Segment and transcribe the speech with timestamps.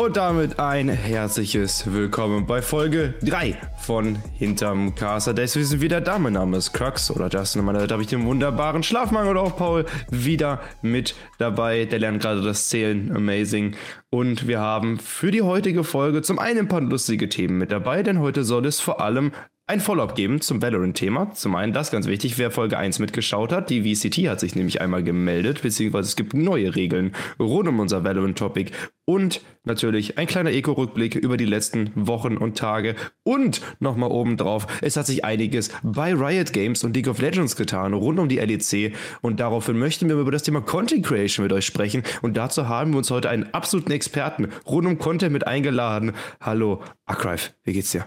[0.00, 5.56] Und damit ein herzliches Willkommen bei Folge 3 von Hinterm Caster Days.
[5.56, 6.20] Wir sind wieder da.
[6.20, 7.64] Mein Name ist Crux oder Justin.
[7.64, 11.84] Meine Seite habe ich den wunderbaren Schlafmangel auch Paul wieder mit dabei.
[11.84, 13.10] Der lernt gerade das Zählen.
[13.10, 13.74] Amazing.
[14.08, 18.04] Und wir haben für die heutige Folge zum einen ein paar lustige Themen mit dabei,
[18.04, 19.32] denn heute soll es vor allem
[19.68, 21.32] ein Follow-up geben zum Valorant-Thema.
[21.34, 23.68] Zum einen das ganz wichtig, wer Folge 1 mitgeschaut hat.
[23.68, 28.02] Die VCT hat sich nämlich einmal gemeldet, beziehungsweise es gibt neue Regeln rund um unser
[28.02, 28.72] Valorant-Topic.
[29.04, 32.94] Und natürlich ein kleiner Eco-Rückblick über die letzten Wochen und Tage.
[33.24, 37.92] Und nochmal obendrauf, es hat sich einiges bei Riot Games und League of Legends getan,
[37.92, 38.94] rund um die LEC.
[39.20, 42.04] Und daraufhin möchten wir über das Thema Content Creation mit euch sprechen.
[42.22, 46.12] Und dazu haben wir uns heute einen absoluten Experten rund um Content mit eingeladen.
[46.40, 48.06] Hallo, Akrive, wie geht's dir?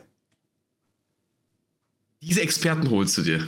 [2.22, 3.46] Diese Experten holst du dir.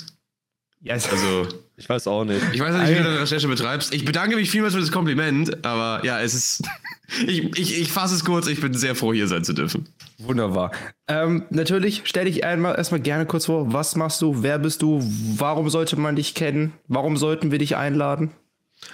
[0.82, 1.10] Yes.
[1.10, 2.42] Also, ich weiß auch nicht.
[2.52, 3.94] Ich weiß nicht, wie du deine Recherche betreibst.
[3.94, 6.64] Ich bedanke mich vielmals für das Kompliment, aber ja, es ist.
[7.28, 9.88] ich, ich, ich fasse es kurz, ich bin sehr froh, hier sein zu dürfen.
[10.18, 10.72] Wunderbar.
[11.08, 13.72] Ähm, natürlich stell dich einmal erstmal gerne kurz vor.
[13.72, 14.44] Was machst du?
[14.44, 15.00] Wer bist du?
[15.38, 16.74] Warum sollte man dich kennen?
[16.88, 18.32] Warum sollten wir dich einladen?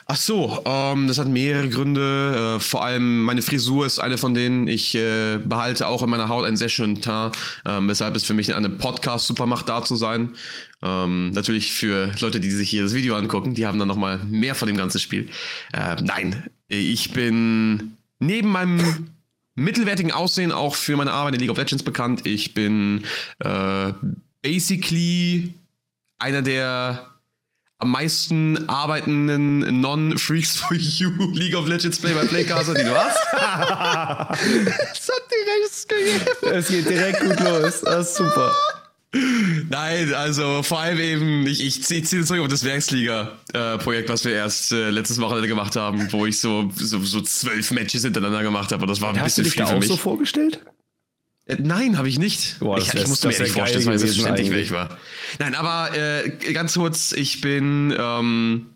[0.06, 2.56] Ach so, ähm, das hat mehrere Gründe.
[2.58, 4.68] Äh, vor allem meine Frisur ist eine von denen.
[4.68, 8.34] Ich äh, behalte auch in meiner Haut einen sehr schönen Teint, ähm, weshalb es für
[8.34, 10.36] mich eine Podcast super macht, da zu sein.
[10.82, 14.56] Ähm, natürlich für Leute, die sich hier das Video angucken, die haben dann nochmal mehr
[14.56, 15.30] von dem ganzen Spiel.
[15.74, 19.10] Äh, nein, ich bin neben meinem
[19.56, 22.26] mittelwertigen Aussehen auch für meine Arbeit in League of Legends bekannt.
[22.26, 23.04] Ich bin
[23.40, 23.94] äh,
[24.42, 25.54] basically
[26.18, 27.06] einer der
[27.80, 33.18] am meisten arbeitenden Non-Freaks for You League of Legends Play-by-Play-Caster, die du hast.
[34.94, 36.56] es hat direkt gegeben.
[36.58, 37.82] Es geht direkt gut los.
[37.82, 38.54] Das ist super.
[39.70, 44.24] Nein, also vor allem eben, ich, ich ziehe zieh zurück auf das Werksliga-Projekt, äh, was
[44.24, 48.44] wir erst äh, letztes Wochenende gemacht haben, wo ich so, so, so zwölf Matches hintereinander
[48.44, 50.60] gemacht habe und das war ein Hast bisschen du dich viel da auch so vorgestellt?
[51.50, 52.60] Äh, nein, habe ich nicht.
[52.60, 54.98] Boah, ich, ich musste mir nicht vorstellen, weil es ständig wer ich war.
[55.40, 58.68] Nein, aber äh, ganz kurz, ich bin ähm,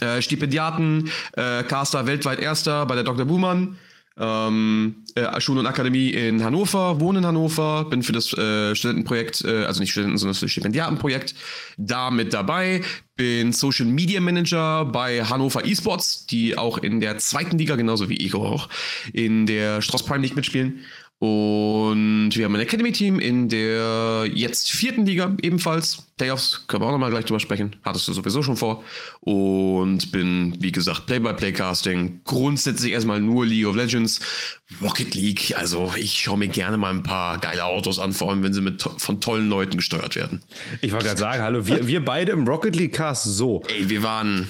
[0.00, 3.26] äh, Stipendiaten, äh, Caster weltweit Erster bei der Dr.
[3.26, 3.76] Buhmann.
[4.16, 9.44] Ähm, äh, Schule und Akademie in Hannover, wohne in Hannover, bin für das äh, Studentenprojekt,
[9.44, 11.34] äh, also nicht Studenten, sondern das Stipendiatenprojekt
[11.78, 12.82] da mit dabei.
[13.16, 18.24] Bin Social Media Manager bei Hannover Esports, die auch in der zweiten Liga, genauso wie
[18.24, 18.68] Ego auch,
[19.12, 20.84] in der Stross Prime League mitspielen.
[21.24, 26.02] Und wir haben ein Academy-Team in der jetzt vierten Liga ebenfalls.
[26.18, 27.76] Playoffs, können wir auch nochmal gleich drüber sprechen.
[27.82, 28.84] Hattest du sowieso schon vor.
[29.20, 32.20] Und bin, wie gesagt, Play-by-Play-Casting.
[32.24, 34.20] Grundsätzlich erstmal nur League of Legends.
[34.82, 38.42] Rocket League, also ich schaue mir gerne mal ein paar geile Autos an, vor allem
[38.42, 40.42] wenn sie mit von tollen Leuten gesteuert werden.
[40.82, 43.62] Ich wollte gerade sagen, hallo, wir, wir beide im Rocket League Cast so.
[43.68, 44.48] Ey, wir waren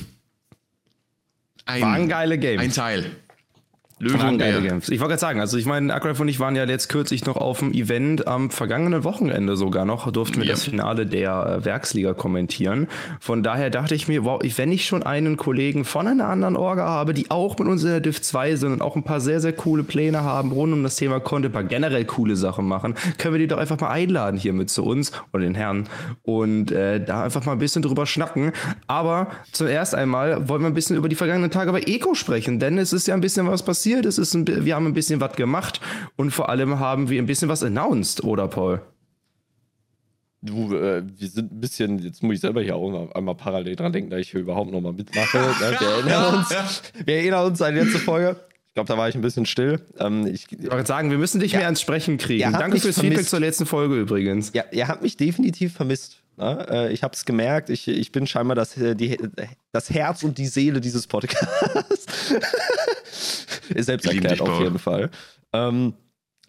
[1.66, 2.62] ein, waren geile Games.
[2.62, 3.16] Ein Teil.
[4.00, 4.88] Löwen geile Games.
[4.88, 7.36] Ich wollte gerade sagen, also ich meine, Akraf und ich waren ja jetzt kürzlich noch
[7.36, 10.54] auf dem Event am vergangenen Wochenende sogar noch, durften wir yep.
[10.54, 12.88] das Finale der äh, Werksliga kommentieren.
[13.20, 16.86] Von daher dachte ich mir, wow, wenn ich schon einen Kollegen von einer anderen Orga
[16.86, 19.40] habe, die auch mit uns in der Div 2 sind und auch ein paar sehr,
[19.40, 22.94] sehr coole Pläne haben rund um das Thema Content, ein paar generell coole Sachen machen,
[23.18, 25.88] können wir die doch einfach mal einladen hier mit zu uns oder den Herren
[26.22, 28.50] und äh, da einfach mal ein bisschen drüber schnacken.
[28.88, 32.76] Aber zuerst einmal wollen wir ein bisschen über die vergangenen Tage bei Eco sprechen, denn
[32.76, 34.06] es ist ja ein bisschen was passiert passiert.
[34.06, 35.80] Es ist ein, wir haben ein bisschen was gemacht
[36.16, 38.82] und vor allem haben wir ein bisschen was announced, oder Paul?
[40.42, 43.76] Du, äh, wir sind ein bisschen, jetzt muss ich selber hier auch noch einmal parallel
[43.76, 45.38] dran denken, da ich hier überhaupt noch mal mitmache.
[45.60, 45.76] ne?
[45.78, 48.36] wir, erinnern uns, wir erinnern uns an die letzte Folge.
[48.68, 49.80] Ich glaube, da war ich ein bisschen still.
[49.98, 52.52] Ähm, ich, ich wollte sagen, wir müssen dich ja, mehr ans Sprechen kriegen.
[52.52, 53.00] Danke fürs vermisst.
[53.00, 54.50] Feedback zur letzten Folge übrigens.
[54.52, 56.23] Ja, ihr habt mich definitiv vermisst.
[56.36, 56.66] Ne?
[56.68, 57.70] Äh, ich habe es gemerkt.
[57.70, 59.16] Ich, ich bin scheinbar das, äh, die,
[59.72, 62.32] das Herz und die Seele dieses Podcasts.
[63.74, 65.10] Ist selbst erklärt auf jeden Fall.
[65.52, 65.94] Ähm,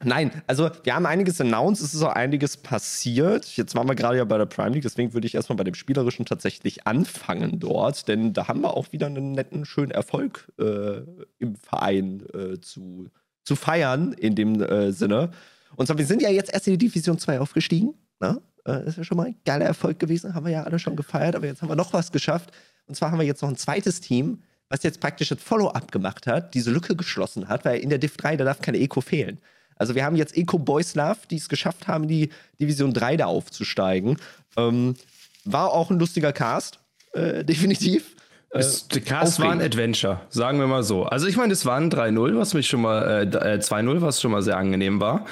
[0.03, 3.45] Nein, also wir haben einiges announced, es ist auch einiges passiert.
[3.55, 5.73] Jetzt waren wir gerade ja bei der Prime League, deswegen würde ich erstmal bei dem
[5.73, 11.01] Spielerischen tatsächlich anfangen dort, denn da haben wir auch wieder einen netten, schönen Erfolg äh,
[11.39, 13.07] im Verein äh, zu,
[13.45, 15.31] zu feiern, in dem äh, Sinne.
[15.77, 17.93] Und zwar, wir sind ja jetzt erst in die Division 2 aufgestiegen.
[18.19, 18.41] Ne?
[18.65, 21.35] Das ist ja schon mal ein geiler Erfolg gewesen, haben wir ja alle schon gefeiert,
[21.35, 22.51] aber jetzt haben wir noch was geschafft.
[22.87, 26.25] Und zwar haben wir jetzt noch ein zweites Team, was jetzt praktisch das Follow-up gemacht
[26.27, 29.39] hat, diese Lücke geschlossen hat, weil in der Div 3, da darf keine Eco fehlen.
[29.75, 32.29] Also wir haben jetzt Eco Boys Love, die es geschafft haben, die
[32.59, 34.17] Division 3 da aufzusteigen.
[34.57, 34.95] Ähm,
[35.43, 36.79] war auch ein lustiger Cast,
[37.13, 38.15] äh, definitiv.
[38.55, 38.63] Äh,
[38.93, 41.03] der Cast war ein Adventure, sagen wir mal so.
[41.03, 44.21] Also ich meine, es war ein 3-0, was mich schon mal, äh, 2-0, äh, was
[44.21, 45.25] schon mal sehr angenehm war.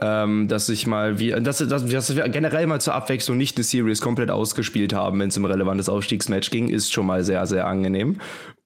[0.00, 3.64] Ähm, dass ich mal, wie, dass, dass, dass wir generell mal zur Abwechslung nicht eine
[3.64, 7.46] Series komplett ausgespielt haben, wenn es um ein relevantes Aufstiegsmatch ging, ist schon mal sehr,
[7.46, 8.20] sehr angenehm.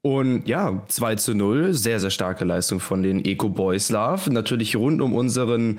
[0.04, 4.32] Und ja, 2 zu 0, sehr, sehr starke Leistung von den Eco Boys Love.
[4.32, 5.78] Natürlich rund um unseren,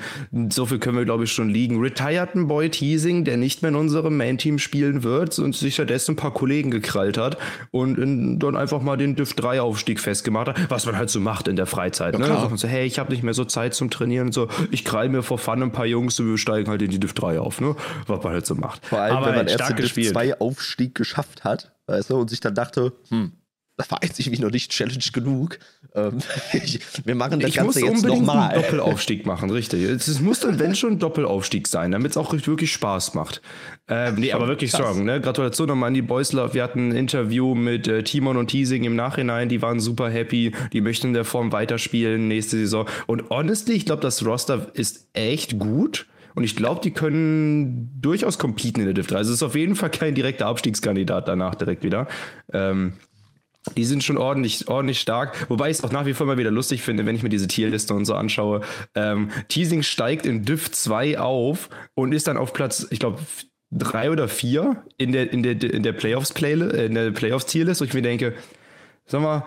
[0.49, 3.75] so viel können wir glaube ich schon liegen, retireden Boy Teasing, der nicht mehr in
[3.75, 7.37] unserem Main-Team spielen wird und sich stattdessen ein paar Kollegen gekrallt hat
[7.71, 11.19] und in, dann einfach mal den Div 3 Aufstieg festgemacht hat, was man halt so
[11.19, 12.17] macht in der Freizeit.
[12.17, 12.29] Ja, ne?
[12.29, 15.09] Man so, hey, ich habe nicht mehr so Zeit zum Trainieren und so, ich krall
[15.09, 17.59] mir vor Fun ein paar Jungs und wir steigen halt in die Div 3 auf,
[17.59, 17.75] ne?
[18.07, 18.85] Was man halt so macht.
[18.85, 22.29] Vor allem, Aber wenn man erst den Div 2 Aufstieg geschafft hat, weißt du, und
[22.29, 23.33] sich dann dachte, hm,
[23.75, 25.57] das war jetzt irgendwie noch nicht Challenge genug.
[25.95, 26.19] Ähm,
[26.53, 28.51] ich, wir machen das ich Ganze muss jetzt nochmal.
[28.51, 29.83] einen Doppelaufstieg machen, richtig.
[29.83, 33.41] Es muss dann, wenn schon, ein Doppelaufstieg sein, damit es auch wirklich Spaß macht.
[33.87, 34.81] Ähm, nee, aber wirklich krass.
[34.81, 35.05] strong.
[35.05, 35.19] Ne?
[35.21, 36.53] Gratulation nochmal an die Love.
[36.53, 39.49] Wir hatten ein Interview mit äh, Timon und Teasing im Nachhinein.
[39.49, 40.51] Die waren super happy.
[40.71, 42.87] Die möchten in der Form weiterspielen nächste Saison.
[43.07, 46.05] Und honestly, ich glaube, das Roster ist echt gut.
[46.35, 49.17] Und ich glaube, die können durchaus competen in der Div 3.
[49.17, 52.07] Also es ist auf jeden Fall kein direkter Abstiegskandidat danach direkt wieder.
[52.51, 52.93] Ähm,
[53.77, 55.49] die sind schon ordentlich, ordentlich stark.
[55.49, 57.47] Wobei ich es auch nach wie vor mal wieder lustig finde, wenn ich mir diese
[57.47, 58.61] Tierliste und so anschaue.
[58.95, 63.19] Ähm, Teasing steigt in Div 2 auf und ist dann auf Platz, ich glaube,
[63.71, 68.01] drei oder vier in der, in der, in der Playoffs-Playlist, äh, in Playoffs-Tierlist, ich mir
[68.01, 68.33] denke,
[69.05, 69.45] sag mal,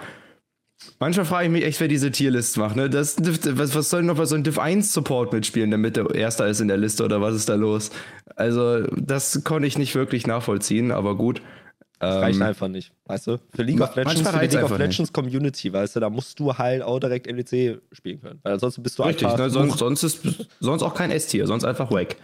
[0.98, 2.76] Manchmal frage ich mich echt, wer diese Tierlist macht.
[2.76, 2.90] Ne?
[2.90, 6.46] Das, was, was soll noch bei so einem Div 1 Support mitspielen, damit der Erster
[6.46, 7.90] ist in der Liste oder was ist da los?
[8.36, 11.40] Also, das konnte ich nicht wirklich nachvollziehen, aber gut.
[11.98, 13.40] Das reicht ähm, einfach nicht, weißt du?
[13.54, 16.52] Für League of Legends, für die League of Legends Community, weißt du, da musst du
[16.52, 18.38] halt auch direkt LEC spielen können.
[18.42, 19.38] Weil ansonsten bist du Richtig, einfach.
[19.38, 22.16] Ne, sonst, sonst ist sonst auch kein S-Tier, sonst einfach wack.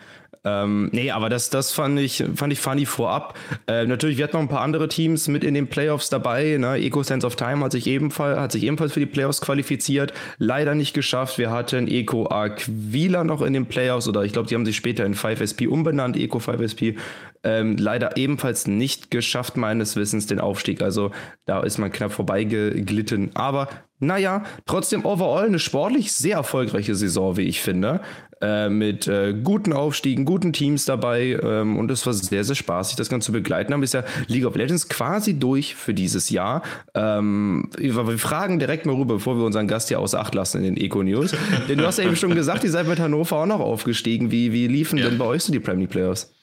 [0.44, 3.38] Ähm, nee, aber das, das fand ich, fand ich funny vorab.
[3.68, 6.56] Äh, natürlich, wir hatten noch ein paar andere Teams mit in den Playoffs dabei.
[6.58, 6.76] Ne?
[6.78, 10.12] Eco Sense of Time hat sich, ebenfalls, hat sich ebenfalls für die Playoffs qualifiziert.
[10.38, 11.38] Leider nicht geschafft.
[11.38, 15.04] Wir hatten Eco Aquila noch in den Playoffs oder ich glaube, die haben sich später
[15.04, 16.96] in 5SP umbenannt, Eco 5SP.
[17.44, 20.82] Ähm, leider ebenfalls nicht geschafft, meines Wissens, den Aufstieg.
[20.82, 21.10] Also
[21.44, 23.30] da ist man knapp vorbeigeglitten.
[23.34, 23.68] Aber
[24.02, 28.00] naja, trotzdem overall eine sportlich sehr erfolgreiche Saison, wie ich finde.
[28.42, 31.38] Äh, mit äh, guten Aufstiegen, guten Teams dabei.
[31.40, 33.72] Ähm, und es war sehr, sehr spaßig, das Ganze zu begleiten.
[33.72, 36.62] Haben ist ja League of Legends quasi durch für dieses Jahr.
[36.94, 40.74] Ähm, wir fragen direkt mal rüber, bevor wir unseren Gast hier außer Acht lassen in
[40.74, 41.36] den Eco-News.
[41.68, 44.32] denn du hast ja eben schon gesagt, ihr seid mit Hannover auch noch aufgestiegen.
[44.32, 45.08] Wie, wie liefen ja.
[45.08, 46.34] denn bei euch so die Premier League Playoffs?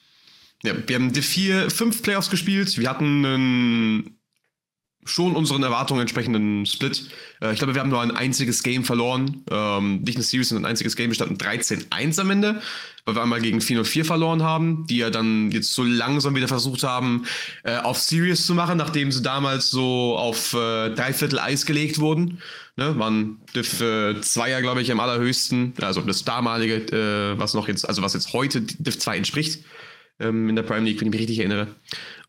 [0.62, 2.78] Ja, wir haben die vier, fünf Playoffs gespielt.
[2.78, 4.19] Wir hatten einen
[5.04, 7.08] schon unseren Erwartungen entsprechenden Split.
[7.40, 9.44] Äh, ich glaube, wir haben nur ein einziges Game verloren.
[9.50, 11.10] Ähm, nicht eine Series, sondern ein einziges Game.
[11.10, 12.60] Wir standen 13-1 am Ende,
[13.04, 16.82] weil wir einmal gegen 404 verloren haben, die ja dann jetzt so langsam wieder versucht
[16.82, 17.24] haben,
[17.64, 22.38] äh, auf Series zu machen, nachdem sie damals so auf äh, Dreiviertel Eis gelegt wurden.
[22.76, 25.74] Ne, waren Div äh, 2 ja, glaube ich, am allerhöchsten.
[25.80, 29.64] Also das damalige, äh, was noch jetzt, also was jetzt heute Div 2 entspricht
[30.20, 31.68] ähm, in der Prime League, wenn ich mich richtig erinnere.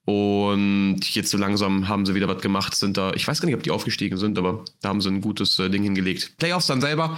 [0.06, 3.56] Und jetzt so langsam haben sie wieder was gemacht, sind da, ich weiß gar nicht,
[3.56, 6.33] ob die aufgestiegen sind, aber da haben sie ein gutes äh, Ding hingelegt.
[6.38, 7.18] Playoffs dann selber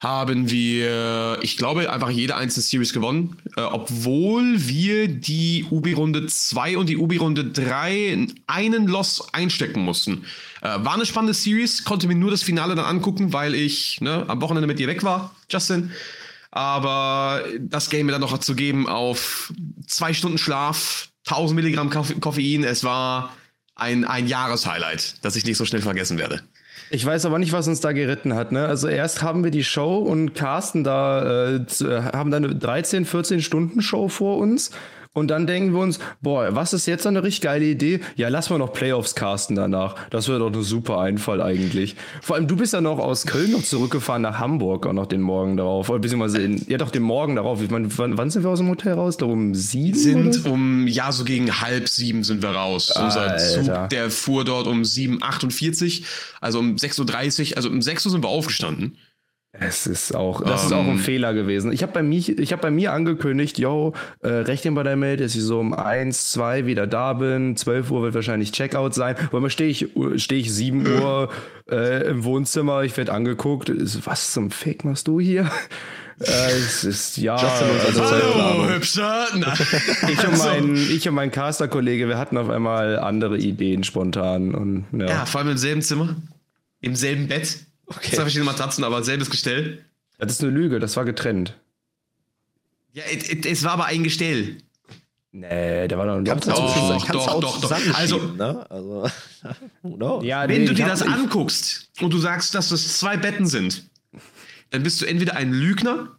[0.00, 6.76] haben wir, ich glaube, einfach jede einzelne Series gewonnen, äh, obwohl wir die UB-Runde 2
[6.76, 10.24] und die UB-Runde 3 in einen Loss einstecken mussten.
[10.60, 14.24] Äh, war eine spannende Series, konnte mir nur das Finale dann angucken, weil ich ne,
[14.28, 15.90] am Wochenende mit dir weg war, Justin.
[16.50, 19.52] Aber das Game mir dann noch zu geben auf
[19.86, 23.34] zwei Stunden Schlaf, 1000 Milligramm Koffein, es war
[23.74, 26.42] ein, ein Jahreshighlight, das ich nicht so schnell vergessen werde.
[26.90, 28.52] Ich weiß aber nicht, was uns da geritten hat.
[28.52, 28.64] Ne?
[28.64, 31.60] Also erst haben wir die Show und Carsten da äh,
[32.12, 34.70] haben da eine 13, 14 Stunden Show vor uns
[35.16, 38.00] und dann denken wir uns, boah, was ist jetzt eine richtig geile Idee?
[38.16, 39.94] Ja, lass mal noch Playoffs casten danach.
[40.10, 41.96] Das wäre doch ein super Einfall eigentlich.
[42.20, 45.22] Vor allem, du bist ja noch aus Köln noch zurückgefahren nach Hamburg auch noch den
[45.22, 45.88] Morgen darauf.
[45.88, 47.62] Oder beziehungsweise, in, ja doch, den Morgen darauf.
[47.62, 49.16] Ich meine, wann, wann, sind wir aus dem Hotel raus?
[49.16, 49.98] Da um sieben?
[49.98, 50.52] Sind oder?
[50.52, 52.92] um, ja, so gegen halb sieben sind wir raus.
[52.94, 56.04] Unser Zug, der fuhr dort um 7.48
[56.42, 58.98] also um 6.30 Uhr, also um 6 Uhr sind wir aufgestanden.
[59.60, 60.98] Es ist auch, das um, ist auch ein ähm.
[60.98, 61.72] Fehler gewesen.
[61.72, 65.34] Ich habe bei, mich, hab bei mir angekündigt, yo, äh, rechnen bei der Mail, dass
[65.34, 67.56] ich so um 1, 2 wieder da bin.
[67.56, 69.16] 12 Uhr wird wahrscheinlich Checkout sein.
[69.30, 71.30] Weil mal stehe ich, steh ich 7 Uhr
[71.70, 73.72] äh, im Wohnzimmer, ich werde angeguckt.
[74.06, 75.50] Was zum Fick machst du hier?
[76.20, 77.36] Äh, es ist ja.
[77.36, 79.26] Also, Hallo, hübscher.
[80.08, 84.54] ich, und mein, ich und mein Caster-Kollege, wir hatten auf einmal andere Ideen spontan.
[84.54, 85.06] Und, ja.
[85.06, 86.16] ja, vor allem im selben Zimmer,
[86.80, 87.66] im selben Bett.
[87.86, 88.10] Okay.
[88.10, 89.84] Zwei verschiedene Matratzen, aber selbes Gestell.
[90.18, 91.54] Das ist eine Lüge, das war getrennt.
[92.92, 94.58] Ja, es, es war aber ein Gestell.
[95.32, 97.94] Nee, der war noch kannst doch, doch, doch, doch, doch.
[97.94, 98.64] Also, ne?
[98.70, 99.06] also
[100.22, 103.84] ja, wenn nee, du dir das anguckst und du sagst, dass das zwei Betten sind,
[104.70, 106.16] dann bist du entweder ein Lügner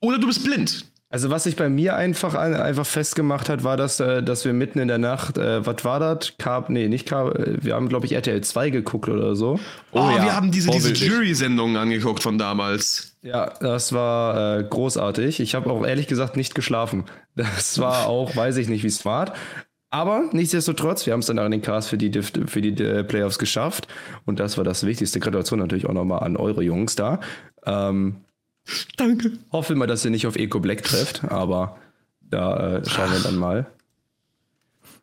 [0.00, 0.86] oder du bist blind.
[1.10, 4.78] Also was sich bei mir einfach, einfach festgemacht hat, war, dass, äh, dass wir mitten
[4.78, 6.36] in der Nacht, äh, was war das?
[6.36, 9.58] Carb, nee, nicht Carb, äh, wir haben, glaube ich, RTL 2 geguckt oder so.
[9.92, 13.16] Oh, oh ja, wir haben diese, diese Jury-Sendungen angeguckt von damals.
[13.22, 15.40] Ja, das war äh, großartig.
[15.40, 17.04] Ich habe auch ehrlich gesagt nicht geschlafen.
[17.34, 19.32] Das war auch, weiß ich nicht, wie smart.
[19.90, 23.38] Aber nichtsdestotrotz, wir haben es dann in den Cast für die, für die äh, Playoffs
[23.38, 23.88] geschafft.
[24.26, 25.20] Und das war das Wichtigste.
[25.20, 27.20] Gratulation natürlich auch nochmal an eure Jungs da.
[27.64, 28.16] Ähm,
[28.96, 29.32] Danke.
[29.52, 31.78] Hoffe mal, dass ihr nicht auf Eco Black trefft, aber
[32.20, 33.66] da äh, schauen wir dann mal.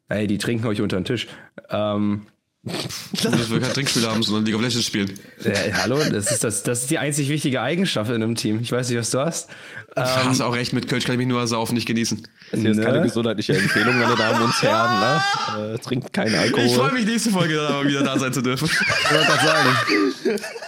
[0.08, 1.28] Ey, die trinken euch unter den Tisch.
[1.70, 2.28] Ähm,
[2.66, 5.12] dass wir kein Trinkspiel haben, sondern League of Legends spielen.
[5.44, 8.60] Äh, hallo, das ist, das, das ist die einzig wichtige Eigenschaft in einem Team.
[8.62, 9.50] Ich weiß nicht, was du hast.
[9.96, 12.28] Ähm, du hast auch recht, mit Kölsch kann ich mich nur saufen, nicht genießen.
[12.52, 12.84] Das ist ne?
[12.84, 15.00] keine gesundheitliche Empfehlung, meine Damen und Herren.
[15.00, 15.74] Ne?
[15.76, 16.66] Äh, trinkt keinen Alkohol.
[16.66, 18.68] Ich freue mich, nächste Folge dann wieder da sein zu dürfen.
[18.68, 20.40] Ich wollte gerade sagen.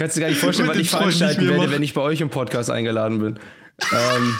[0.00, 1.72] Kannst du dir gar nicht vorstellen, was ich veranstalten werde, machen.
[1.72, 3.38] wenn ich bei euch im Podcast eingeladen bin.
[3.92, 4.34] ähm,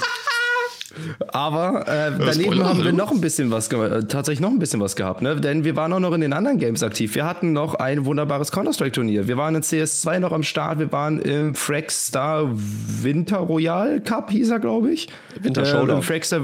[1.28, 4.96] aber äh, daneben haben wir noch ein bisschen was, äh, tatsächlich noch ein bisschen was
[4.96, 5.36] gehabt, ne?
[5.36, 7.14] Denn wir waren auch noch in den anderen Games aktiv.
[7.14, 9.28] Wir hatten noch ein wunderbares Counter-Strike-Turnier.
[9.28, 10.78] Wir waren in CS2 noch am Start.
[10.78, 15.08] Wir waren im Fragstar Winter Royal Cup, hieß er, glaube ich.
[15.42, 15.98] Winter Showdown.
[15.98, 16.40] Äh, Fragstar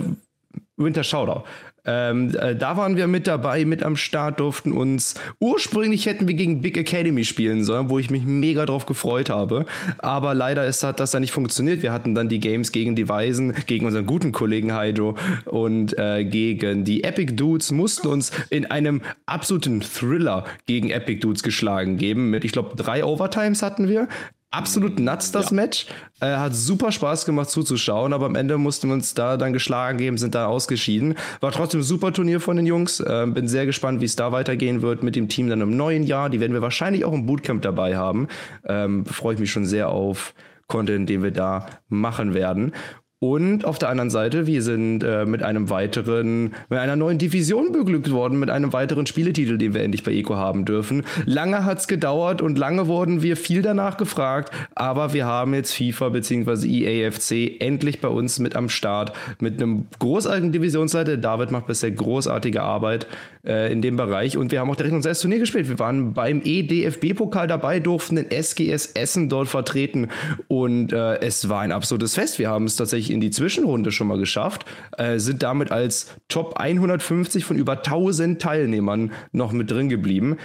[0.77, 1.43] Winter Showdown.
[1.87, 5.15] Ähm, äh, da waren wir mit dabei, mit am Start, durften uns.
[5.39, 9.67] Ursprünglich hätten wir gegen Big Academy spielen sollen, wo ich mich mega drauf gefreut habe.
[9.99, 11.83] Aber leider ist, hat das dann nicht funktioniert.
[11.83, 16.25] Wir hatten dann die Games gegen die Weisen, gegen unseren guten Kollegen Hydro und äh,
[16.25, 22.31] gegen die Epic Dudes, mussten uns in einem absoluten Thriller gegen Epic Dudes geschlagen geben.
[22.31, 24.09] Mit, ich glaube, drei Overtimes hatten wir
[24.51, 25.57] absolut nuts, das ja.
[25.57, 25.87] Match.
[26.21, 29.99] Äh, hat super Spaß gemacht zuzuschauen, aber am Ende mussten wir uns da dann geschlagen
[29.99, 31.15] geben, sind da ausgeschieden.
[31.41, 33.01] War trotzdem ein super Turnier von den Jungs.
[33.01, 36.05] Äh, bin sehr gespannt, wie es da weitergehen wird mit dem Team dann im neuen
[36.05, 36.31] Jahr.
[36.31, 38.29] Die werden wir wahrscheinlich auch im Bootcamp dabei haben.
[38.67, 40.35] Ähm, Freue ich mich schon sehr auf
[40.69, 42.73] Content, den wir da machen werden.
[43.19, 47.73] Und auf der anderen Seite, wir sind äh, mit einem weiteren, mit einer neuen Division
[47.73, 51.03] beglückt worden, mit einem weiteren Spieletitel, den wir endlich bei Eco haben dürfen.
[51.25, 55.73] Lange hat es gedauert und lange wurden wir viel danach gefragt, aber wir haben jetzt
[55.73, 56.67] FIFA bzw.
[56.69, 61.17] EAFC endlich bei uns mit am Start, mit einem großartigen Divisionsleiter.
[61.17, 63.07] David macht bisher großartige Arbeit
[63.47, 65.71] äh, in dem Bereich und wir haben auch direkt unser erstes Turnier gespielt.
[65.71, 70.09] Wir waren beim EDFB-Pokal dabei, durften den SGS Essen dort vertreten
[70.49, 72.39] und äh, es war ein absolutes Fest.
[72.39, 74.65] Wir haben es tatsächlich tatsächlich in die Zwischenrunde schon mal geschafft,
[74.99, 80.37] äh, sind damit als Top 150 von über 1000 Teilnehmern noch mit drin geblieben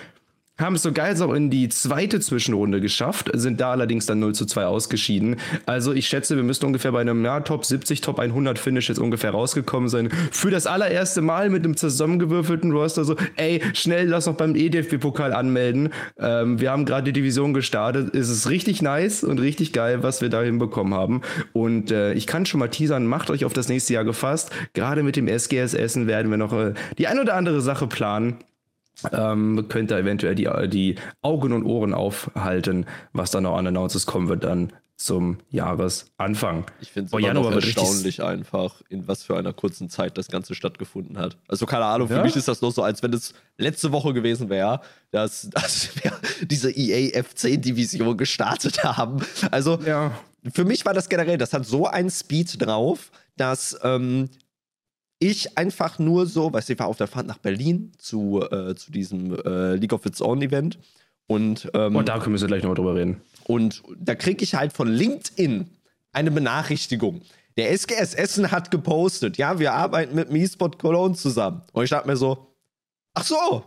[0.61, 4.33] haben es so geil auch in die zweite Zwischenrunde geschafft, sind da allerdings dann 0
[4.33, 5.35] zu 2 ausgeschieden.
[5.65, 8.97] Also ich schätze, wir müssten ungefähr bei einem ja, Top 70, Top 100 Finish jetzt
[8.97, 10.09] ungefähr rausgekommen sein.
[10.31, 15.33] Für das allererste Mal mit einem zusammengewürfelten Roster so, ey, schnell, lass noch beim EDFB-Pokal
[15.33, 15.89] anmelden.
[16.17, 18.15] Ähm, wir haben gerade die Division gestartet.
[18.15, 21.21] Es ist richtig nice und richtig geil, was wir da hinbekommen haben.
[21.51, 24.51] Und äh, ich kann schon mal teasern, macht euch auf das nächste Jahr gefasst.
[24.73, 28.37] Gerade mit dem SGS Essen werden wir noch äh, die ein oder andere Sache planen
[29.11, 34.05] ähm, könnt ihr eventuell die, die Augen und Ohren aufhalten, was dann noch an Announces
[34.05, 36.65] kommen wird dann zum Jahresanfang.
[36.79, 41.17] Ich finde es oh, erstaunlich einfach, in was für einer kurzen Zeit das Ganze stattgefunden
[41.17, 41.37] hat.
[41.47, 42.23] Also keine Ahnung, für ja?
[42.23, 46.13] mich ist das nur so, als wenn es letzte Woche gewesen wäre, dass, dass wir
[46.41, 49.21] diese EA F10-Division gestartet haben.
[49.49, 50.11] Also ja.
[50.53, 54.29] für mich war das generell, das hat so einen Speed drauf, dass ähm,
[55.21, 58.73] ich einfach nur so, weißt du, ich war auf der Fahrt nach Berlin zu, äh,
[58.75, 60.79] zu diesem äh, League of Its Own Event.
[61.27, 63.21] Und, ähm, und da können wir gleich nochmal drüber reden.
[63.45, 65.69] Und da kriege ich halt von LinkedIn
[66.11, 67.21] eine Benachrichtigung.
[67.55, 71.61] Der SGS Essen hat gepostet, ja, wir arbeiten mit MeSpot Cologne zusammen.
[71.71, 72.47] Und ich dachte mir so,
[73.13, 73.63] ach so,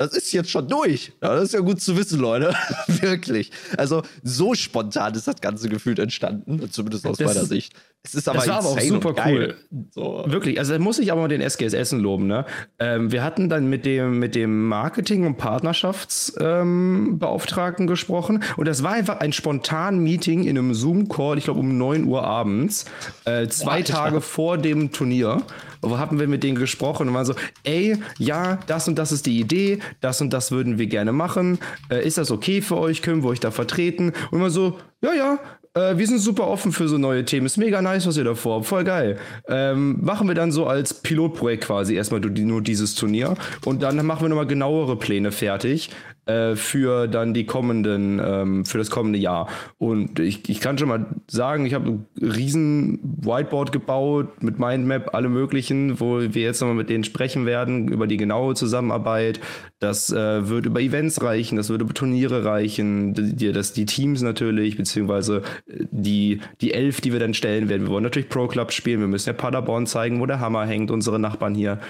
[0.00, 1.12] das ist jetzt schon durch.
[1.22, 2.54] Ja, das ist ja gut zu wissen, Leute.
[2.86, 3.50] Wirklich.
[3.76, 7.74] Also, so spontan ist das ganze Gefühl entstanden, zumindest aus das, meiner Sicht.
[8.02, 9.56] Es ist aber, das war aber auch super cool.
[9.90, 10.24] So.
[10.26, 12.26] Wirklich, also da muss ich aber mal den SGS Essen loben.
[12.26, 12.46] Ne?
[12.78, 18.82] Ähm, wir hatten dann mit dem, mit dem Marketing- und Partnerschaftsbeauftragten ähm, gesprochen und das
[18.82, 22.86] war einfach ein spontan Meeting in einem Zoom-Call, ich glaube um 9 Uhr abends,
[23.26, 25.42] äh, zwei Boah, Tage vor dem Turnier.
[25.82, 27.34] Wo haben wir mit denen gesprochen und waren so,
[27.64, 31.58] ey, ja, das und das ist die Idee, das und das würden wir gerne machen.
[31.90, 33.02] Äh, ist das okay für euch?
[33.02, 34.12] Können wir euch da vertreten?
[34.30, 35.38] Und immer so, ja, ja,
[35.74, 37.46] äh, wir sind super offen für so neue Themen.
[37.46, 38.66] Ist mega nice, was ihr da vorhabt.
[38.66, 39.18] Voll geil.
[39.48, 43.34] Ähm, machen wir dann so als Pilotprojekt quasi erstmal nur dieses Turnier.
[43.64, 45.90] Und dann machen wir nochmal genauere Pläne fertig.
[46.30, 49.48] Äh, für dann die kommenden, ähm, für das kommende Jahr.
[49.78, 55.14] Und ich, ich kann schon mal sagen, ich habe ein riesen Whiteboard gebaut mit Mindmap,
[55.14, 59.40] alle möglichen, wo wir jetzt nochmal mit denen sprechen werden über die genaue Zusammenarbeit.
[59.78, 64.22] Das äh, wird über Events reichen, das wird über Turniere reichen, die, das, die Teams
[64.22, 67.86] natürlich, beziehungsweise äh, die, die Elf, die wir dann stellen werden.
[67.86, 70.90] Wir wollen natürlich Pro Clubs spielen, wir müssen ja Paderborn zeigen, wo der Hammer hängt,
[70.90, 71.80] unsere Nachbarn hier.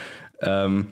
[0.41, 0.87] Ähm,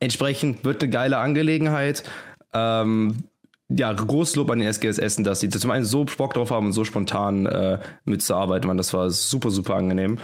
[0.00, 2.04] entsprechend wird eine geile Angelegenheit.
[2.52, 3.24] Ähm,
[3.68, 6.66] ja, großes Lob an den SGS Essen, dass sie zum einen so Bock drauf haben
[6.66, 8.66] und so spontan äh, mitzuarbeiten.
[8.66, 10.18] Man, das war super, super angenehm.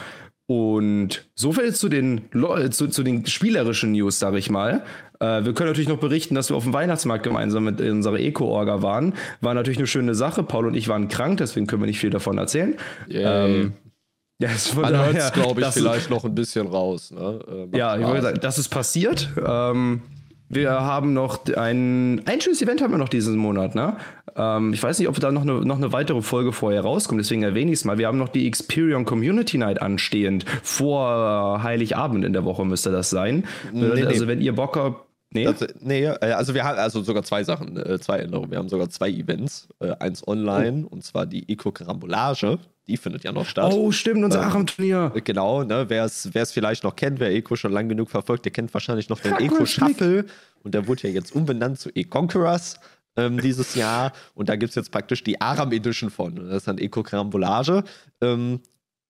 [0.47, 2.23] Und so viel zu den,
[2.71, 4.83] zu, zu den spielerischen News, sage ich mal.
[5.21, 8.83] Äh, wir können natürlich noch berichten, dass wir auf dem Weihnachtsmarkt gemeinsam mit unserer Eco-Orga
[8.83, 9.15] waren.
[9.43, 10.43] War natürlich eine schöne Sache.
[10.43, 12.77] Paul und ich waren krank, deswegen können wir nicht viel davon erzählen.
[13.11, 13.75] Ähm,
[14.41, 17.11] ja, hört es, glaube ich, vielleicht noch ein bisschen raus.
[17.11, 17.69] Ne?
[17.73, 19.29] Äh, ja, ich würde sagen, das ist passiert.
[19.47, 20.01] Ähm,
[20.49, 23.97] wir haben noch ein, ein schönes Event haben wir noch diesen Monat, ne?
[24.37, 27.43] Ähm, ich weiß nicht, ob da noch eine, noch eine weitere Folge vorher rauskommt, deswegen
[27.43, 27.99] erwähne ich es mal.
[27.99, 30.45] Wir haben noch die Experion Community Night anstehend.
[30.63, 33.45] Vor Heiligabend in der Woche müsste das sein.
[33.73, 34.29] Nee, also, nee.
[34.29, 35.45] wenn ihr Bock habt, Nee?
[35.45, 38.51] Das, nee, äh, also wir haben also sogar zwei Sachen, äh, zwei Änderungen.
[38.51, 39.69] Wir haben sogar zwei Events.
[39.81, 40.95] Äh, eins online oh.
[40.95, 42.59] und zwar die Eco-Karambolage.
[42.87, 43.71] Die findet ja noch statt.
[43.75, 45.13] Oh, stimmt, unser ähm, Aram-Turnier.
[45.23, 48.73] Genau, ne, wer es vielleicht noch kennt, wer Eco schon lang genug verfolgt, der kennt
[48.73, 50.25] wahrscheinlich noch den Eco-Shuffle.
[50.63, 52.81] Und der wurde ja jetzt umbenannt zu E-Conquerors
[53.17, 54.13] ähm, dieses Jahr.
[54.35, 56.37] Und da gibt es jetzt praktisch die Aram Edition von.
[56.37, 57.85] Das ist dann Eco-Karambolage.
[58.23, 58.61] Ähm,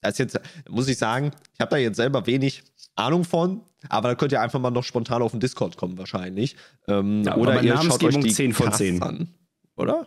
[0.00, 2.62] das jetzt, muss ich sagen, ich habe da jetzt selber wenig
[2.94, 6.56] Ahnung von, aber da könnt ihr einfach mal noch spontan auf den Discord kommen, wahrscheinlich.
[6.88, 9.28] Ähm, ja, oder ihr schaut euch die 10 von 10 an.
[9.76, 10.06] Oder?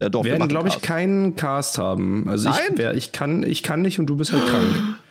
[0.00, 2.28] Ja, doch, wir werden, glaube ich, keinen Cast haben.
[2.28, 2.60] Also Nein?
[2.72, 4.74] ich, wär, ich, kann, ich kann nicht und du bist halt krank.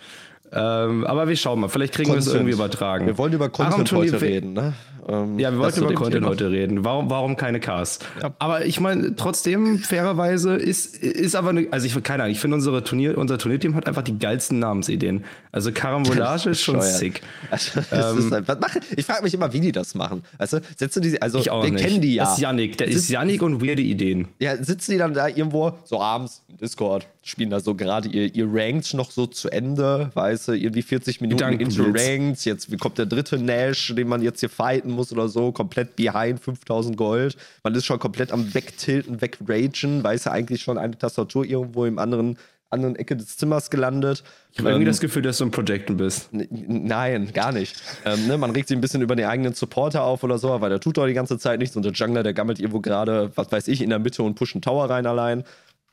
[0.52, 3.08] Ähm, aber wir schauen mal, vielleicht kriegen wir es irgendwie übertragen.
[3.08, 4.74] Wir wollen über Content heute reden, ne?
[5.08, 6.28] Ähm, ja, wir wollten über Content Thema.
[6.30, 6.84] heute reden.
[6.84, 8.00] Warum, warum keine Cars?
[8.22, 8.34] Ja.
[8.40, 12.56] Aber ich meine, trotzdem, fairerweise, ist, ist aber eine, also ich keine Ahnung, ich finde
[12.56, 15.24] unsere Turnier, unser Turnierteam hat einfach die geilsten Namensideen.
[15.52, 17.22] Also Karambolage ist schon sick.
[17.52, 20.24] Also, ähm, halt, was machen, ich frage mich immer, wie die das machen.
[20.38, 21.84] Also, setzen die, also, ich wir nicht.
[21.84, 22.24] kennen die ja.
[22.24, 24.28] Das ist Yannick, der ist Yannick und weirde Ideen.
[24.40, 28.34] Ja, sitzen die dann da irgendwo, so abends, im Discord, spielen da so gerade ihr,
[28.34, 32.98] ihr Ranked noch so zu Ende, weißt du, irgendwie 40 Minuten into Ranked, jetzt kommt
[32.98, 37.38] der dritte Nash, den man jetzt hier fighten muss oder so, komplett behind 5000 Gold.
[37.64, 42.00] Man ist schon komplett am Wegtilten, Wegragen, weiß ja eigentlich schon eine Tastatur irgendwo im
[42.00, 42.38] anderen
[42.70, 44.24] anderen Ecke des Zimmers gelandet.
[44.52, 46.30] Ich habe ähm, irgendwie das Gefühl, dass du ein Projecten bist.
[46.32, 47.82] Nein, gar nicht.
[48.06, 50.70] ähm, ne, man regt sich ein bisschen über den eigenen Supporter auf oder so, weil
[50.70, 53.52] der tut doch die ganze Zeit nichts und der Jungler, der gammelt irgendwo gerade, was
[53.52, 55.44] weiß ich, in der Mitte und pusht einen Tower rein allein.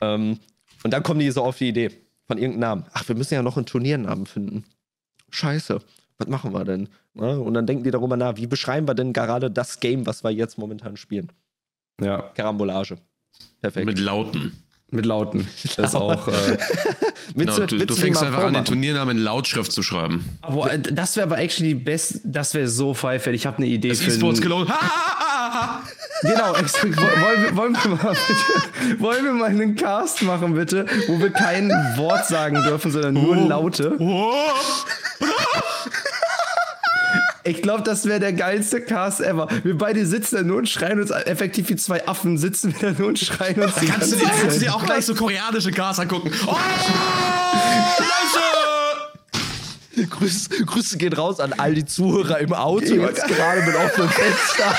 [0.01, 0.39] Ähm,
[0.83, 1.91] und dann kommen die so auf die Idee
[2.27, 2.85] von irgendeinem Namen.
[2.93, 4.65] Ach, wir müssen ja noch einen Turniernamen finden.
[5.31, 5.81] Scheiße
[6.23, 6.89] was machen wir denn?
[7.15, 7.39] Ne?
[7.41, 10.31] Und dann denken die darüber nach, wie beschreiben wir denn gerade das Game, was wir
[10.31, 11.33] jetzt momentan spielen?
[12.01, 12.31] Ja.
[12.35, 12.97] Karambolage.
[13.61, 13.87] Perfekt.
[13.87, 14.53] Mit Lauten.
[14.91, 15.49] Mit Lauten.
[15.77, 16.29] Das ist auch.
[16.29, 16.59] Äh,
[17.35, 20.39] genau, du, du fängst einfach an, den Turniernamen in Lautschrift zu schreiben.
[20.43, 22.21] Aber äh, das wäre aber actually die best.
[22.25, 23.35] Das wäre so pfeifert.
[23.35, 24.11] Ich habe eine Idee das für.
[24.11, 24.67] E-Sports Cologne.
[26.21, 31.19] genau, wollen, wir, wollen, wir mal bitte, wollen wir mal einen Cast machen, bitte, wo
[31.19, 33.49] wir kein Wort sagen dürfen, sondern nur oh.
[33.49, 33.97] Laute.
[37.45, 39.49] Ich glaube, das wäre der geilste Cast ever.
[39.65, 42.99] Wir beide sitzen da nur und schreien uns effektiv wie zwei Affen, sitzen wir da
[42.99, 43.75] nur und schreien uns.
[43.75, 46.31] Da kannst du dir, kannst du dir auch gleich so koreanische Casts angucken.
[46.47, 46.57] Oh!
[47.99, 50.09] Leute!
[50.09, 54.77] Grüße, Grüße gehen raus an all die Zuhörer im Auto jetzt gerade mit offenem Fenster.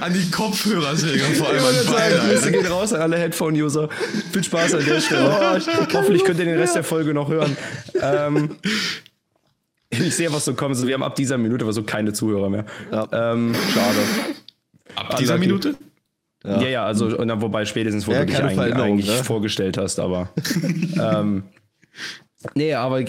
[0.00, 2.18] An die Kopfhörersäger vor allem an beide.
[2.18, 3.88] Grüße gehen raus an alle Headphone-User.
[4.32, 5.30] Viel Spaß an der Stelle.
[5.30, 5.58] Oh,
[5.94, 7.56] Hoffentlich könnt ihr den Rest der Folge noch hören.
[8.00, 8.56] Ähm,
[9.90, 10.84] ich sehe, was so kommt.
[10.86, 12.64] wir haben ab dieser Minute aber so keine Zuhörer mehr.
[12.90, 13.32] Ja.
[13.32, 13.98] Ähm, schade.
[14.94, 15.76] Ab dieser Minute?
[16.44, 19.24] Ja, ja, ja also wobei spätestens, wo ja, du dich eigentlich, eigentlich ne?
[19.24, 20.30] vorgestellt hast, aber.
[21.00, 21.44] ähm,
[22.54, 23.02] nee, aber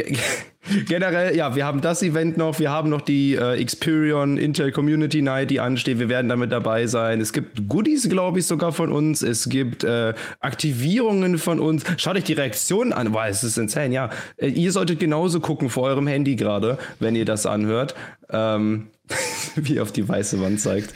[0.86, 5.22] generell, ja, wir haben das Event noch, wir haben noch die äh, Experion Intel Community
[5.22, 6.00] Night, die ansteht.
[6.00, 7.22] Wir werden damit dabei sein.
[7.22, 9.22] Es gibt Goodies, glaube ich, sogar von uns.
[9.22, 11.84] Es gibt äh, Aktivierungen von uns.
[11.98, 13.12] Schaut euch die Reaktionen an.
[13.12, 14.10] Boah, es ist insane, ja.
[14.38, 17.96] Äh, ihr solltet genauso gucken vor eurem Handy gerade, wenn ihr das anhört.
[18.30, 18.88] Ähm,
[19.56, 20.94] wie auf die weiße Wand zeigt.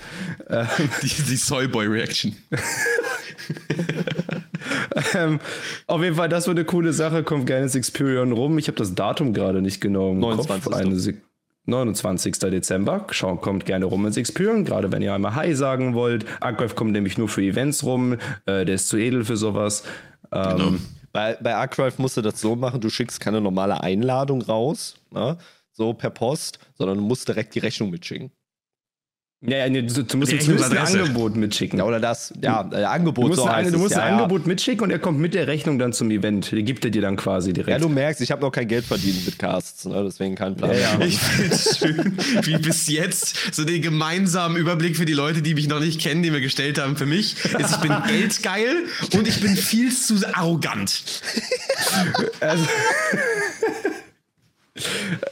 [0.50, 0.68] Ähm,
[1.02, 2.36] die, die Soyboy-Reaction.
[5.16, 5.40] ähm,
[5.88, 7.24] auf jeden Fall, das wird eine coole Sache.
[7.24, 8.58] Kommt gerne ins Experion rum.
[8.58, 10.64] Ich habe das Datum gerade nicht genau im 29.
[10.64, 10.76] Kopf.
[10.76, 10.96] Eine
[11.66, 12.40] 29.
[12.40, 13.06] Dezember.
[13.12, 16.26] Schau, kommt gerne rum ins Experion, gerade wenn ihr einmal Hi sagen wollt.
[16.42, 18.14] Archive kommt nämlich nur für Events rum.
[18.46, 19.84] Äh, der ist zu edel für sowas.
[20.32, 20.72] Ähm, genau.
[21.14, 25.38] Bei, bei Archive musst du das so machen, du schickst keine normale Einladung raus, ne?
[25.74, 28.32] so per Post, sondern du musst direkt die Rechnung mitschicken.
[29.44, 31.80] Ja, ja nee, du, du musst zumindest ein Angebot mitschicken.
[31.80, 33.24] Ja, oder das, ja, äh, Angebot.
[33.24, 35.48] Du musst, so ein, du musst ja, ein Angebot mitschicken und er kommt mit der
[35.48, 36.52] Rechnung dann zum Event.
[36.52, 37.70] Die gibt er dir dann quasi direkt.
[37.70, 40.04] Ja, du merkst, ich habe noch kein Geld verdient mit Casts, ne?
[40.06, 40.72] deswegen kein Plan.
[40.72, 45.42] Ja, ich finde es schön, wie bis jetzt so den gemeinsamen Überblick für die Leute,
[45.42, 48.86] die mich noch nicht kennen, die wir gestellt haben für mich, ist, ich bin geldgeil
[49.16, 51.04] und ich bin viel zu arrogant.
[52.42, 52.64] also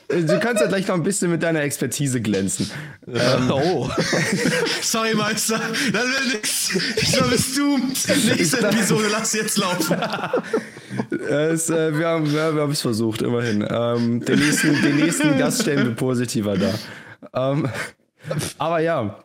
[0.10, 2.70] Du kannst ja gleich noch ein bisschen mit deiner Expertise glänzen.
[3.08, 3.90] Ähm, oh.
[4.82, 5.62] Sorry, Meister.
[5.94, 6.76] Das wird nix.
[6.98, 7.78] Ich glaube, es du.
[7.78, 9.98] Nächste Episode, lass jetzt laufen.
[11.30, 13.66] es, äh, wir haben ja, wir es versucht, immerhin.
[13.70, 16.74] Ähm, den, nächsten, den nächsten Gast stellen wir positiver da.
[17.34, 17.70] Ähm,
[18.58, 19.24] aber ja,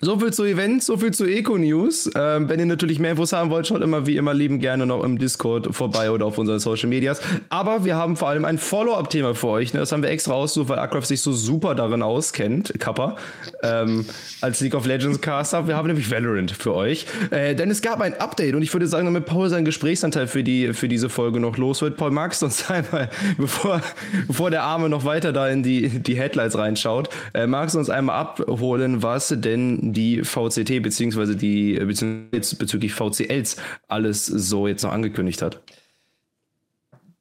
[0.00, 2.10] so viel zu Events, so viel zu Eco-News.
[2.14, 5.02] Ähm, wenn ihr natürlich mehr Infos haben wollt, schaut immer wie immer lieben gerne noch
[5.02, 7.20] im Discord vorbei oder auf unseren Social Medias.
[7.48, 9.72] Aber wir haben vor allem ein Follow-up-Thema für euch.
[9.72, 9.80] Ne?
[9.80, 13.16] Das haben wir extra ausgesucht, weil Akraf sich so super darin auskennt, Kappa,
[13.62, 14.04] ähm,
[14.42, 15.66] als League of Legends Caster.
[15.66, 17.06] Wir haben nämlich Valorant für euch.
[17.30, 20.44] Äh, denn es gab ein Update und ich würde sagen, damit Paul seinen Gesprächsanteil für,
[20.44, 21.96] die, für diese Folge noch los wird.
[21.96, 23.80] Paul, magst du uns einmal, bevor,
[24.26, 27.88] bevor der Arme noch weiter da in die, die Headlines reinschaut, äh, magst du uns
[27.88, 33.56] einmal abholen, was denn die VCT beziehungsweise die beziehungsweise bezüglich VCLs
[33.88, 35.62] alles so jetzt noch angekündigt hat?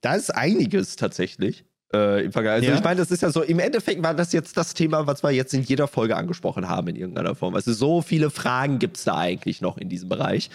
[0.02, 1.66] Da ist einiges tatsächlich.
[1.94, 2.56] Äh, im Vergleich.
[2.56, 2.76] Also ja.
[2.76, 5.32] ich meine, das ist ja so, im Endeffekt war das jetzt das Thema, was wir
[5.32, 7.56] jetzt in jeder Folge angesprochen haben in irgendeiner Form.
[7.56, 10.50] Also so viele Fragen gibt es da eigentlich noch in diesem Bereich,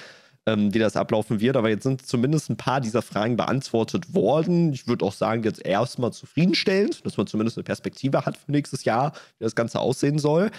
[0.46, 1.56] ähm, wie das ablaufen wird.
[1.56, 4.72] Aber jetzt sind zumindest ein paar dieser Fragen beantwortet worden.
[4.72, 8.84] Ich würde auch sagen, jetzt erstmal zufriedenstellend, dass man zumindest eine Perspektive hat für nächstes
[8.84, 10.50] Jahr, wie das Ganze aussehen soll.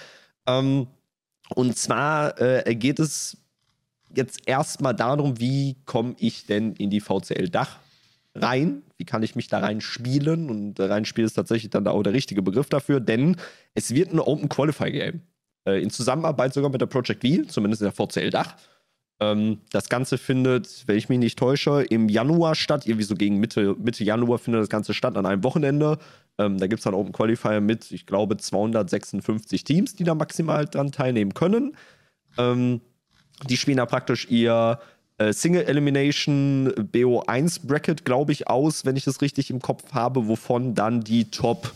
[0.48, 0.88] Ähm,
[1.56, 3.38] und zwar äh, geht es
[4.16, 7.80] jetzt erstmal darum, wie komme ich denn in die VCL-Dach
[8.36, 8.84] rein?
[8.98, 10.50] Wie kann ich mich da rein spielen?
[10.50, 13.38] Und reinspielen ist tatsächlich dann auch der richtige Begriff dafür, denn
[13.74, 15.22] es wird ein Open Qualifier Game.
[15.66, 18.56] Äh, in Zusammenarbeit sogar mit der Project V, zumindest in der VCL-Dach.
[19.20, 22.88] Ähm, das Ganze findet, wenn ich mich nicht täusche, im Januar statt.
[22.88, 26.00] Irgendwie so gegen Mitte, Mitte Januar findet das Ganze statt an einem Wochenende.
[26.46, 30.66] Ähm, da gibt es dann Open Qualifier mit, ich glaube, 256 Teams, die da maximal
[30.66, 31.76] dran teilnehmen können.
[32.38, 32.82] Ähm,
[33.48, 34.80] die spielen da praktisch ihr
[35.18, 40.28] äh, Single Elimination BO1 Bracket, glaube ich, aus, wenn ich das richtig im Kopf habe,
[40.28, 41.74] wovon dann die Top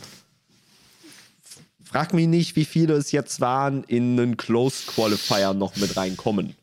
[1.96, 6.54] frag mich nicht, wie viele es jetzt waren, in einen Closed Qualifier noch mit reinkommen.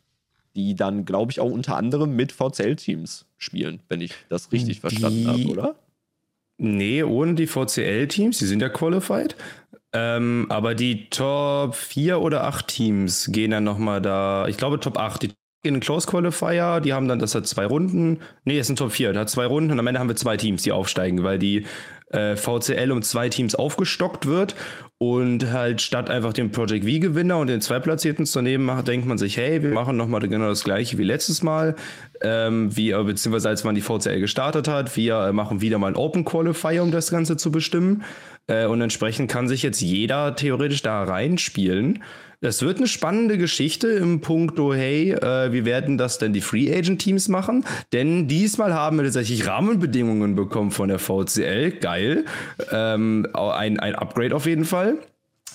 [0.55, 4.81] Die dann, glaube ich, auch unter anderem mit VCL-Teams spielen, wenn ich das richtig die,
[4.81, 5.75] verstanden habe, oder?
[6.57, 9.35] Nee, ohne die VCL-Teams, die sind ja qualified.
[9.93, 14.97] Ähm, aber die Top 4 oder 8 Teams gehen dann nochmal da, ich glaube Top
[14.97, 15.31] 8, die
[15.65, 18.91] in den Close Qualifier, die haben dann, das hat zwei Runden, nee, es sind Top
[18.91, 21.39] 4, das hat zwei Runden und am Ende haben wir zwei Teams, die aufsteigen, weil
[21.39, 21.65] die
[22.13, 24.55] äh, VCL um zwei Teams aufgestockt wird
[24.97, 29.17] und halt statt einfach den Project V-Gewinner und den Zweitplatzierten zu nehmen, macht, denkt man
[29.17, 31.75] sich, hey, wir machen nochmal genau das gleiche wie letztes Mal,
[32.21, 36.23] ähm, wir, beziehungsweise als man die VCL gestartet hat, wir machen wieder mal ein Open
[36.23, 38.03] Qualifier, um das Ganze zu bestimmen.
[38.47, 42.03] Äh, und entsprechend kann sich jetzt jeder theoretisch da reinspielen.
[42.45, 46.75] Es wird eine spannende Geschichte im Punkto, hey, äh, wie werden das denn die Free
[46.75, 47.63] Agent Teams machen?
[47.93, 51.71] Denn diesmal haben wir tatsächlich Rahmenbedingungen bekommen von der VCL.
[51.79, 52.25] Geil.
[52.69, 54.97] Ähm, ein, ein Upgrade auf jeden Fall.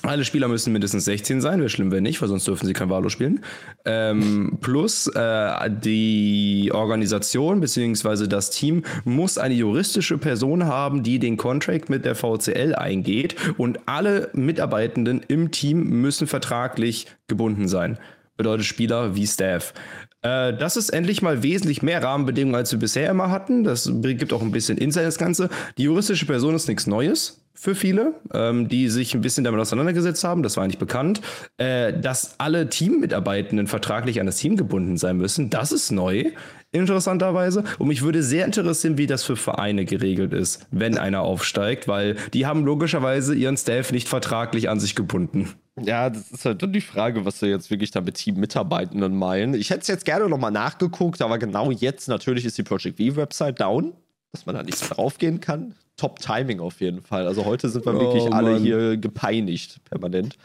[0.02, 2.88] Alle Spieler müssen mindestens 16 sein, wäre schlimm, wenn nicht, weil sonst dürfen sie kein
[2.88, 3.44] Valo spielen.
[3.84, 8.26] Ähm, plus äh, die Organisation bzw.
[8.26, 13.80] das Team muss eine juristische Person haben, die den Contract mit der VCL eingeht und
[13.86, 17.98] alle Mitarbeitenden im Team müssen vertraglich gebunden sein.
[18.36, 19.74] Bedeutet Spieler wie Staff.
[20.22, 23.64] Äh, das ist endlich mal wesentlich mehr Rahmenbedingungen, als wir bisher immer hatten.
[23.64, 25.48] Das gibt auch ein bisschen Insight ins Ganze.
[25.76, 30.22] Die juristische Person ist nichts Neues für viele, ähm, die sich ein bisschen damit auseinandergesetzt
[30.22, 31.20] haben, das war eigentlich bekannt,
[31.56, 35.50] äh, dass alle Teammitarbeitenden vertraglich an das Team gebunden sein müssen.
[35.50, 36.26] Das ist neu,
[36.70, 37.64] interessanterweise.
[37.78, 42.14] Und mich würde sehr interessieren, wie das für Vereine geregelt ist, wenn einer aufsteigt, weil
[42.32, 45.54] die haben logischerweise ihren Staff nicht vertraglich an sich gebunden.
[45.80, 49.54] Ja, das ist halt die Frage, was wir jetzt wirklich da mit Teammitarbeitenden meinen.
[49.54, 53.60] Ich hätte es jetzt gerne nochmal nachgeguckt, aber genau jetzt natürlich ist die Project V-Website
[53.60, 53.94] down,
[54.32, 55.74] dass man da nicht draufgehen kann.
[55.98, 57.26] Top-Timing auf jeden Fall.
[57.26, 60.38] Also heute sind wir oh, wirklich alle hier gepeinigt, permanent.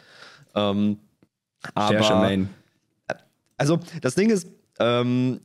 [0.54, 0.98] Ähm,
[1.74, 2.46] aber,
[3.56, 5.40] also das Ding ist, ähm,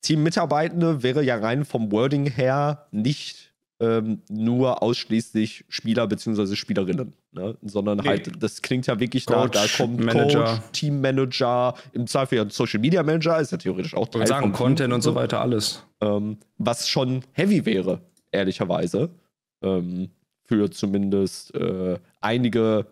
[0.00, 6.56] Team-Mitarbeitende wäre ja rein vom Wording her nicht ähm, nur ausschließlich Spieler bzw.
[6.56, 7.56] Spielerinnen, ne?
[7.62, 8.08] sondern nee.
[8.08, 10.44] halt, das klingt ja wirklich Coach, nach, da kommt Manager.
[10.44, 14.92] Coach, Teammanager, im Zweifel ja Social Media Manager, ist ja theoretisch auch Teil sagen, Content
[14.92, 15.82] und so weiter, alles.
[16.00, 18.00] Ähm, was schon heavy wäre,
[18.32, 19.10] ehrlicherweise
[19.62, 20.10] ähm,
[20.44, 22.86] für zumindest äh, einige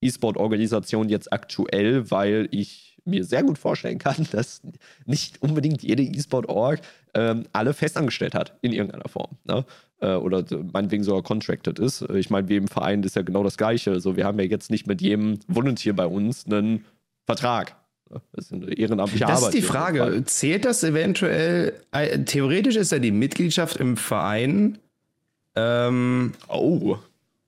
[0.00, 4.62] E-Sport-Organisation jetzt aktuell, weil ich mir sehr gut vorstellen kann, dass
[5.06, 6.80] nicht unbedingt jede E-Sport-Org
[7.14, 9.36] ähm, alle festangestellt hat in irgendeiner Form.
[9.44, 9.64] Ne?
[10.00, 12.02] Äh, oder meinetwegen sogar contracted ist.
[12.10, 13.90] Ich meine, wie im Verein ist ja genau das Gleiche.
[13.90, 16.84] Also wir haben ja jetzt nicht mit jedem Volunteer bei uns einen
[17.26, 17.76] Vertrag.
[18.10, 19.48] Das ist eine ehrenamtliche das Arbeit.
[19.48, 20.22] Das ist die Frage.
[20.26, 21.74] Zählt das eventuell?
[21.92, 24.78] Äh, theoretisch ist ja die Mitgliedschaft im Verein.
[25.54, 26.96] Ähm, oh,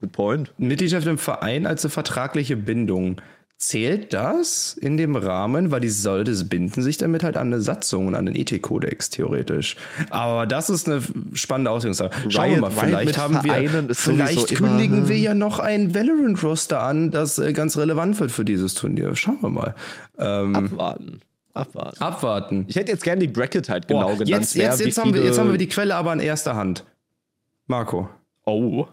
[0.00, 0.52] good point.
[0.58, 3.20] Mitgliedschaft im Verein als eine vertragliche Bindung.
[3.56, 8.08] Zählt das in dem Rahmen, weil die Soldes binden sich damit halt an eine Satzung
[8.08, 9.76] und an den Ethikkodex theoretisch.
[10.10, 11.00] Aber das ist eine
[11.34, 12.10] spannende Auslegungssache.
[12.30, 17.38] Schauen wir mal, vielleicht haben wir, vielleicht kündigen wir ja noch ein Valorant-Roster an, das
[17.38, 19.14] äh, ganz relevant wird für dieses Turnier.
[19.14, 19.74] Schauen wir mal.
[20.18, 21.20] Ähm, Abwarten.
[21.54, 22.02] Abwarten.
[22.02, 22.64] Abwarten.
[22.66, 24.28] Ich hätte jetzt gerne die Bracket halt genau Boah, genannt.
[24.28, 26.84] Jetzt, jetzt, jetzt, haben wir, jetzt haben wir die Quelle aber in erster Hand.
[27.66, 28.10] Marco.
[28.44, 28.86] Oh.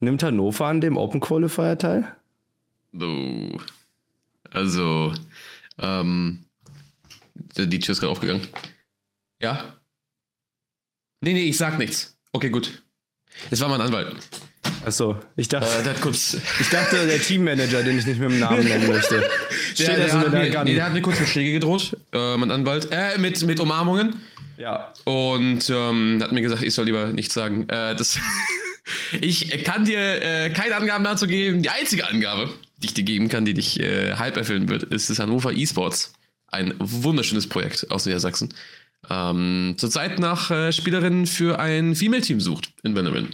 [0.00, 2.16] Nimmt Hannover an dem Open Qualifier teil?
[2.92, 3.58] So.
[4.50, 5.12] Also,
[5.78, 6.44] ähm,
[7.56, 8.46] die Tür ist gerade aufgegangen.
[9.40, 9.76] Ja?
[11.20, 12.16] Nee, nee, ich sag nichts.
[12.32, 12.82] Okay, gut.
[13.50, 14.16] Es war mein Anwalt.
[14.84, 18.38] Achso, ich dachte, äh, der, kurz ich dachte, der Teammanager, den ich nicht mit dem
[18.38, 19.22] Namen nennen möchte.
[19.74, 22.50] Steht der, der, hat mir, nee, der hat mir kurz mit Schläge gedroht, äh, mein
[22.50, 22.88] Anwalt.
[22.90, 24.20] Äh, mit, mit Umarmungen.
[24.60, 24.92] Ja.
[25.04, 27.66] Und ähm, hat mir gesagt, ich soll lieber nichts sagen.
[27.70, 28.18] Äh, das
[29.20, 31.62] ich kann dir äh, keine Angaben dazu geben.
[31.62, 35.08] Die einzige Angabe, die ich dir geben kann, die dich äh, halb erfüllen wird, ist
[35.08, 36.12] das Hannover eSports.
[36.48, 38.52] Ein wunderschönes Projekt aus Niedersachsen.
[39.08, 43.28] Ähm, zurzeit nach äh, Spielerinnen für ein Female-Team sucht in Venerin.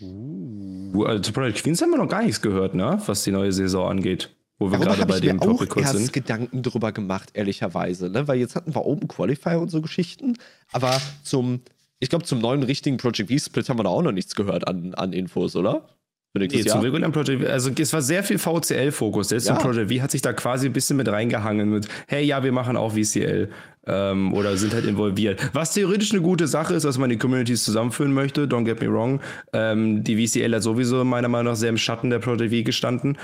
[0.00, 3.02] Uh, also zu Project Queens haben wir noch gar nichts gehört, ne?
[3.04, 4.30] was die neue Saison angeht.
[4.58, 6.12] Wo wir gerade bei dem Topic kurz sind.
[6.12, 8.10] Gedanken drüber gemacht, ehrlicherweise.
[8.10, 8.26] Ne?
[8.26, 10.36] Weil jetzt hatten wir Open Qualifier und so Geschichten.
[10.72, 11.60] Aber zum,
[12.00, 14.94] ich glaube, zum neuen richtigen Project V-Split haben wir da auch noch nichts gehört an,
[14.94, 15.88] an Infos, oder?
[16.34, 17.48] Nee, zum regulären Project V.
[17.48, 19.30] Also es war sehr viel VCL-Fokus.
[19.30, 19.54] Selbst ja.
[19.54, 22.76] Project V hat sich da quasi ein bisschen mit reingehangen mit, hey, ja, wir machen
[22.76, 23.48] auch VCL.
[23.86, 25.50] Ähm, oder sind halt involviert.
[25.54, 28.92] Was theoretisch eine gute Sache ist, dass man die Communities zusammenführen möchte, don't get me
[28.92, 29.20] wrong.
[29.54, 33.16] Ähm, die VCL hat sowieso meiner Meinung nach sehr im Schatten der Project V gestanden.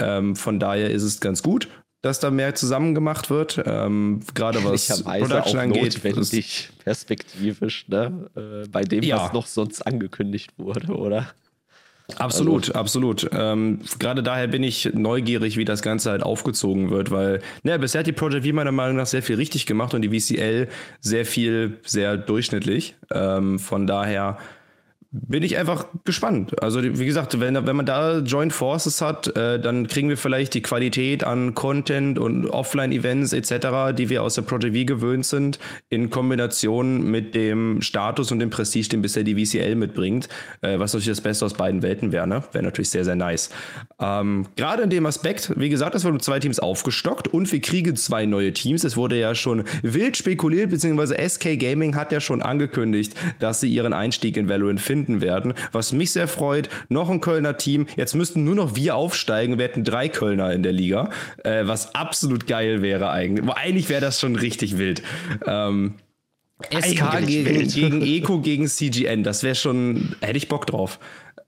[0.00, 1.68] Ähm, von daher ist es ganz gut,
[2.02, 3.62] dass da mehr zusammen gemacht wird.
[3.64, 6.02] Ähm, gerade was Production auch angeht.
[6.04, 8.30] Notwendig, perspektivisch, ne?
[8.36, 9.24] Äh, bei dem, ja.
[9.24, 11.30] was noch sonst angekündigt wurde, oder?
[12.18, 12.74] Absolut, also.
[12.74, 13.30] absolut.
[13.32, 18.00] Ähm, Gerade daher bin ich neugierig, wie das Ganze halt aufgezogen wird, weil ne, bisher
[18.00, 20.68] hat die Project V meiner Meinung nach sehr viel richtig gemacht und die VCL
[21.00, 22.96] sehr viel, sehr durchschnittlich.
[23.12, 24.38] Ähm, von daher
[25.12, 26.62] bin ich einfach gespannt.
[26.62, 30.54] Also wie gesagt, wenn, wenn man da Joint Forces hat, äh, dann kriegen wir vielleicht
[30.54, 35.58] die Qualität an Content und Offline-Events etc., die wir aus der Project V gewöhnt sind,
[35.88, 40.28] in Kombination mit dem Status und dem Prestige, den bisher die VCL mitbringt,
[40.60, 42.28] äh, was natürlich das Beste aus beiden Welten wäre.
[42.28, 42.44] Ne?
[42.52, 43.50] Wäre natürlich sehr, sehr nice.
[43.98, 47.96] Ähm, Gerade in dem Aspekt, wie gesagt, es wurden zwei Teams aufgestockt und wir kriegen
[47.96, 48.84] zwei neue Teams.
[48.84, 53.68] Es wurde ja schon wild spekuliert, beziehungsweise SK Gaming hat ja schon angekündigt, dass sie
[53.68, 56.68] ihren Einstieg in Valorant finden finden werden, was mich sehr freut.
[56.88, 57.86] Noch ein Kölner Team.
[57.96, 59.58] Jetzt müssten nur noch wir aufsteigen.
[59.58, 61.10] Wir hätten drei Kölner in der Liga,
[61.44, 63.42] äh, was absolut geil wäre eigentlich.
[63.44, 65.02] Aber eigentlich wäre das schon richtig wild.
[65.46, 65.94] Ähm,
[66.70, 70.98] SK gegen, gegen Eco gegen CGN, das wäre schon, hätte ich Bock drauf.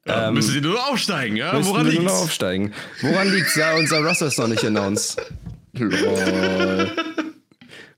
[0.07, 1.53] Ja, ähm, müssen die nur aufsteigen, ja?
[1.65, 2.73] Woran liegt nur aufsteigen.
[3.03, 5.21] Woran liegt Ja, unser Roster ist noch nicht announced.
[5.75, 6.91] Lol.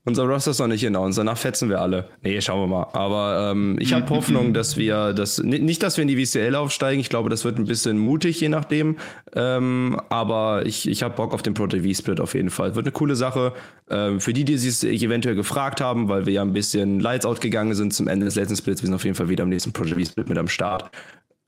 [0.07, 2.11] Unser Roster ist noch nicht announced, danach fetzen wir alle.
[2.23, 2.88] Nee, schauen wir mal.
[2.93, 7.01] Aber ähm, ich habe Hoffnung, dass wir das, nicht, dass wir in die VCL aufsteigen.
[7.01, 8.99] Ich glaube, das wird ein bisschen mutig, je nachdem.
[9.35, 12.75] Ähm, aber ich, ich habe Bock auf den Project V-Split auf jeden Fall.
[12.75, 13.55] Wird eine coole Sache.
[13.88, 17.40] Ähm, für die, die sich eventuell gefragt haben, weil wir ja ein bisschen Lights out
[17.40, 18.83] gegangen sind zum Ende des letzten Splits.
[18.83, 20.90] Wir sind auf jeden Fall wieder am nächsten Project V-Split mit am Start.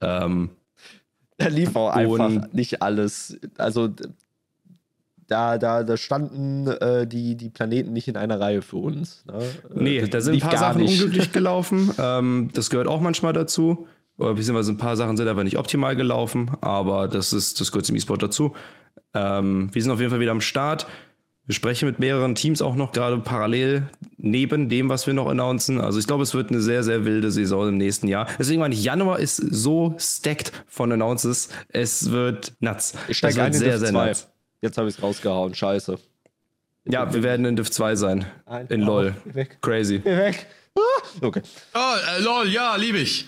[0.00, 0.48] Ähm,
[1.36, 3.38] da lief auch einfach nicht alles.
[3.58, 3.90] Also
[5.28, 9.24] da, da, da standen äh, die, die Planeten nicht in einer Reihe für uns.
[9.26, 9.34] Ne?
[9.34, 11.02] Äh, nee, das da sind ein paar Sachen nicht.
[11.02, 11.92] unglücklich gelaufen.
[11.98, 13.86] ähm, das gehört auch manchmal dazu.
[14.18, 17.84] Oder beziehungsweise ein paar Sachen sind aber nicht optimal gelaufen, aber das ist, das gehört
[17.84, 18.54] zum E-Sport dazu.
[19.12, 20.86] Ähm, wir sind auf jeden Fall wieder am Start.
[21.44, 25.80] Wir sprechen mit mehreren Teams auch noch gerade parallel neben dem, was wir noch announcen.
[25.80, 28.26] Also ich glaube, es wird eine sehr, sehr wilde Saison im nächsten Jahr.
[28.38, 31.50] Deswegen meine ich, Januar ist so stacked von Announces.
[31.68, 32.94] Es wird nuts.
[33.06, 34.28] Ich steige ein in sehr, sehr nuts.
[34.60, 35.54] Jetzt habe ich es rausgehauen.
[35.54, 35.98] Scheiße.
[36.88, 38.26] Ja, wir werden in Div 2 sein.
[38.46, 39.14] Ein, in LOL.
[39.24, 39.58] Weg.
[39.60, 39.98] Crazy.
[39.98, 40.46] Geh weg.
[40.78, 40.82] Ah,
[41.22, 41.42] okay.
[41.74, 43.26] Oh, äh, LOL, ja, liebe ich.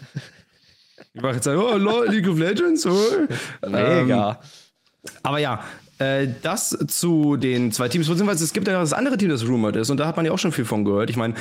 [1.15, 2.87] Ich mache jetzt sagen, oh, LOL, League of Legends.
[2.87, 3.27] Oh.
[3.67, 4.31] Mega.
[4.31, 4.37] Ähm,
[5.23, 5.65] aber ja,
[5.99, 9.45] äh, das zu den zwei Teams, beziehungsweise es gibt ja noch das andere Team, das
[9.45, 11.11] rumored ist, und da hat man ja auch schon viel von gehört.
[11.11, 11.35] Ich meine,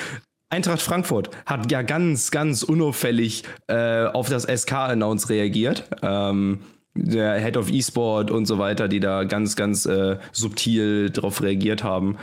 [0.49, 5.83] Eintracht Frankfurt hat ja ganz, ganz unauffällig äh, auf das SK-Announce reagiert.
[6.01, 6.61] Ähm,
[6.97, 11.83] der Head of E-Sport und so weiter, die da ganz, ganz äh, subtil drauf reagiert
[11.83, 12.17] haben.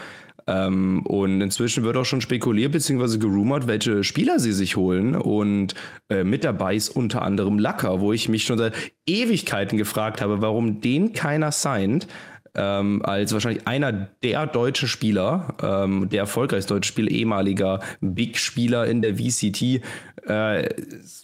[0.47, 3.19] Ähm, und inzwischen wird auch schon spekuliert bzw.
[3.19, 5.17] gerumort, welche Spieler sie sich holen.
[5.17, 5.75] Und
[6.11, 8.75] äh, mit dabei ist unter anderem Lacker, wo ich mich schon seit
[9.07, 12.07] Ewigkeiten gefragt habe, warum den keiner signed.
[12.57, 19.03] Ähm, als wahrscheinlich einer der deutschen Spieler, ähm, der erfolgreichste deutsche Spieler, ehemaliger Big-Spieler in
[19.03, 19.83] der VCT.
[20.27, 20.69] Äh,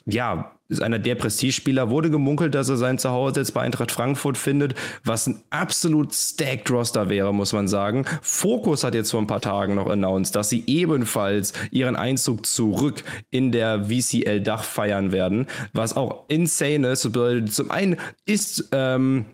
[0.07, 1.91] ja, ist einer der Prestigespieler.
[1.91, 6.71] Wurde gemunkelt, dass er sein Zuhause jetzt bei Eintracht Frankfurt findet, was ein absolut stacked
[6.71, 8.05] Roster wäre, muss man sagen.
[8.23, 13.03] Focus hat jetzt vor ein paar Tagen noch announced, dass sie ebenfalls ihren Einzug zurück
[13.31, 17.03] in der VCL Dach feiern werden, was auch insane ist.
[17.03, 19.27] Zum einen ist ähm,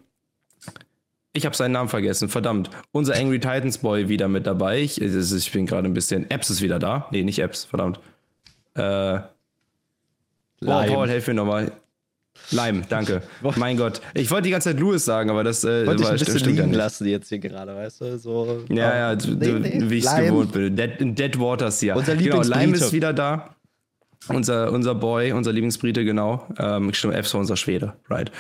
[1.37, 2.71] ich habe seinen Namen vergessen, verdammt.
[2.93, 4.81] Unser Angry Titans Boy wieder mit dabei.
[4.81, 6.31] Ich, ich bin gerade ein bisschen.
[6.31, 7.07] Apps ist wieder da.
[7.11, 8.01] Nee, nicht Apps, verdammt.
[8.75, 9.21] Äh,
[10.65, 11.73] Oh, Paul, helf mir nochmal.
[12.51, 13.23] Lime, danke.
[13.57, 14.01] mein Gott.
[14.15, 16.73] Ich wollte die ganze Zeit Louis sagen, aber das äh, wollte ich ein bisschen liegen
[16.73, 18.19] lassen jetzt hier gerade, weißt du?
[18.19, 20.77] So, ja, ja, nee, nee, wie ich es gewohnt bin.
[20.77, 21.97] Dead, Dead Waters hier.
[21.97, 23.57] Unser genau, Lime ist wieder da.
[24.29, 26.47] Unser, unser Boy, unser Lieblingsbrite, genau.
[26.59, 28.31] Ähm, stimmt, F war unser Schwede, right.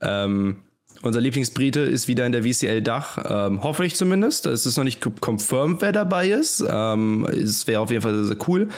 [0.00, 0.62] Ähm,
[1.06, 4.46] unser Lieblingsbrite ist wieder in der VCL Dach, ähm, hoffe ich zumindest.
[4.46, 6.64] Es ist noch nicht confirmed, wer dabei ist.
[6.68, 8.68] Ähm, es wäre auf jeden Fall sehr, sehr cool.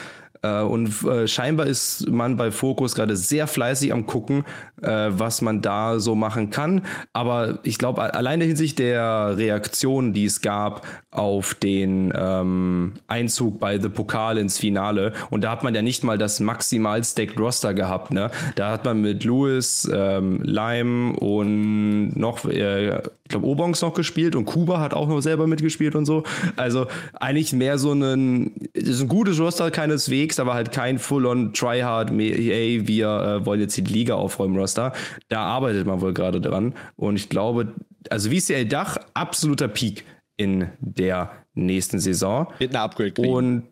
[0.41, 4.45] Äh, und äh, scheinbar ist man bei Focus gerade sehr fleißig am gucken,
[4.81, 6.85] äh, was man da so machen kann.
[7.13, 13.79] Aber ich glaube, alleine hinsichtlich der Reaktion, die es gab auf den ähm, Einzug bei
[13.79, 17.73] The Pokal ins Finale, und da hat man ja nicht mal das maximal stacked Roster
[17.73, 18.11] gehabt.
[18.11, 18.31] Ne?
[18.55, 24.35] Da hat man mit Lewis, ähm, Lime und noch, äh, ich glaube, Obongs noch gespielt
[24.35, 26.23] und Kuba hat auch noch selber mitgespielt und so.
[26.55, 32.09] Also eigentlich mehr so ein, ist ein gutes Roster keineswegs, aber halt kein Full-on Tryhard,
[32.09, 34.93] ey, wir äh, wollen jetzt die Liga aufräumen Roster.
[35.27, 37.75] Da arbeitet man wohl gerade dran und ich glaube,
[38.09, 42.47] also VCL Dach, absoluter Peak in der nächsten Saison.
[42.57, 43.31] Wird eine Upgrade kriegen.
[43.31, 43.63] Und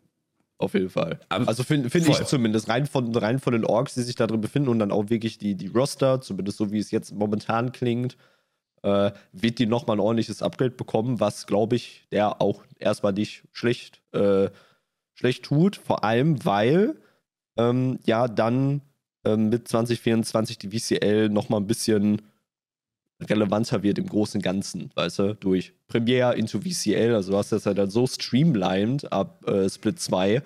[0.59, 1.19] auf jeden Fall.
[1.29, 4.39] Also finde find ich zumindest, rein von, rein von den Orks, die sich da drin
[4.39, 8.17] befinden und dann auch wirklich die, die Roster, zumindest so wie es jetzt momentan klingt,
[8.83, 13.43] äh, wird die nochmal ein ordentliches Upgrade bekommen, was, glaube ich, der auch erstmal nicht
[13.51, 14.49] schlecht, äh,
[15.13, 15.75] schlecht tut.
[15.77, 16.95] Vor allem, weil
[17.57, 18.81] ähm, ja dann
[19.25, 22.21] ähm, mit 2024 die VCL nochmal ein bisschen
[23.21, 27.51] relevanter wird im Großen und Ganzen, weißt du, durch Premiere into VCL, also du hast
[27.51, 30.43] das halt dann so streamlined ab äh, Split 2.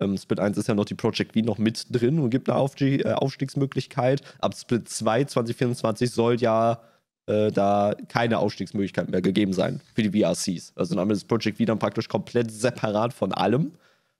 [0.00, 2.60] Ähm, Split 1 ist ja noch die Project V noch mit drin und gibt eine
[2.60, 4.22] äh, Aufstiegsmöglichkeit.
[4.38, 6.80] Ab Split 2 2024 soll ja
[7.26, 10.72] äh, da keine Ausstiegsmöglichkeiten mehr gegeben sein für die VRCs.
[10.76, 13.72] Also dann ist Project V dann praktisch komplett separat von allem,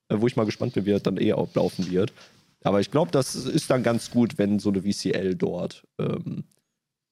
[0.09, 2.13] äh, wo ich mal gespannt bin, wie das dann eher ablaufen wird.
[2.63, 6.43] Aber ich glaube, das ist dann ganz gut, wenn so eine VCL dort ähm,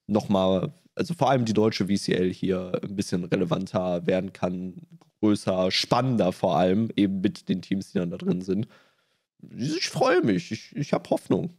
[0.07, 4.81] nochmal, also vor allem die deutsche VCL hier ein bisschen relevanter werden kann,
[5.21, 8.67] größer, spannender vor allem, eben mit den Teams, die dann da drin sind.
[9.57, 11.51] Ich freue mich, ich, ich habe Hoffnung.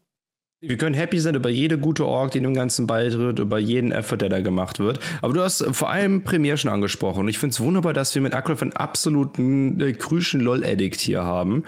[0.69, 4.19] Wir können happy sein über jede gute Org, die dem Ganzen beitritt, über jeden Effort,
[4.19, 5.01] der da gemacht wird.
[5.23, 7.21] Aber du hast vor allem Premiere schon angesprochen.
[7.21, 11.25] Und ich finde es wunderbar, dass wir mit Akraf einen absoluten äh, Krüschen LOL-Addict hier
[11.25, 11.65] haben.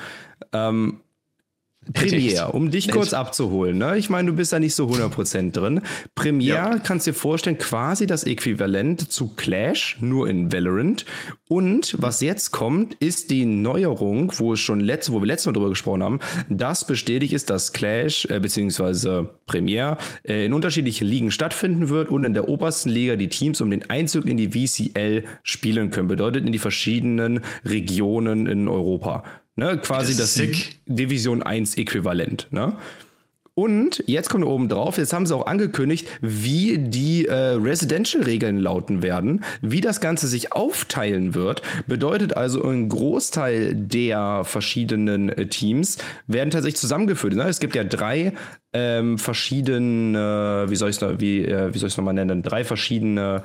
[0.53, 1.01] Ähm,
[1.93, 3.79] Premiere, um dich kurz abzuholen.
[3.79, 3.97] Ne?
[3.99, 5.81] Ich meine, du bist da nicht so 100% drin.
[6.15, 6.79] Premiere, ja.
[6.79, 11.05] kannst dir vorstellen, quasi das Äquivalent zu Clash, nur in Valorant.
[11.49, 15.53] Und was jetzt kommt, ist die Neuerung, wo es schon letzte, wo wir letztes Mal
[15.53, 19.27] drüber gesprochen haben, das bestätigt ist, dass Clash äh, bzw.
[19.47, 23.71] Premiere äh, in unterschiedlichen Ligen stattfinden wird und in der obersten Liga die Teams um
[23.71, 26.09] den Einzug in die VCL spielen können.
[26.09, 29.25] Bedeutet in die verschiedenen Regionen in Europa.
[29.59, 30.47] Ne, quasi das, das
[30.87, 32.47] Division 1 Äquivalent.
[32.53, 32.77] Ne?
[33.55, 39.03] Und jetzt kommt oben drauf, jetzt haben sie auch angekündigt, wie die äh, Residential-Regeln lauten
[39.03, 41.63] werden, wie das Ganze sich aufteilen wird.
[41.89, 47.35] Bedeutet also, ein Großteil der verschiedenen äh, Teams werden tatsächlich zusammengeführt.
[47.35, 47.49] Ne?
[47.49, 48.35] Es gibt ja drei
[48.73, 53.43] ähm, verschiedene, wie soll ich es wie, äh, wie soll nochmal nennen, drei verschiedene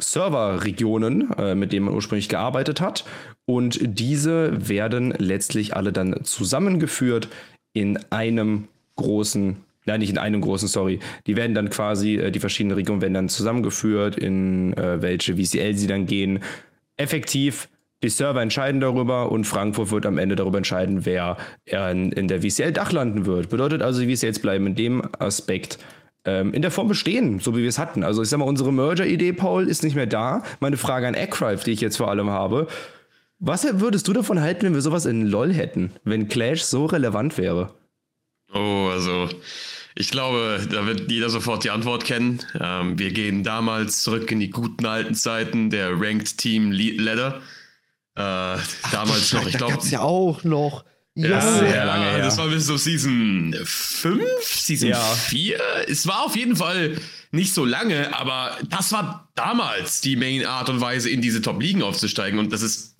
[0.00, 3.04] Serverregionen, äh, mit denen man ursprünglich gearbeitet hat.
[3.46, 7.28] Und diese werden letztlich alle dann zusammengeführt
[7.72, 11.00] in einem großen, nein, nicht in einem großen, sorry.
[11.26, 15.74] Die werden dann quasi, äh, die verschiedenen Regionen werden dann zusammengeführt, in äh, welche VCL
[15.74, 16.40] sie dann gehen.
[16.96, 17.68] Effektiv
[18.02, 21.36] die Server entscheiden darüber und Frankfurt wird am Ende darüber entscheiden, wer
[21.66, 23.50] in, in der VCL Dach landen wird.
[23.50, 25.78] Bedeutet also, die VCLs bleiben in dem Aspekt
[26.24, 28.04] ähm, in der Form bestehen, so wie wir es hatten.
[28.04, 30.42] Also ich sag mal, unsere Merger-Idee, Paul, ist nicht mehr da.
[30.60, 32.66] Meine Frage an Ackrife, die ich jetzt vor allem habe.
[33.38, 37.38] Was würdest du davon halten, wenn wir sowas in LOL hätten, wenn Clash so relevant
[37.38, 37.74] wäre?
[38.52, 39.28] Oh, also
[39.94, 42.40] Ich glaube, da wird jeder sofort die Antwort kennen.
[42.60, 47.40] Ähm, wir gehen damals zurück in die guten alten Zeiten der Ranked Team Ladder.
[48.16, 48.58] Äh,
[48.92, 49.72] damals Ach, noch, ich glaube.
[49.74, 50.84] gab's ja auch noch.
[51.14, 52.22] Ja, sehr lange her.
[52.22, 55.00] Das war bis so Season 5, Season ja.
[55.00, 55.58] 4.
[55.88, 56.98] Es war auf jeden Fall
[57.32, 61.82] nicht so lange, aber das war damals die Main Art und Weise, in diese Top-Ligen
[61.82, 62.38] aufzusteigen.
[62.38, 62.96] Und das ist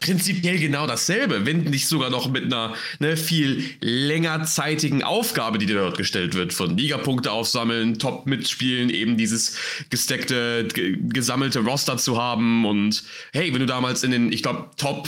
[0.00, 5.76] prinzipiell genau dasselbe, wenn nicht sogar noch mit einer ne, viel längerzeitigen Aufgabe, die dir
[5.76, 9.56] dort gestellt wird, von Ligapunkte aufsammeln, top mitspielen, eben dieses
[9.90, 15.06] gesteckte, gesammelte Roster zu haben und hey, wenn du damals in den, ich glaube, Top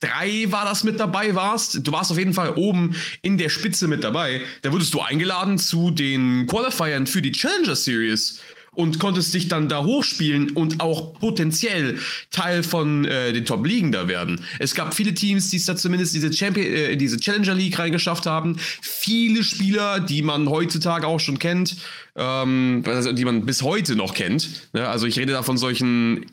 [0.00, 3.86] drei war das mit dabei warst, du warst auf jeden Fall oben in der Spitze
[3.86, 8.40] mit dabei, da wurdest du eingeladen zu den Qualifiern für die Challenger Series
[8.72, 11.98] und konntest dich dann da hochspielen und auch potenziell
[12.30, 14.40] Teil von äh, den Top-Ligen da werden.
[14.58, 18.26] Es gab viele Teams, die es da zumindest diese, Champion, äh, diese Challenger League reingeschafft
[18.26, 18.56] haben.
[18.80, 21.76] Viele Spieler, die man heutzutage auch schon kennt,
[22.16, 24.48] ähm, die man bis heute noch kennt.
[24.72, 26.26] Ja, also ich rede da von solchen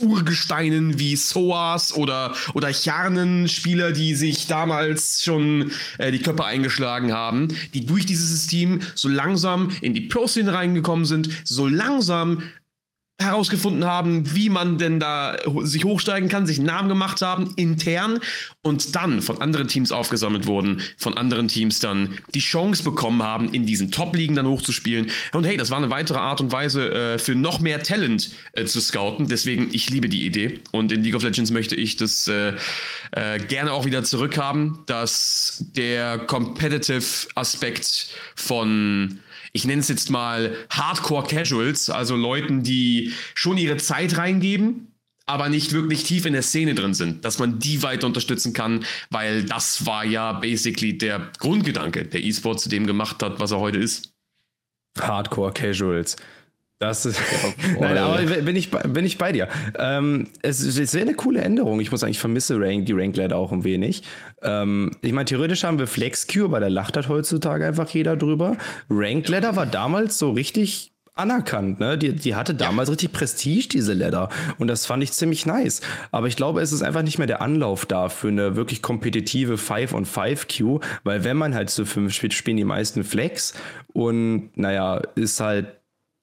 [0.00, 7.48] Urgesteinen wie Soas oder, oder Charnen-Spieler, die sich damals schon äh, die Köpfe eingeschlagen haben,
[7.74, 12.42] die durch dieses System so langsam in die Pro-Szene reingekommen sind, so langsam
[13.20, 18.18] herausgefunden haben, wie man denn da sich hochsteigen kann, sich einen Namen gemacht haben, intern
[18.62, 23.52] und dann von anderen Teams aufgesammelt wurden, von anderen Teams dann die Chance bekommen haben,
[23.52, 25.10] in diesen Top-Ligen dann hochzuspielen.
[25.32, 28.64] Und hey, das war eine weitere Art und Weise äh, für noch mehr Talent äh,
[28.64, 29.28] zu scouten.
[29.28, 30.60] Deswegen, ich liebe die Idee.
[30.72, 32.54] Und in League of Legends möchte ich das äh,
[33.12, 39.20] äh gerne auch wieder zurückhaben, dass der Competitive Aspekt von
[39.52, 44.92] ich nenne es jetzt mal Hardcore Casuals, also Leuten, die schon ihre Zeit reingeben,
[45.26, 48.84] aber nicht wirklich tief in der Szene drin sind, dass man die weiter unterstützen kann,
[49.10, 53.60] weil das war ja basically der Grundgedanke, der E-Sport zu dem gemacht hat, was er
[53.60, 54.12] heute ist.
[54.98, 56.16] Hardcore Casuals.
[56.80, 57.20] Das ist.
[57.78, 59.48] Nein, aber bin ich, bin ich bei dir.
[59.78, 61.78] Ähm, es, es wäre eine coole Änderung.
[61.78, 64.02] Ich muss sagen, ich vermisse Rank, die Rankleiter auch ein wenig.
[64.40, 68.56] Ähm, ich meine, theoretisch haben wir FlexQ, aber da lacht halt heutzutage einfach jeder drüber.
[68.88, 71.98] Rankletter war damals so richtig anerkannt, ne?
[71.98, 72.92] Die, die hatte damals ja.
[72.92, 74.30] richtig Prestige, diese Ladder.
[74.56, 75.82] Und das fand ich ziemlich nice.
[76.12, 79.58] Aber ich glaube, es ist einfach nicht mehr der Anlauf da für eine wirklich kompetitive
[79.58, 83.52] 5 on 5 Q, weil wenn man halt zu 5 spielt, spielen die meisten Flex.
[83.92, 85.79] Und naja, ist halt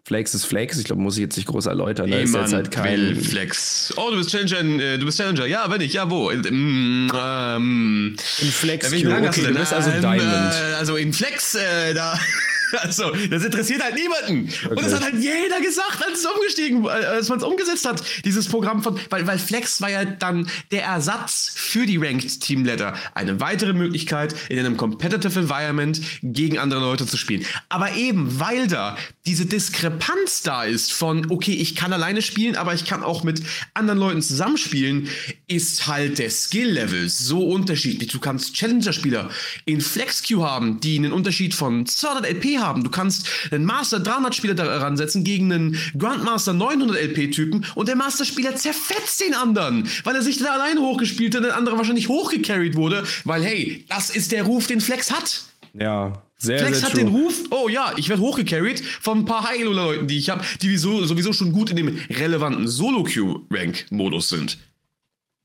[0.07, 2.09] Flex ist Flex, ich glaube, muss ich jetzt nicht groß erläutern.
[2.09, 3.93] Da ist jetzt halt kein Flex.
[3.97, 5.45] Oh, du bist Challenger, äh, du bist Challenger.
[5.47, 6.29] Ja, wenn ich, ja, wo?
[6.29, 8.89] In, mm, ähm, in Flex.
[8.93, 10.21] Ja, okay, du bist also Diamond.
[10.21, 12.17] Äh, also in Flex, äh, da.
[12.81, 14.49] Also, das interessiert halt niemanden.
[14.65, 14.69] Okay.
[14.69, 18.03] Und das hat halt jeder gesagt, als es umgestiegen, äh, als man es umgesetzt hat,
[18.25, 22.65] dieses Programm von, weil, weil Flex war ja dann der Ersatz für die Ranked Team
[22.65, 22.93] Letter.
[23.13, 27.45] Eine weitere Möglichkeit, in einem competitive Environment gegen andere Leute zu spielen.
[27.69, 32.73] Aber eben, weil da diese Diskrepanz da ist von, okay, ich kann alleine spielen, aber
[32.73, 33.41] ich kann auch mit
[33.73, 35.09] anderen Leuten zusammenspielen,
[35.47, 38.11] ist halt der Skill-Level so unterschiedlich.
[38.11, 39.29] Du kannst Challenger-Spieler
[39.65, 42.83] in Flex-Queue haben, die einen Unterschied von 200 LP haben.
[42.83, 47.87] Du kannst einen Master 300 Spieler daran setzen gegen einen Grandmaster 900 LP Typen und
[47.87, 51.57] der Master Spieler zerfetzt den anderen, weil er sich da alleine hochgespielt hat und der
[51.57, 55.43] andere wahrscheinlich hochgecarried wurde, weil hey, das ist der Ruf, den Flex hat.
[55.73, 57.05] Ja, sehr, Flex sehr hat true.
[57.05, 60.77] den Ruf, oh ja, ich werde hochgecarried von ein paar High-Leuten, die ich habe, die
[60.77, 64.57] sowieso, sowieso schon gut in dem relevanten Solo-Queue-Rank-Modus sind.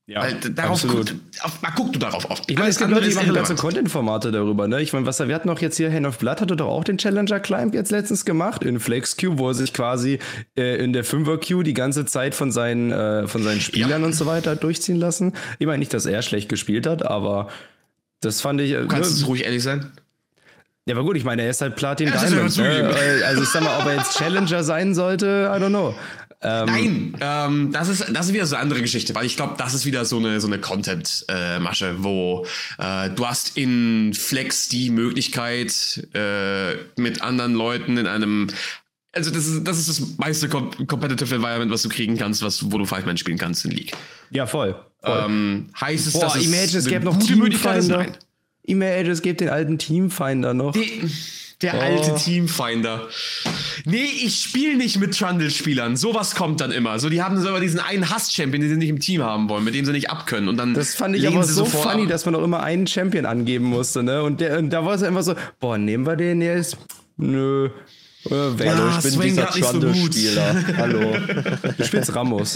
[0.06, 1.14] Ja, Weil darauf absolut.
[1.14, 2.42] Guck, auf, mal guck du darauf auf.
[2.48, 4.82] Ich meine, es gibt Leute, die machen ganze Content-Formate darüber, ne?
[4.82, 6.98] Ich meine, was wir hatten auch jetzt hier, Hand of Blood hatte doch auch den
[6.98, 10.18] Challenger Climb jetzt letztens gemacht in Flex Q, wo er sich quasi
[10.56, 14.06] äh, in der 5er Q die ganze Zeit von seinen, äh, von seinen Spielern ja.
[14.06, 15.34] und so weiter durchziehen lassen.
[15.60, 17.48] Ich meine nicht, dass er schlecht gespielt hat, aber
[18.20, 18.72] das fand ich.
[18.72, 19.92] Du kannst ne, ruhig ehrlich sein.
[20.84, 22.56] Ja, aber gut, ich meine, er ist halt Platin ja, Diamond.
[22.56, 22.90] Ne?
[23.24, 25.94] Also ich sag mal, ob er jetzt Challenger sein sollte, I don't know.
[26.44, 29.54] Ähm, Nein, ähm, das, ist, das ist wieder so eine andere Geschichte, weil ich glaube,
[29.58, 32.44] das ist wieder so eine, so eine Content-Masche, äh, wo
[32.78, 38.48] äh, du hast in Flex die Möglichkeit, äh, mit anderen Leuten in einem
[39.14, 42.78] also das ist, das ist das meiste Competitive Environment, was du kriegen kannst, was, wo
[42.78, 43.92] du Five-Man spielen kannst in League.
[44.30, 44.74] Ja, voll.
[45.02, 45.24] voll.
[45.26, 48.06] Ähm, heißt es, Boah, dass es Imagine, es gäbe noch Teamfinder.
[48.62, 50.72] Imagine, es gibt den alten Teamfinder noch.
[50.72, 51.10] Die,
[51.62, 51.80] der oh.
[51.80, 53.08] alte Teamfinder.
[53.84, 55.96] Nee, ich spiele nicht mit Trundle-Spielern.
[55.96, 56.98] Sowas kommt dann immer.
[56.98, 59.64] So, die haben so immer diesen einen Hass-Champion, den sie nicht im Team haben wollen,
[59.64, 60.48] mit dem sie nicht abkönnen.
[60.48, 62.08] Und dann das fand ich aber so funny, ab.
[62.08, 64.22] dass man auch immer einen Champion angeben musste, ne?
[64.22, 66.76] Und, der, und da war es einfach so, boah, nehmen wir den jetzt?
[67.16, 67.70] Nö.
[68.24, 69.60] Äh, Hallo, ich bin Swing dieser so.
[69.60, 70.76] Trundle-Spieler.
[70.76, 71.16] Hallo.
[71.76, 72.54] Du spielst Ramos.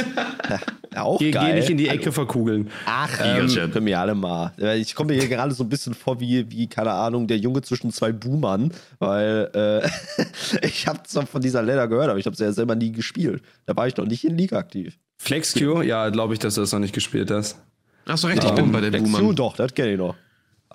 [0.95, 1.53] Ja, auch Geh, geil.
[1.55, 2.71] geh nicht in die Ecke verkugeln.
[2.87, 4.53] Ach, Ähm, ähm, können wir alle mal.
[4.61, 7.39] Äh, Ich komme mir hier gerade so ein bisschen vor wie, wie, keine Ahnung, der
[7.39, 9.89] Junge zwischen zwei Boomern, weil äh,
[10.67, 13.43] ich habe zwar von dieser Ladder gehört, aber ich habe sie ja selber nie gespielt.
[13.67, 14.97] Da war ich noch nicht in Liga aktiv.
[15.19, 15.83] FlexQ?
[15.83, 17.59] Ja, glaube ich, dass du das noch nicht gespielt hast.
[18.07, 19.19] Hast du recht, ich bin bei der Flex Boomer.
[19.19, 20.15] Two, doch, das kenne ich noch.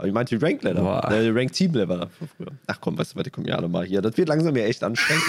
[0.01, 0.81] Aber ich meinte die Rank Ladder.
[0.81, 1.11] Boah.
[1.11, 2.47] Äh, Rank Team Ladder von früher.
[2.67, 4.01] Ach komm, weißt du, was, die kommen ja alle mal hier.
[4.01, 5.23] Das wird langsam ja echt anstrengend.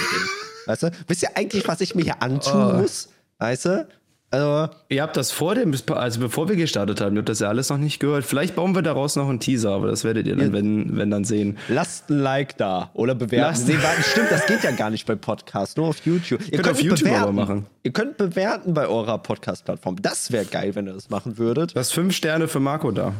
[0.67, 0.91] weißt du?
[1.07, 2.79] Wisst ihr eigentlich, was ich mir hier antun Oh.
[2.81, 3.11] muss?
[3.39, 3.87] Weißt du?
[4.31, 7.49] Also, Ihr habt das vor dem, also bevor wir gestartet haben, ihr habt das ja
[7.49, 8.25] alles noch nicht gehört.
[8.25, 11.25] Vielleicht bauen wir daraus noch einen Teaser, aber das werdet ihr dann, wenn, wenn dann
[11.25, 11.59] sehen.
[11.69, 13.51] Lasst ein Like da oder bewerten.
[13.53, 16.41] Lasst- Nee, warte, stimmt, das geht ja gar nicht bei Podcasts, nur auf YouTube.
[16.51, 17.23] Ihr Könnt auf YouTube bewerten.
[17.25, 17.67] aber machen.
[17.83, 20.01] Ihr könnt bewerten bei eurer Podcast-Plattform.
[20.01, 21.75] Das wäre geil, wenn ihr das machen würdet.
[21.75, 23.13] Du hast fünf Sterne für Marco da.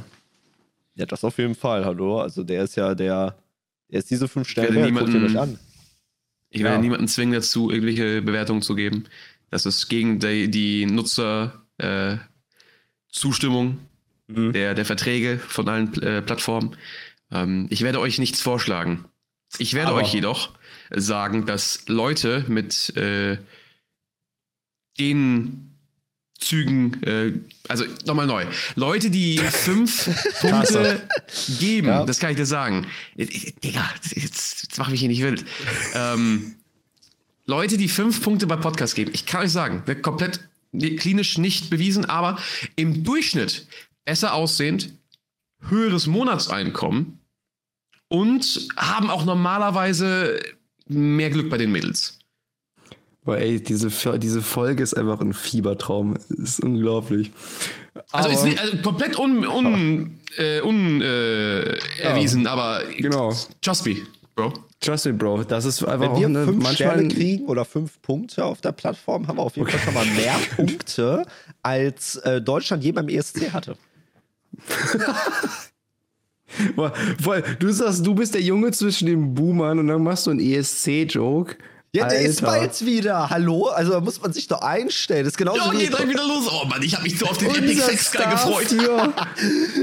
[0.95, 2.21] Ja, das auf jeden Fall, hallo.
[2.21, 3.37] Also der ist ja der,
[3.91, 4.93] der ist diese fünf Sterne werde.
[4.93, 5.59] Guckt ihr niemanden-.
[6.51, 6.83] Ich werde Ja.
[6.83, 9.05] niemanden zwingen dazu, irgendwelche Bewertungen zu geben.
[9.51, 12.17] Das ist gegen die, die Nutzer äh,
[13.09, 13.79] Zustimmung
[14.29, 16.77] der, der Verträge von allen äh, Plattformen.
[17.31, 19.05] Ähm, ich werde euch nichts vorschlagen.
[19.59, 20.51] Ich werde Aber- euch jedoch
[20.91, 23.39] sagen, dass Leute mit äh,
[24.99, 25.72] den
[26.43, 27.33] Zügen, äh,
[27.69, 31.03] also nochmal neu, Leute, die fünf Punkte
[31.61, 32.05] geben, Ja.
[32.05, 32.87] das kann ich dir sagen.
[33.17, 34.17] Digga, jetzt,
[34.63, 35.45] jetzt mach mich hier nicht wild.
[35.95, 36.55] ähm,
[37.47, 40.41] Leute, die fünf Punkte bei Podcast geben, ich kann euch sagen, wird komplett
[40.99, 42.39] klinisch nicht bewiesen, aber
[42.77, 43.67] im Durchschnitt
[44.05, 44.93] besser aussehend,
[45.69, 47.19] höheres Monatseinkommen
[48.09, 50.41] und haben auch normalerweise
[50.89, 52.19] mehr Glück bei den Mädels.
[53.25, 56.17] Boah, ey, diese, diese Folge ist einfach ein Fiebertraum.
[56.29, 57.31] Ist unglaublich.
[58.11, 63.33] Also Aber- ist nicht, also komplett un, un, äh, un äh, erwiesen, aber Genau.
[63.61, 63.97] Trust me,
[64.35, 64.53] Bro.
[64.81, 65.45] Trust me, Bro.
[65.45, 68.73] Das ist einfach Wenn wir eine, fünf manchmal Sterne kriegen oder fünf Punkte auf der
[68.73, 71.25] Plattform, haben wir auf jeden Fall schon mal mehr Punkte,
[71.63, 73.77] als äh, Deutschland je beim ESC hatte.
[76.77, 80.31] Boah, voll, du sagst, du bist der Junge zwischen den Boomern und dann machst du
[80.33, 81.57] einen ESC-Joke.
[81.95, 83.29] Ja, der ist bald wieder.
[83.29, 83.67] Hallo?
[83.67, 85.25] Also da muss man sich doch einstellen.
[85.25, 85.77] Das ist genauso Ja, wie.
[85.77, 86.49] geht direkt wieder los.
[86.51, 88.65] Oh Mann, ich habe mich so auf den Epic Sex Guy Star gefreut.
[88.69, 89.13] Für.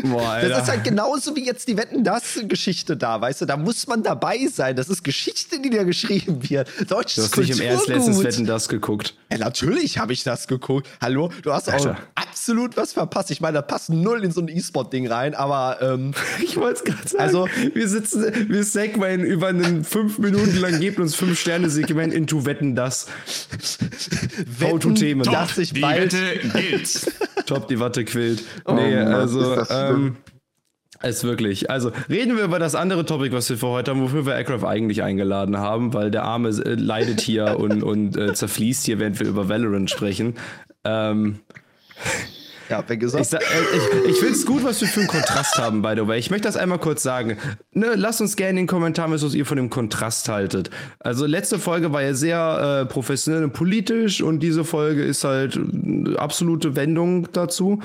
[0.08, 0.50] Boah, Alter.
[0.50, 3.46] Das ist halt genauso wie jetzt die Wetten das Geschichte da, weißt du?
[3.46, 4.76] Da muss man dabei sein.
[4.76, 6.68] Das ist Geschichte, die da geschrieben wird.
[6.90, 8.24] Deutsches du hast nicht im Ernst letztens.
[8.24, 9.14] Wetten das geguckt.
[9.32, 10.88] Ja, natürlich habe ich das geguckt.
[11.00, 11.98] Hallo, du hast auch Alter.
[12.16, 13.30] absolut was verpasst.
[13.30, 16.84] Ich meine, da passt null in so ein E-Sport-Ding rein, aber ähm, Ich wollte es
[16.86, 17.22] gerade sagen.
[17.24, 21.70] Also- wir sitzen, wir segmen über einen fünf Minuten lang, gebt uns fünf Sterne
[22.00, 23.08] Segment into Wetten das.
[24.60, 25.24] Wetten, Themen.
[25.24, 27.12] dass ich Die bald Wette gilt.
[27.46, 28.44] Top, die Watte quillt.
[28.68, 30.18] nee, Mann, also, ähm,
[31.02, 31.70] ist wirklich.
[31.70, 34.66] Also, reden wir über das andere Topic, was wir für heute haben, wofür wir Aircraft
[34.66, 39.20] eigentlich eingeladen haben, weil der Arme äh, leidet hier und, und äh, zerfließt hier, während
[39.20, 40.36] wir über Valorant sprechen.
[40.84, 41.40] Ähm,
[42.70, 43.26] Ja, wer gesagt?
[43.26, 46.08] ich äh, ich, ich finde es gut, was wir für einen Kontrast haben, by the
[46.08, 46.20] way.
[46.20, 47.38] Ich möchte das einmal kurz sagen.
[47.74, 50.70] Ne, lasst uns gerne in den Kommentaren, wissen, was ihr von dem Kontrast haltet.
[51.00, 55.58] Also letzte Folge war ja sehr äh, professionell und politisch und diese Folge ist halt
[55.58, 57.80] eine absolute Wendung dazu.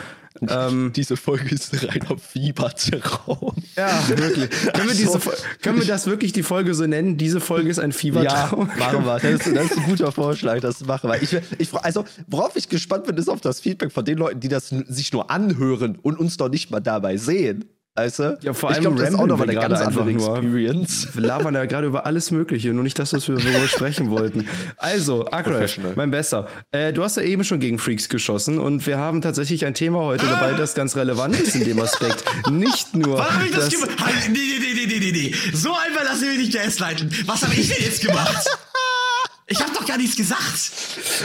[0.49, 3.55] Ähm, Diese Folge ist ein reiner Fiebertraum.
[3.77, 4.51] ja, wirklich.
[4.73, 5.21] Können wir, diese,
[5.63, 7.17] können wir das wirklich die Folge so nennen?
[7.17, 8.71] Diese Folge ist ein Ja, Fiebertraum.
[8.79, 9.19] machen wir.
[9.21, 11.23] Das ist, das ist ein guter Vorschlag, das machen wir.
[11.23, 14.49] Ich, ich, also, worauf ich gespannt bin, ist auf das Feedback von den Leuten, die
[14.49, 17.65] das sich nur anhören und uns noch nicht mal dabei sehen.
[17.97, 18.37] Weißt du?
[18.43, 20.37] Ja, vor ich allem glaube, das ist auch nochmal wir eine ganz andere einfach nur.
[20.37, 21.09] Experience.
[21.15, 24.49] Wir labern ja gerade über alles Mögliche, nur nicht das, was wir darüber sprechen wollten.
[24.79, 26.49] Also, Akrash, mein Bester.
[26.73, 30.01] Äh, du hast ja eben schon gegen Freaks geschossen und wir haben tatsächlich ein Thema
[30.01, 32.25] heute dabei, das ganz relevant ist in dem Aspekt.
[32.51, 33.19] Nicht nur.
[33.19, 33.93] Was habe ich das dass- gemacht?
[34.29, 35.35] Nee, nee, nee, nee, nee, nee, nee.
[35.57, 37.13] So einfach lassen wir nicht gaslighten.
[37.27, 38.45] Was habe ich denn jetzt gemacht?
[39.47, 40.73] Ich habe doch gar nichts gesagt.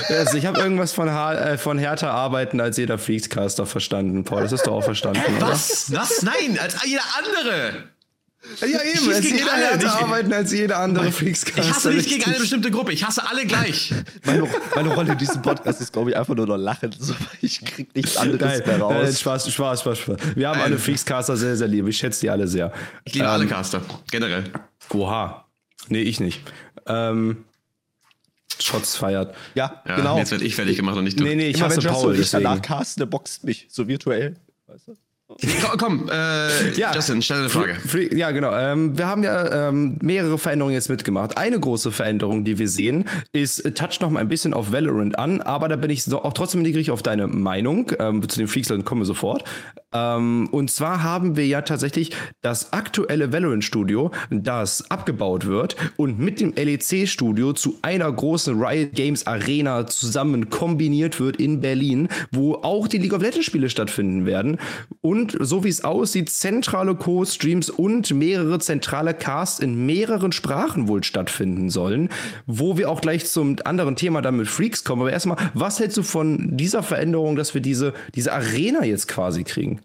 [0.10, 4.42] Also ich habe irgendwas von, ha äh, von härter arbeiten als jeder Freakscaster verstanden, Paul.
[4.42, 5.50] Das hast du auch verstanden, Hä, oder?
[5.50, 5.92] was?
[5.94, 6.22] Was?
[6.22, 7.90] Nein, als jeder andere.
[8.62, 9.14] Ja, eben.
[9.14, 11.62] Als jeder alle, härter arbeiten als jeder andere Freakscaster.
[11.62, 12.92] Ich hasse nicht gegen eine bestimmte Gruppe.
[12.94, 13.94] Ich hasse alle gleich.
[14.26, 16.94] Meine, meine Rolle in diesem Podcast ist, glaube ich, einfach nur noch lachen.
[17.42, 19.20] Ich krieg nichts anderes Nein, mehr nein, raus.
[19.20, 20.18] Spaß, Spaß, Spaß, Spaß.
[20.36, 21.88] Wir haben alle Freakscaster sehr, sehr lieb.
[21.88, 22.72] Ich schätze die alle sehr.
[23.06, 23.82] Ich liebe alle Caster.
[24.12, 24.46] Generell.
[24.94, 25.46] Oha.
[25.90, 26.42] Nee, ich nicht.
[26.86, 27.46] Ähm,
[28.60, 29.36] Shots feiert.
[29.56, 30.18] ja, Ja, genau.
[30.18, 31.24] Jetzt werde ich fertig gemacht und nicht du.
[31.24, 33.68] Nee, nee, ich Immer hasse wenn Paul, ich danach casten, der boxt mich.
[33.70, 34.36] So virtuell.
[34.68, 34.97] Weißt du?
[35.78, 37.78] Komm, äh, ja, Justin, stell eine Frage.
[38.16, 38.52] Ja, genau.
[38.52, 41.38] Ähm, wir haben ja ähm, mehrere Veränderungen jetzt mitgemacht.
[41.38, 45.20] Eine große Veränderung, die wir sehen, ist, äh, touch noch mal ein bisschen auf Valorant
[45.20, 47.92] an, aber da bin ich so, auch trotzdem neugierig auf deine Meinung.
[48.00, 49.44] Ähm, zu den Freaks kommen wir sofort.
[49.94, 52.12] Ähm, und zwar haben wir ja tatsächlich
[52.42, 59.28] das aktuelle Valorant-Studio, das abgebaut wird und mit dem LEC-Studio zu einer großen Riot Games
[59.28, 64.58] Arena zusammen kombiniert wird in Berlin, wo auch die League of Legends-Spiele stattfinden werden.
[65.02, 71.04] Und so wie es aussieht, zentrale Co-Streams und mehrere zentrale Casts in mehreren Sprachen wohl
[71.04, 72.10] stattfinden sollen,
[72.46, 75.02] wo wir auch gleich zum anderen Thema dann mit Freaks kommen.
[75.02, 79.44] Aber erstmal, was hältst du von dieser Veränderung, dass wir diese, diese Arena jetzt quasi
[79.44, 79.82] kriegen?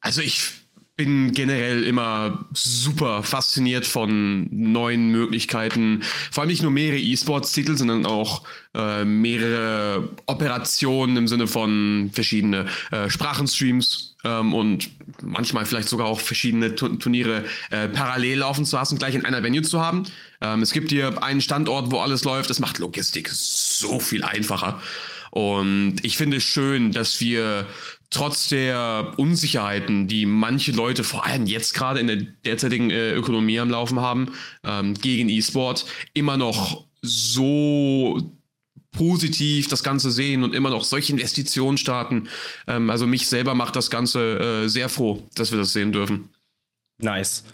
[0.00, 0.52] Also ich
[0.98, 6.02] bin generell immer super fasziniert von neuen Möglichkeiten.
[6.32, 8.42] Vor allem nicht nur mehrere E-Sports-Titel, sondern auch
[8.74, 14.90] äh, mehrere Operationen im Sinne von verschiedene äh, Sprachenstreams ähm, und
[15.22, 19.62] manchmal vielleicht sogar auch verschiedene Turniere äh, parallel laufen zu lassen, gleich in einer Venue
[19.62, 20.02] zu haben.
[20.40, 22.50] Ähm, es gibt hier einen Standort, wo alles läuft.
[22.50, 24.82] Das macht Logistik so viel einfacher.
[25.30, 27.66] Und ich finde es schön, dass wir
[28.10, 33.58] trotz der Unsicherheiten, die manche Leute vor allem jetzt gerade in der derzeitigen äh, Ökonomie
[33.60, 34.32] am Laufen haben,
[34.64, 38.34] ähm, gegen E-Sport, immer noch so
[38.92, 42.28] positiv das Ganze sehen und immer noch solche Investitionen starten.
[42.66, 46.30] Ähm, also mich selber macht das Ganze äh, sehr froh, dass wir das sehen dürfen.
[46.98, 47.44] Nice.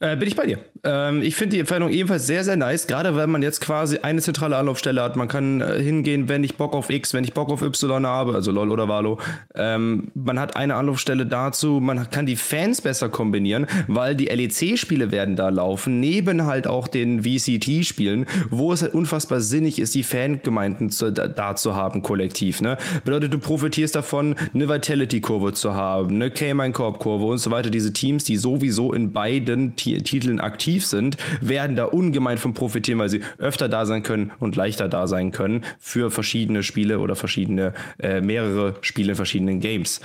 [0.00, 0.64] Äh, bin ich bei dir.
[0.84, 4.20] Ähm, ich finde die Veränderung ebenfalls sehr, sehr nice, gerade wenn man jetzt quasi eine
[4.20, 5.16] zentrale Anlaufstelle hat.
[5.16, 8.34] Man kann äh, hingehen, wenn ich Bock auf X, wenn ich Bock auf Y habe,
[8.34, 9.18] also LOL oder Valo.
[9.54, 15.10] Ähm, man hat eine Anlaufstelle dazu, man kann die Fans besser kombinieren, weil die LEC-Spiele
[15.10, 20.02] werden da laufen, neben halt auch den VCT-Spielen, wo es halt unfassbar sinnig ist, die
[20.02, 22.60] Fangemeinden zu, da, da, zu haben, kollektiv.
[22.60, 22.76] Ne?
[23.04, 27.70] Bedeutet, du profitierst davon, eine Vitality-Kurve zu haben, eine K-Mine-Korb-Kurve und so weiter.
[27.70, 33.08] Diese Teams, die sowieso in beiden Titeln aktiv sind, werden da ungemein von profitieren, weil
[33.08, 37.74] sie öfter da sein können und leichter da sein können für verschiedene Spiele oder verschiedene,
[37.98, 40.00] äh, mehrere Spiele in verschiedenen Games.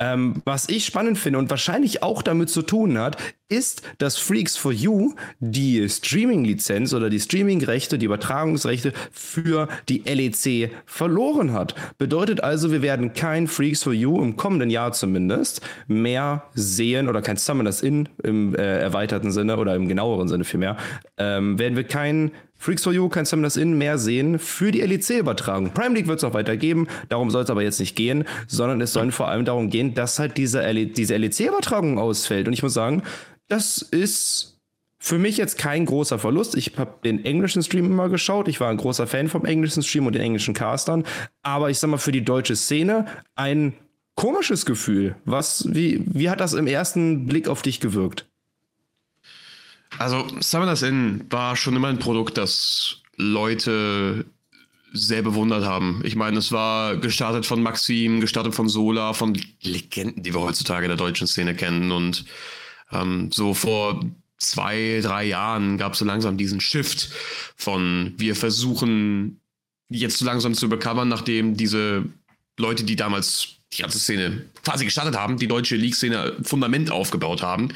[0.00, 3.18] Ähm, was ich spannend finde und wahrscheinlich auch damit zu tun hat,
[3.50, 10.70] ist, dass Freaks for You die Streaming-Lizenz oder die Streaming-Rechte, die Übertragungsrechte für die LEC
[10.86, 11.74] verloren hat.
[11.98, 17.20] Bedeutet also, wir werden kein Freaks for You im kommenden Jahr zumindest mehr sehen oder
[17.20, 20.76] kein Summoners In im äh, erweiterten Sinne oder im genaueren Sinne vielmehr,
[21.18, 22.30] ähm, werden wir kein
[22.60, 25.70] Freaks for You kann das in mehr sehen für die LEC-Übertragung.
[25.72, 28.92] Prime League wird es auch weitergeben, darum soll es aber jetzt nicht gehen, sondern es
[28.92, 32.46] soll vor allem darum gehen, dass halt diese, LE diese LEC-Übertragung ausfällt.
[32.46, 33.02] Und ich muss sagen,
[33.48, 34.60] das ist
[34.98, 36.54] für mich jetzt kein großer Verlust.
[36.54, 38.46] Ich habe den englischen Stream immer geschaut.
[38.46, 41.04] Ich war ein großer Fan vom englischen Stream und den englischen Castern.
[41.42, 43.06] Aber ich sag mal, für die deutsche Szene
[43.36, 43.72] ein
[44.16, 45.16] komisches Gefühl.
[45.24, 48.29] Was, wie, wie hat das im ersten Blick auf dich gewirkt?
[49.98, 54.24] Also Summoners Inn war schon immer ein Produkt, das Leute
[54.92, 56.00] sehr bewundert haben.
[56.04, 60.86] Ich meine, es war gestartet von Maxim, gestartet von Sola, von Legenden, die wir heutzutage
[60.86, 61.92] in der deutschen Szene kennen.
[61.92, 62.24] Und
[62.90, 64.04] ähm, so vor
[64.38, 67.10] zwei, drei Jahren gab es so langsam diesen Shift
[67.56, 69.40] von wir versuchen
[69.88, 72.04] jetzt so langsam zu bekommen, nachdem diese
[72.58, 77.68] Leute, die damals die ganze Szene quasi gestartet haben, die deutsche League-Szene Fundament aufgebaut haben,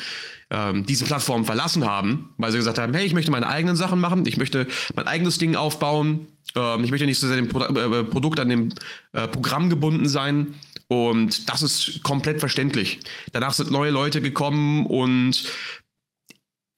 [0.51, 4.01] ähm, diese Plattform verlassen haben, weil sie gesagt haben, hey, ich möchte meine eigenen Sachen
[4.01, 7.63] machen, ich möchte mein eigenes Ding aufbauen, ähm, ich möchte nicht so sehr dem Pro
[7.63, 8.69] äh, Produkt an dem
[9.13, 10.55] äh, Programm gebunden sein.
[10.87, 13.01] Und das ist komplett verständlich.
[13.33, 15.45] Danach sind neue Leute gekommen und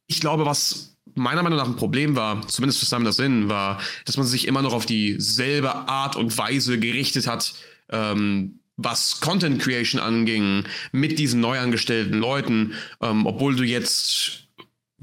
[0.07, 4.17] ich glaube, was meiner Meinung nach ein Problem war, zumindest für Simon Sinn, war, dass
[4.17, 7.55] man sich immer noch auf dieselbe Art und Weise gerichtet hat,
[7.91, 14.49] ähm, was Content Creation anging, mit diesen neu angestellten Leuten, ähm, obwohl du jetzt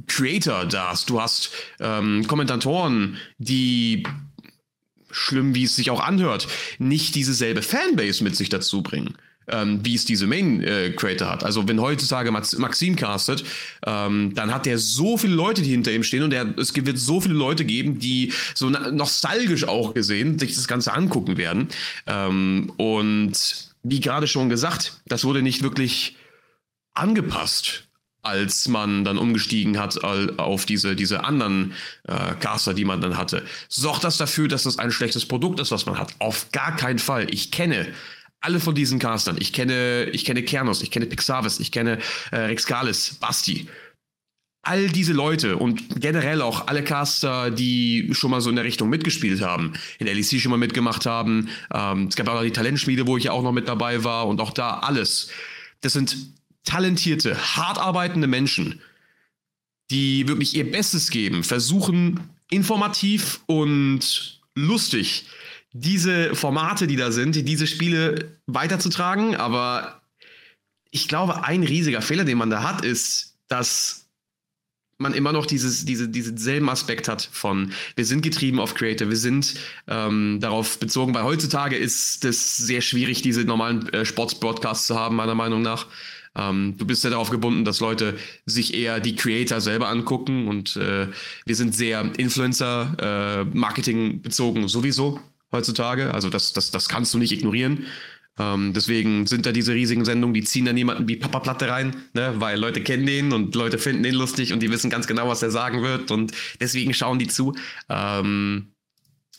[0.08, 4.04] Creator da hast, du hast ähm, Kommentatoren, die
[5.12, 6.48] schlimm, wie es sich auch anhört,
[6.80, 9.16] nicht dieselbe Fanbase mit sich dazu bringen
[9.48, 11.44] ähm, wie es diese Main-Creator äh, hat.
[11.44, 13.44] Also wenn heutzutage Max Maxim castet,
[13.86, 16.98] ähm, dann hat der so viele Leute, die hinter ihm stehen und der, es wird
[16.98, 21.70] so viele Leute geben, die so nostalgisch auch gesehen sich das Ganze angucken werden.
[22.08, 26.16] Ähm, und wie gerade schon gesagt, das wurde nicht wirklich
[26.94, 27.88] angepasst
[28.24, 31.74] als man dann umgestiegen hat auf diese, diese anderen
[32.08, 33.46] äh, Caster, die man dann hatte.
[33.68, 36.16] Sorgt das dafür, dass das ein schlechtes Produkt ist, was man hat?
[36.20, 37.28] Auf gar keinen Fall.
[37.32, 37.86] Ich kenne
[38.44, 39.38] alle von diesen Castern.
[39.40, 42.00] Ich kenne, ich kenne Kernos, ich kenne Pixavis, ich kenne
[42.32, 43.68] äh, Rex Kalis, Basti.
[44.66, 48.90] All diese Leute und generell auch alle Caster, die schon mal so in der Richtung
[48.90, 51.50] mitgespielt haben, in LEC schon mal mitgemacht haben.
[51.74, 54.28] Ähm, es gab auch noch die Talentschmiede, wo ich ja auch noch mit dabei war
[54.28, 55.30] und auch da alles.
[55.82, 56.18] das sind
[56.66, 58.82] talentierte, hart arbeitende Menschen,
[59.92, 65.26] die wirklich ihr Bestes geben, versuchen informativ und lustig
[65.74, 69.36] diese Formate, die da sind, diese Spiele weiterzutragen.
[69.36, 70.02] Aber
[70.92, 74.08] ich glaube, ein riesiger Fehler, den man da hat, ist, dass
[75.00, 79.10] man immer noch dieses, diese, diesen selben Aspekt hat von, wir sind getrieben auf Creator,
[79.10, 79.56] wir sind
[79.88, 85.16] ähm, darauf bezogen, weil heutzutage ist es sehr schwierig, diese normalen äh, Sports-Broadcasts zu haben,
[85.16, 85.88] meiner Meinung nach.
[86.36, 90.78] Ähm, du bist ja darauf gebunden, dass Leute sich eher die Creator selber angucken und
[90.78, 91.08] äh,
[91.46, 95.20] wir sind sehr Influencer-Marketing äh, bezogen sowieso
[95.54, 96.14] heutzutage.
[96.14, 97.86] Also das, das, das kannst du nicht ignorieren.
[98.40, 101.96] Ähm, deswegen sind da diese riesigen Sendungen, die ziehen dann jemanden wie Papa Platte rein,
[102.14, 102.34] ne?
[102.38, 105.44] weil Leute kennen den und Leute finden den lustig und die wissen ganz genau, was
[105.44, 107.54] er sagen wird und deswegen schauen die zu.
[107.90, 108.74] Ähm,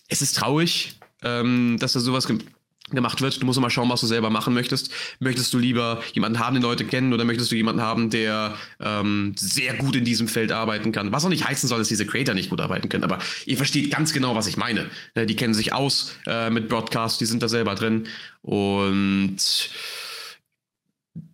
[0.09, 2.29] es ist traurig, ähm, dass da sowas
[2.95, 3.41] gemacht wird.
[3.41, 4.91] Du musst immer schauen, was du selber machen möchtest.
[5.21, 9.35] Möchtest du lieber jemanden haben, den Leute kennen, oder möchtest du jemanden haben, der ähm,
[9.37, 11.13] sehr gut in diesem Feld arbeiten kann?
[11.13, 13.91] Was auch nicht heißen soll, dass diese Creator nicht gut arbeiten können, aber ihr versteht
[13.91, 14.91] ganz genau, was ich meine.
[15.15, 18.07] Ne, die kennen sich aus äh, mit Broadcast, die sind da selber drin
[18.43, 19.39] und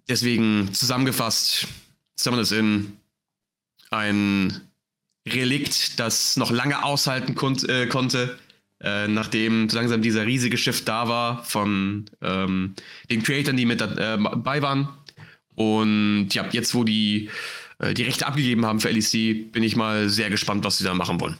[0.09, 1.67] deswegen zusammengefasst,
[2.17, 2.97] Summon is in
[3.91, 4.61] ein
[5.27, 8.39] Relikt, das noch lange aushalten kon äh, konnte
[8.81, 12.75] äh, nachdem so langsam dieser riesige Shift da war von ähm,
[13.11, 14.89] den Creatoren, die mit dabei äh, waren.
[15.55, 17.29] Und ja, jetzt, wo die
[17.81, 20.95] äh, die Rechte abgegeben haben für LEC, bin ich mal sehr gespannt, was sie da
[20.95, 21.37] machen wollen.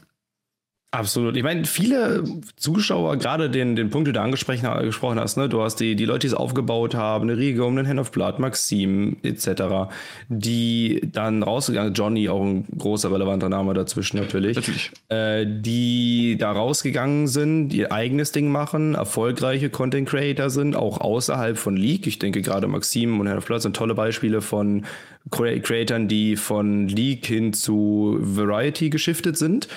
[0.93, 1.37] Absolut.
[1.37, 2.21] Ich meine, viele
[2.57, 5.47] Zuschauer, gerade den, den Punkt, den du angesprochen hast, ne?
[5.47, 8.11] du hast die, die Leute, die es aufgebaut haben, eine Riege um den Hand of
[8.11, 9.89] Blood, Maxim etc.,
[10.27, 14.91] die dann rausgegangen, Johnny, auch ein großer relevanter Name dazwischen natürlich, natürlich.
[15.07, 21.57] Äh, die da rausgegangen sind, ihr eigenes Ding machen, erfolgreiche Content Creator sind, auch außerhalb
[21.57, 22.05] von League.
[22.05, 24.85] Ich denke gerade Maxim und Hand of Blood sind tolle Beispiele von
[25.29, 29.69] Creatoren, die von League hin zu Variety geschiftet sind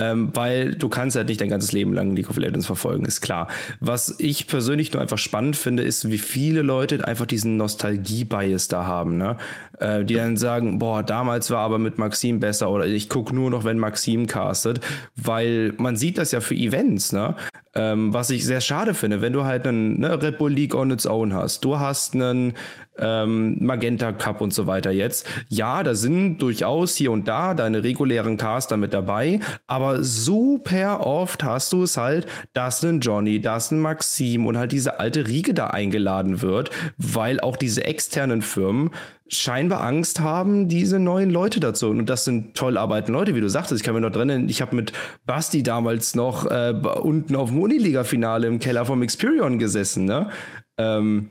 [0.00, 3.20] ähm, weil du kannst halt nicht dein ganzes Leben lang League of Legends verfolgen, ist
[3.20, 3.48] klar.
[3.80, 8.86] Was ich persönlich nur einfach spannend finde, ist, wie viele Leute einfach diesen Nostalgie-Bias da
[8.86, 9.36] haben, ne?
[9.78, 13.50] Äh, die dann sagen, boah, damals war aber mit Maxim besser oder ich gucke nur
[13.50, 14.80] noch, wenn Maxim castet,
[15.16, 17.36] weil man sieht das ja für Events, ne?
[17.74, 20.90] Ähm, was ich sehr schade finde, wenn du halt einen ne, Red Bull League on
[20.90, 21.64] its own hast.
[21.64, 22.54] Du hast einen
[22.98, 25.26] ähm, Magenta Cup und so weiter jetzt.
[25.48, 31.42] Ja, da sind durchaus hier und da deine regulären Caster mit dabei, aber super oft
[31.44, 35.54] hast du es halt, dass ein Johnny, dass ein Maxim und halt diese alte Riege
[35.54, 38.90] da eingeladen wird, weil auch diese externen Firmen
[39.32, 41.88] scheinbar Angst haben, diese neuen Leute dazu.
[41.88, 43.80] Und das sind toll arbeitende Leute, wie du sagtest.
[43.80, 44.92] Ich kann mir noch drin, ich habe mit
[45.24, 50.04] Basti damals noch äh, unten auf dem Uniliga-Finale im Keller vom Experion gesessen.
[50.04, 50.30] Ne?
[50.78, 51.30] Ähm,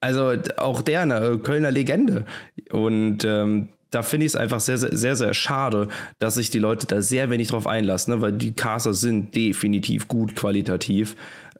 [0.00, 2.24] also auch der, eine Kölner Legende.
[2.70, 6.58] Und ähm, da finde ich es einfach sehr, sehr, sehr, sehr schade, dass sich die
[6.58, 8.20] Leute da sehr wenig drauf einlassen, ne?
[8.20, 11.16] weil die Caster sind definitiv gut qualitativ.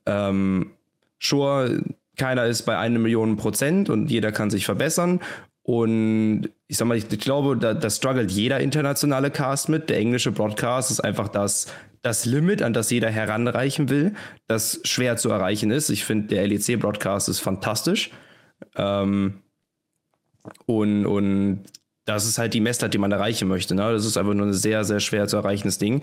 [0.07, 0.73] Ähm,
[1.21, 1.83] Sure
[2.17, 5.21] keiner ist bei einer Million Prozent und jeder kann sich verbessern.
[5.67, 9.89] Und ich sag mal, ich, ich glaube, da, da struggelt jeder internationale Cast mit.
[9.89, 11.69] Der englische Broadcast ist einfach das,
[12.03, 14.15] das Limit, an das jeder heranreichen will,
[14.47, 15.89] das schwer zu erreichen ist.
[15.89, 18.11] Ich finde, der LEC-Broadcast ist fantastisch.
[18.77, 19.41] Ähm,
[20.67, 21.65] und, und
[22.05, 23.75] das ist halt die Messlatte, die man erreichen möchte.
[23.75, 23.91] Ne?
[23.91, 26.03] Das ist einfach nur ein sehr, sehr schwer zu erreichendes Ding.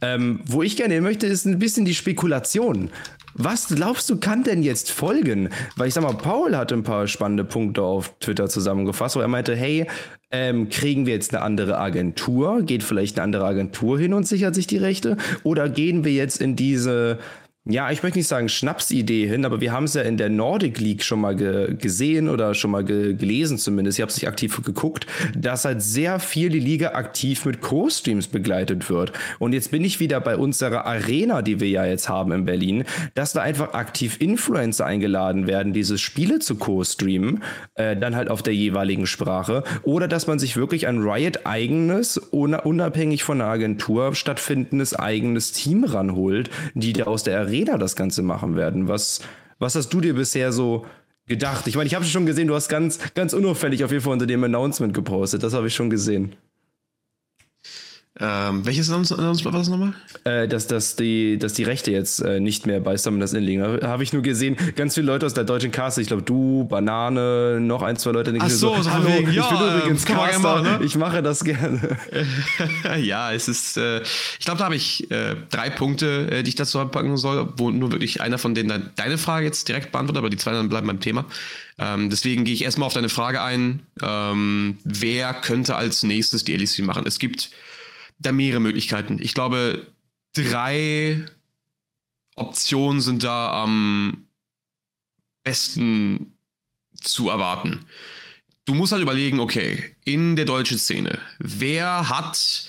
[0.00, 2.90] Ähm, wo ich gerne hin möchte, ist ein bisschen die Spekulation.
[3.34, 5.48] Was glaubst du, kann denn jetzt folgen?
[5.76, 9.28] Weil ich sag mal, Paul hat ein paar spannende Punkte auf Twitter zusammengefasst, wo er
[9.28, 9.86] meinte, hey,
[10.30, 12.62] ähm, kriegen wir jetzt eine andere Agentur?
[12.62, 15.16] Geht vielleicht eine andere Agentur hin und sichert sich die Rechte?
[15.44, 17.18] Oder gehen wir jetzt in diese
[17.64, 20.80] ja, ich möchte nicht sagen Schnapsidee hin, aber wir haben es ja in der Nordic
[20.80, 23.98] League schon mal ge gesehen oder schon mal ge gelesen zumindest.
[23.98, 25.06] Ich habe es nicht aktiv geguckt,
[25.36, 29.12] dass halt sehr viel die Liga aktiv mit Co-Streams begleitet wird.
[29.38, 32.82] Und jetzt bin ich wieder bei unserer Arena, die wir ja jetzt haben in Berlin,
[33.14, 37.44] dass da einfach aktiv Influencer eingeladen werden, diese Spiele zu co-streamen,
[37.76, 39.62] äh, dann halt auf der jeweiligen Sprache.
[39.84, 45.84] Oder dass man sich wirklich ein Riot eigenes, unabhängig von der Agentur stattfindendes eigenes Team
[45.84, 48.88] ranholt, die da aus der Arena Arena das Ganze machen werden.
[48.88, 49.20] Was,
[49.58, 50.86] was hast du dir bisher so
[51.26, 51.66] gedacht?
[51.66, 54.26] Ich meine, ich habe schon gesehen, du hast ganz, ganz unauffällig auf jeden Fall unter
[54.26, 55.42] dem Announcement gepostet.
[55.42, 56.34] Das habe ich schon gesehen.
[58.20, 59.94] Ähm, welches sonst, sonst war das nochmal?
[60.24, 63.62] Äh, dass, dass, die, dass die Rechte jetzt äh, nicht mehr bei Summoners Inn liegen.
[63.80, 66.64] Da habe ich nur gesehen, ganz viele Leute aus der deutschen Caste, ich glaube du,
[66.64, 70.04] Banane, noch ein, zwei Leute, die Ach so, so, Hallo, wegen, ich ja, bin übrigens
[70.04, 70.80] Caster, machen, ne?
[70.84, 71.96] ich mache das gerne.
[73.00, 76.56] ja, es ist, äh, ich glaube, da habe ich äh, drei Punkte, äh, die ich
[76.56, 80.28] dazu packen soll, wo nur wirklich einer von denen deine Frage jetzt direkt beantwortet, aber
[80.28, 81.24] die zwei dann bleiben beim Thema.
[81.78, 83.80] Ähm, deswegen gehe ich erstmal auf deine Frage ein.
[84.02, 87.04] Ähm, wer könnte als nächstes die LEC machen?
[87.06, 87.50] Es gibt
[88.22, 89.18] da mehrere Möglichkeiten.
[89.20, 89.86] Ich glaube,
[90.34, 91.24] drei
[92.34, 94.26] Optionen sind da am
[95.44, 96.38] besten
[96.94, 97.84] zu erwarten.
[98.64, 102.68] Du musst halt überlegen, okay, in der deutschen Szene, wer hat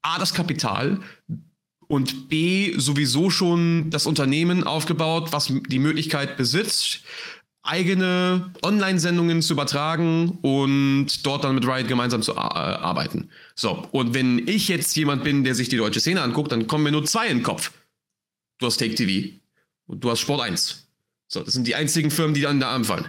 [0.00, 1.00] A, das Kapital
[1.86, 7.02] und B, sowieso schon das Unternehmen aufgebaut, was die Möglichkeit besitzt,
[7.68, 13.28] eigene Online-Sendungen zu übertragen und dort dann mit Riot gemeinsam zu arbeiten.
[13.54, 16.84] So, und wenn ich jetzt jemand bin, der sich die deutsche Szene anguckt, dann kommen
[16.84, 17.72] mir nur zwei in den Kopf.
[18.58, 19.36] Du hast Take TV
[19.86, 20.88] und du hast Sport 1.
[21.28, 23.06] So, das sind die einzigen Firmen, die dann da anfallen.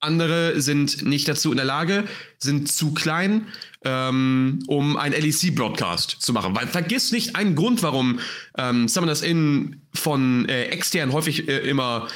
[0.00, 2.04] Andere sind nicht dazu in der Lage,
[2.38, 3.46] sind zu klein,
[3.84, 6.56] ähm, um ein LEC-Broadcast zu machen.
[6.56, 8.18] Weil vergiss nicht einen Grund, warum
[8.56, 12.08] ähm, Summoners Inn von äh, extern häufig äh, immer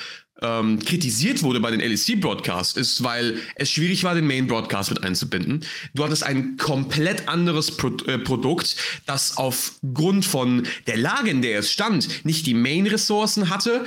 [0.44, 5.64] ähm, kritisiert wurde bei den LEC-Broadcasts, ist, weil es schwierig war, den Main-Broadcast mit einzubinden.
[5.94, 8.76] Du hattest ein komplett anderes Pro äh, Produkt,
[9.06, 13.86] das aufgrund von der Lage, in der es stand, nicht die Main-Ressourcen hatte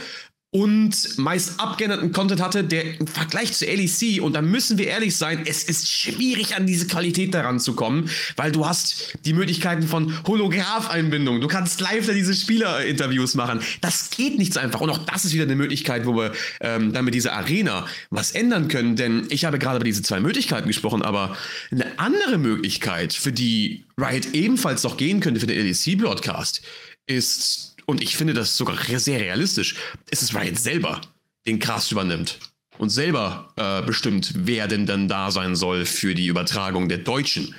[0.51, 5.17] und meist abgeänderten Content hatte, der im Vergleich zu LEC, und da müssen wir ehrlich
[5.17, 9.83] sein, es ist schwierig an diese Qualität daran zu kommen, weil du hast die Möglichkeiten
[9.83, 13.59] von Holograph-Einbindung, du kannst live diese Spieler-Interviews machen.
[13.81, 14.79] Das geht nicht so einfach.
[14.79, 16.31] Und auch das ist wieder eine Möglichkeit, wo wir
[16.61, 20.21] ähm, dann mit dieser Arena was ändern können, denn ich habe gerade über diese zwei
[20.21, 21.35] Möglichkeiten gesprochen, aber
[21.71, 26.61] eine andere Möglichkeit, für die Riot ebenfalls noch gehen könnte für den LEC-Broadcast,
[27.05, 29.75] ist und ich finde das sogar sehr realistisch,
[30.11, 31.01] ist es Riot selber
[31.47, 32.37] den Cast übernimmt
[32.77, 37.55] und selber äh, bestimmt, wer denn dann da sein soll für die Übertragung der deutschen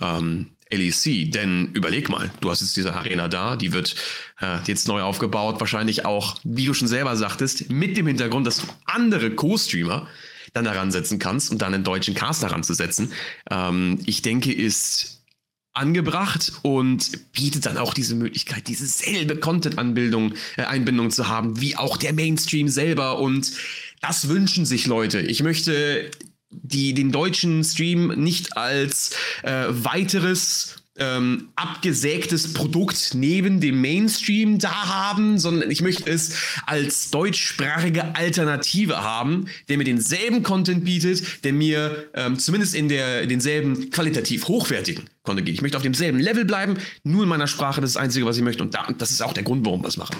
[0.00, 1.30] ähm, LEC.
[1.30, 3.94] Denn überleg mal, du hast jetzt diese Arena da, die wird
[4.40, 8.58] äh, jetzt neu aufgebaut, wahrscheinlich auch, wie du schon selber sagtest, mit dem Hintergrund, dass
[8.58, 10.08] du andere Co-Streamer
[10.54, 13.12] dann daran setzen kannst und dann einen deutschen Cast daran zu setzen.
[13.50, 15.15] Ähm, ich denke, ist
[15.76, 21.76] angebracht und bietet dann auch diese Möglichkeit, diese selbe Content-Anbindung, äh, Einbindung zu haben, wie
[21.76, 23.18] auch der Mainstream selber.
[23.18, 23.52] Und
[24.00, 25.20] das wünschen sich Leute.
[25.20, 26.10] Ich möchte
[26.50, 29.10] die, den deutschen Stream nicht als
[29.42, 36.36] äh, weiteres ähm, abgesägtes Produkt neben dem Mainstream da haben, sondern ich möchte es
[36.66, 43.26] als deutschsprachige Alternative haben, der mir denselben Content bietet, der mir ähm, zumindest in der
[43.26, 45.58] denselben qualitativ hochwertigen Content gibt.
[45.58, 48.36] Ich möchte auf demselben Level bleiben, nur in meiner Sprache, das ist das Einzige, was
[48.36, 48.62] ich möchte.
[48.62, 50.16] Und da, das ist auch der Grund, warum wir es machen.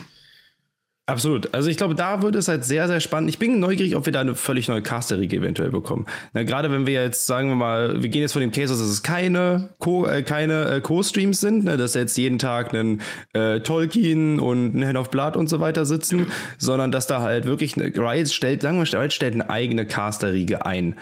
[1.08, 1.54] Absolut.
[1.54, 3.30] Also ich glaube, da wird es halt sehr, sehr spannend.
[3.30, 6.04] Ich bin neugierig, ob wir da eine völlig neue Caster-Riege eventuell bekommen.
[6.32, 8.80] Na, gerade wenn wir jetzt, sagen wir mal, wir gehen jetzt von dem Case aus,
[8.80, 13.02] dass es keine Co- äh, keine äh, Co-Streams sind, ne, dass jetzt jeden Tag ein
[13.34, 16.26] äh, Tolkien und ein Hand of Blood und so weiter sitzen,
[16.58, 20.66] sondern dass da halt wirklich eine, Riot stellt, sagen wir, Riot stellt eine eigene Caster-Riege
[20.66, 20.96] ein.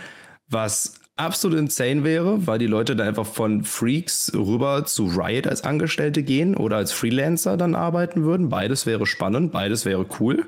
[0.51, 5.62] Was absolut insane wäre, weil die Leute dann einfach von Freaks rüber zu Riot als
[5.62, 8.49] Angestellte gehen oder als Freelancer dann arbeiten würden.
[8.49, 10.47] Beides wäre spannend, beides wäre cool.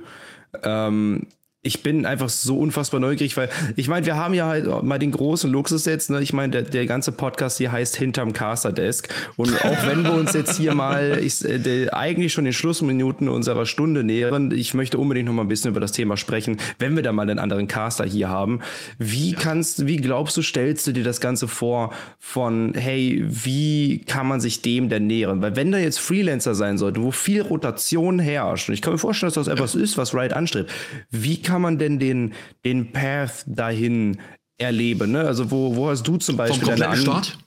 [0.62, 1.26] Ähm,
[1.66, 5.10] ich bin einfach so unfassbar neugierig, weil ich meine, wir haben ja halt mal den
[5.10, 6.22] großen Luxus jetzt, ne?
[6.22, 9.08] Ich meine, der, der ganze Podcast hier heißt Hinterm Caster Desk.
[9.36, 13.28] Und auch wenn wir uns jetzt hier mal ich, äh, der, eigentlich schon den Schlussminuten
[13.28, 16.94] unserer Stunde nähern, ich möchte unbedingt noch mal ein bisschen über das Thema sprechen, wenn
[16.94, 18.60] wir da mal einen anderen Caster hier haben.
[18.98, 24.28] Wie kannst, wie glaubst du, stellst du dir das Ganze vor von, hey, wie kann
[24.28, 25.42] man sich dem denn nähern?
[25.42, 28.98] Weil wenn da jetzt Freelancer sein sollte, wo viel Rotation herrscht, und ich kann mir
[28.98, 30.70] vorstellen, dass das etwas ist, was Riot anstrebt,
[31.10, 32.34] wie kann kann man denn den,
[32.66, 34.18] den Path dahin
[34.58, 35.12] erleben?
[35.12, 35.20] Ne?
[35.20, 37.38] Also wo, wo hast du zum Beispiel Vom deine An Start?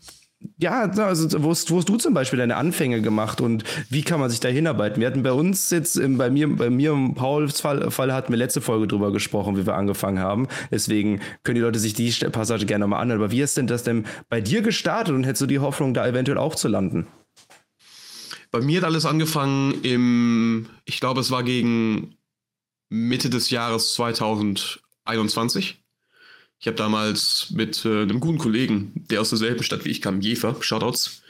[0.58, 4.20] Ja, also wo hast, wo hast du zum Beispiel deine Anfänge gemacht und wie kann
[4.20, 5.00] man sich da hinarbeiten?
[5.00, 8.34] Wir hatten bei uns jetzt, im, bei mir, bei mir im Pauls Fall, Fall hatten
[8.34, 10.48] wir letzte Folge drüber gesprochen, wie wir angefangen haben.
[10.72, 13.22] Deswegen können die Leute sich die Passage gerne mal anhören.
[13.22, 16.08] Aber wie ist denn das denn bei dir gestartet und hättest du die Hoffnung, da
[16.08, 17.06] eventuell auch zu landen?
[18.50, 22.16] Bei mir hat alles angefangen im, ich glaube, es war gegen
[22.90, 25.78] Mitte des Jahres 2021.
[26.60, 30.20] Ich habe damals mit äh, einem guten Kollegen, der aus derselben Stadt wie ich kam,
[30.20, 31.22] Jever, Shoutouts,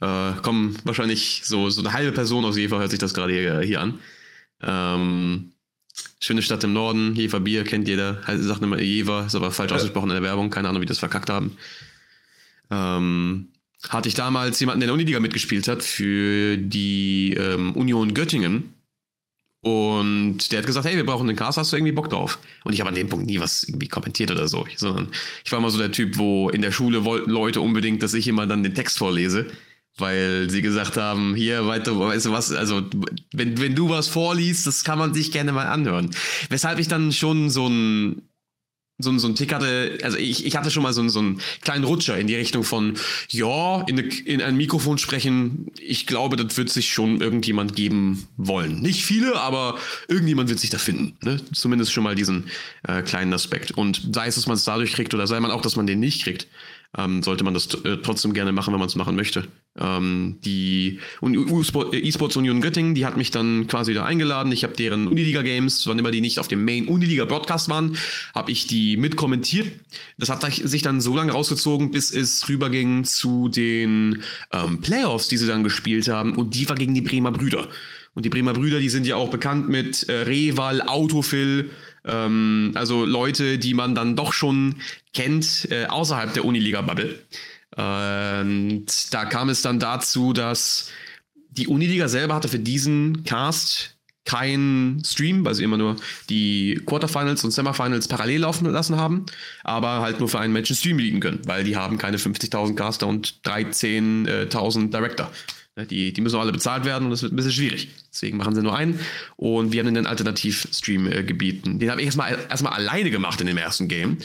[0.00, 3.60] äh, kommen wahrscheinlich so, so eine halbe Person aus Jever, hört sich das gerade hier,
[3.60, 3.98] hier, an.
[4.62, 5.52] Ähm,
[6.18, 8.22] schöne Stadt im Norden, Jever Bier, kennt jeder.
[8.26, 9.76] Halt, sagt immer Jever, ist aber falsch ja.
[9.76, 11.58] ausgesprochen in der Werbung, keine Ahnung, wie die das verkackt haben.
[12.70, 13.48] Ähm,
[13.88, 18.74] hatte ich damals jemanden, der in der Uniliga mitgespielt hat für die ähm, Union Göttingen.
[19.62, 22.38] Und der hat gesagt, hey, wir brauchen einen Cast, hast du irgendwie Bock drauf?
[22.64, 25.08] Und ich habe an dem Punkt nie was irgendwie kommentiert oder so, sondern
[25.44, 28.26] ich war immer so der Typ, wo in der Schule wollten Leute unbedingt, dass ich
[28.26, 29.50] immer dann den Text vorlese,
[29.98, 32.82] weil sie gesagt haben, hier, weiter, weißt du was, also
[33.34, 36.10] wenn, wenn du was vorliest, das kann man sich gerne mal anhören.
[36.48, 38.29] Weshalb ich dann schon so ein
[39.00, 41.84] so, so ein Tick hatte, also ich, ich hatte schon mal so, so einen kleinen
[41.84, 42.94] Rutscher in die Richtung von,
[43.28, 48.80] ja, in, in ein Mikrofon sprechen, ich glaube, das wird sich schon irgendjemand geben wollen.
[48.80, 49.78] Nicht viele, aber
[50.08, 51.16] irgendjemand wird sich da finden.
[51.22, 51.40] Ne?
[51.52, 52.50] Zumindest schon mal diesen
[52.86, 53.72] äh, kleinen Aspekt.
[53.72, 56.00] Und sei es, dass man es dadurch kriegt oder sei man auch, dass man den
[56.00, 56.46] nicht kriegt
[56.96, 59.46] ähm, sollte man das äh, trotzdem gerne machen, wenn man es machen möchte.
[59.78, 64.50] Ähm, die äh, E-Sports Union Göttingen, die hat mich dann quasi da eingeladen.
[64.50, 67.96] Ich habe deren Uniliga Games, wann immer die nicht auf dem Main Uniliga Broadcast waren,
[68.34, 69.68] habe ich die mitkommentiert.
[70.18, 74.22] Das hat sich dann so lange rausgezogen, bis es rüberging zu den
[74.52, 76.34] ähm, Playoffs, die sie dann gespielt haben.
[76.34, 77.68] Und die war gegen die Bremer Brüder.
[78.14, 81.70] Und die Bremer Brüder, die sind ja auch bekannt mit äh, Reval, Autofill,
[82.04, 84.76] ähm, also Leute, die man dann doch schon
[85.12, 87.18] kennt äh, außerhalb der Uniliga-Bubble.
[87.76, 90.90] Und da kam es dann dazu, dass
[91.50, 95.96] die Uniliga selber hatte für diesen Cast keinen Stream, weil sie immer nur
[96.28, 99.26] die Quarterfinals und Semifinals parallel laufen lassen haben,
[99.64, 103.06] aber halt nur für einen Match Stream liegen können, weil die haben keine 50.000 Caster
[103.06, 105.30] und 13.000 Director.
[105.76, 107.88] Ne, die, die müssen alle bezahlt werden und das wird ein bisschen schwierig.
[108.12, 108.98] Deswegen machen sie nur einen.
[109.36, 111.78] Und wir haben den Alternativ-Stream äh, gebieten.
[111.78, 114.18] Den habe ich erstmal erstmal alleine gemacht in dem ersten Game.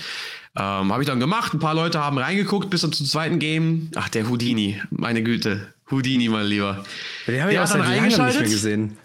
[0.57, 1.53] Ähm, habe ich dann gemacht.
[1.53, 3.91] Ein paar Leute haben reingeguckt bis zum zweiten Game.
[3.95, 5.73] Ach, der Houdini, meine Güte.
[5.91, 6.83] Houdini, mein Lieber.
[7.27, 8.97] Den habe ich auch seit lange nicht mehr gesehen.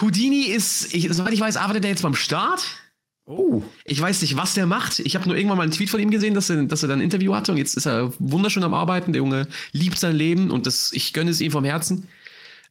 [0.00, 2.64] Houdini ist, ich, soweit ich weiß, arbeitet er jetzt beim Start.
[3.26, 3.62] Oh.
[3.84, 4.98] Ich weiß nicht, was der macht.
[4.98, 6.98] Ich habe nur irgendwann mal einen Tweet von ihm gesehen, dass er, dass er dann
[6.98, 9.12] ein Interview hatte und jetzt ist er wunderschön am Arbeiten.
[9.12, 12.08] Der Junge liebt sein Leben und das, ich gönne es ihm vom Herzen.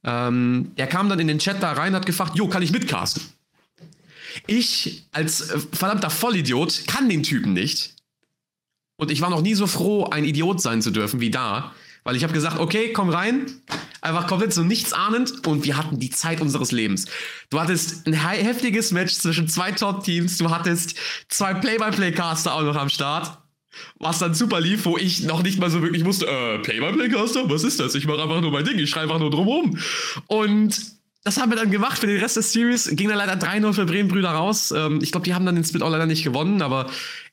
[0.03, 3.23] Ähm, er kam dann in den Chat da rein, hat gefragt, jo, kann ich mitcasten?
[4.45, 7.95] Ich als äh, verdammter Vollidiot kann den Typen nicht.
[8.97, 11.73] Und ich war noch nie so froh, ein Idiot sein zu dürfen wie da.
[12.03, 13.45] Weil ich habe gesagt, okay, komm rein.
[14.01, 17.05] Einfach komplett so nichts ahnend und wir hatten die Zeit unseres Lebens.
[17.49, 20.37] Du hattest ein heftiges Match zwischen zwei Top-Teams.
[20.37, 20.97] Du hattest
[21.29, 23.37] zwei Play-by-Play-Caster auch noch am Start.
[23.99, 27.49] Was dann super lief, wo ich noch nicht mal so wirklich wusste, äh, Play-by-Play-Caster?
[27.49, 27.95] Was ist das?
[27.95, 29.77] Ich mache einfach nur mein Ding, ich schreibe einfach nur drumherum.
[30.27, 30.79] Und
[31.23, 32.89] das haben wir dann gemacht für den Rest der Series.
[32.91, 34.73] Ging dann leider 3-0 für Bremen Brüder raus.
[34.75, 36.87] Ähm, ich glaube, die haben dann den Split auch leider nicht gewonnen, aber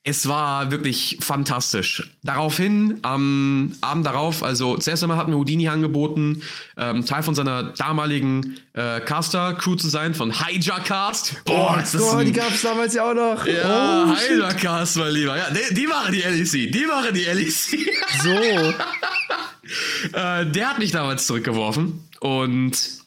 [0.04, 2.08] es war wirklich fantastisch.
[2.22, 6.42] Daraufhin, am Abend darauf, also zuerst einmal hat mir Houdini angeboten,
[6.76, 11.44] ähm, Teil von seiner damaligen äh, Caster-Crew zu sein, von Hijackcast.
[11.44, 13.44] Boah, oh, das oh, die gab es damals ja auch noch.
[13.44, 15.36] Ja, oh, Hijackcast, mein Lieber.
[15.36, 16.72] Ja, die, die machen die LEC.
[16.72, 17.52] Die machen die LEC.
[18.22, 18.30] So.
[20.16, 22.99] äh, der hat mich damals zurückgeworfen und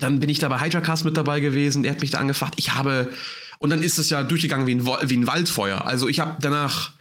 [0.00, 1.84] dann bin ich da bei Hijackcast mit dabei gewesen.
[1.84, 2.54] Er hat mich da angefragt.
[2.56, 3.12] Ich habe
[3.60, 5.84] und dann ist es ja durchgegangen wie ein, wie ein Waldfeuer.
[5.84, 6.92] Also ich habe danach,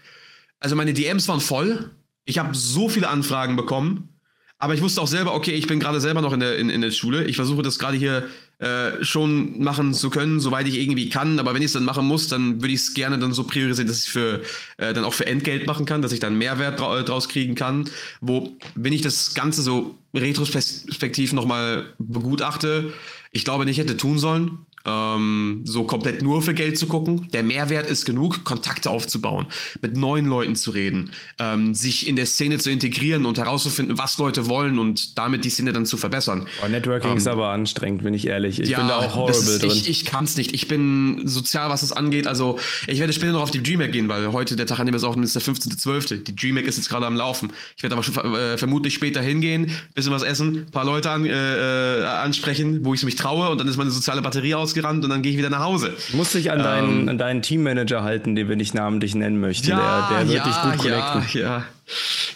[0.60, 1.90] also meine DMs waren voll.
[2.26, 4.10] Ich habe so viele Anfragen bekommen.
[4.58, 6.82] Aber ich wusste auch selber, okay, ich bin gerade selber noch in der, in, in
[6.82, 7.24] der Schule.
[7.24, 8.28] Ich versuche das gerade hier
[8.60, 11.40] äh, schon machen zu können, soweit ich irgendwie kann.
[11.40, 13.88] Aber wenn ich es dann machen muss, dann würde ich es gerne dann so priorisieren,
[13.88, 14.42] dass ich für
[14.78, 17.90] äh, dann auch für Entgelt machen kann, dass ich dann Mehrwert dra draus kriegen kann.
[18.20, 22.92] Wo, wenn ich das Ganze so retrospektiv nochmal begutachte,
[23.32, 27.28] ich glaube nicht hätte tun sollen ähm, so komplett nur für Geld zu gucken.
[27.34, 29.48] Der Mehrwert ist genug, Kontakte aufzubauen,
[29.82, 34.18] mit neuen Leuten zu reden, ähm, sich in der Szene zu integrieren und herauszufinden, was
[34.18, 36.48] Leute wollen und damit die Szene dann zu verbessern.
[36.64, 38.60] Oh, Networking ähm, ist aber anstrengend, bin ich ehrlich.
[38.60, 39.72] Ich ja, bin da auch horrible ist, drin.
[39.72, 40.54] Ich, ich kann es nicht.
[40.54, 42.28] Ich bin sozial, was das angeht.
[42.28, 44.96] Also ich werde später noch auf die DreamHack gehen, weil heute der Tag an dem
[44.96, 46.24] ist auch ist der 15.12.
[46.24, 47.52] Die DreamHack ist jetzt gerade am Laufen.
[47.76, 52.00] Ich werde aber schon, äh, vermutlich später hingehen, bisschen was essen, paar Leute an, äh,
[52.00, 55.10] äh ansprechen, wo ich mich traue und dann ist meine soziale Batterie ausgegangen ausgerannt und
[55.10, 55.96] dann gehe ich wieder nach Hause.
[56.12, 59.40] Du musst dich an, deinen, ähm, an deinen Teammanager halten, den wir nicht namentlich nennen
[59.40, 59.70] möchten.
[59.70, 61.42] Ja, der, der wird ja, dich gut connecten.
[61.42, 61.66] Ja, ja.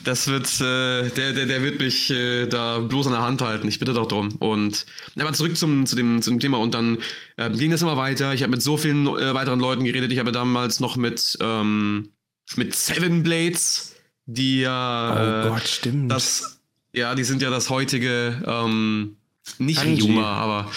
[0.03, 3.67] Das wird, äh, der, der, der wird mich äh, da bloß an der Hand halten.
[3.67, 4.35] Ich bitte doch drum.
[4.39, 4.85] Und
[5.17, 6.57] aber zurück zum, zu, dem, zum Thema.
[6.57, 6.97] Und dann
[7.37, 8.33] äh, ging das immer weiter.
[8.33, 10.11] Ich habe mit so vielen äh, weiteren Leuten geredet.
[10.11, 12.09] Ich habe damals noch mit, ähm,
[12.55, 15.45] mit Seven Blades, die ja.
[15.45, 16.11] oh Gott, stimmt.
[16.11, 16.59] Das,
[16.91, 19.17] ja, die sind ja das heutige, ähm,
[19.59, 20.71] nicht Ryuma, aber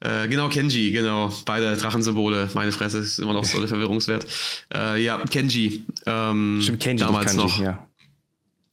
[0.00, 1.32] äh, genau, Kenji, genau.
[1.44, 2.48] Beide Drachensymbole.
[2.54, 4.26] Meine Fresse ist immer noch so Verwirrungswert.
[4.72, 5.84] Äh, ja, Kenji.
[6.06, 7.60] Ähm, Stimmt, Kenji, damals Kanji, noch.
[7.60, 7.88] Ja.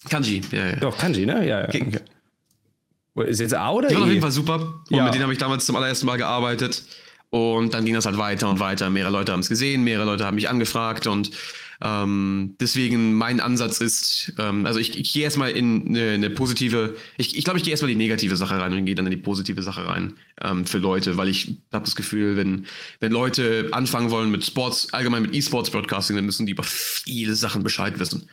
[0.10, 0.76] Kanji, ja, ja.
[0.76, 1.48] Doch, Kanji, ne?
[1.48, 1.68] Ja, ja.
[1.68, 2.00] Okay.
[3.28, 4.56] Ist jetzt A oder Die waren auf jeden Fall super.
[4.90, 5.04] Und ja.
[5.04, 6.84] mit denen habe ich damals zum allerersten Mal gearbeitet.
[7.32, 8.90] Und dann ging das halt weiter und weiter.
[8.90, 11.32] Mehrere Leute haben es gesehen, mehrere Leute haben mich angefragt und
[11.82, 16.96] Ähm, deswegen mein Ansatz ist, ähm, also ich, ich gehe erstmal in eine, eine positive,
[17.18, 19.18] ich, ich glaube, ich gehe erstmal die negative Sache rein und gehe dann in die
[19.18, 22.66] positive Sache rein ähm, für Leute, weil ich habe das Gefühl, wenn,
[23.00, 27.36] wenn Leute anfangen wollen mit Sports, allgemein mit E-Sports Broadcasting, dann müssen die über viele
[27.36, 28.30] Sachen Bescheid wissen.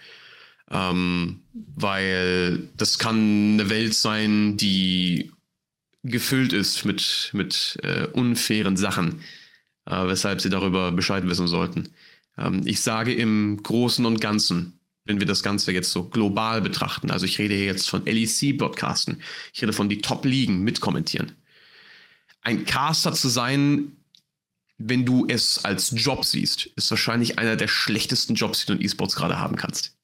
[0.70, 5.32] Ähm, weil das kann eine Welt sein, die
[6.02, 9.20] gefüllt ist mit, mit äh, unfairen Sachen,
[9.86, 11.90] äh, weshalb sie darüber Bescheid wissen sollten.
[12.38, 17.10] Ähm, ich sage im Großen und Ganzen, wenn wir das Ganze jetzt so global betrachten,
[17.10, 19.20] also ich rede hier jetzt von LEC-Broadcasten,
[19.52, 21.32] ich rede von die Top-Ligen mitkommentieren.
[22.42, 23.96] Ein Caster zu sein,
[24.78, 28.84] wenn du es als Job siehst, ist wahrscheinlich einer der schlechtesten Jobs, die du in
[28.84, 29.94] E-Sports gerade haben kannst.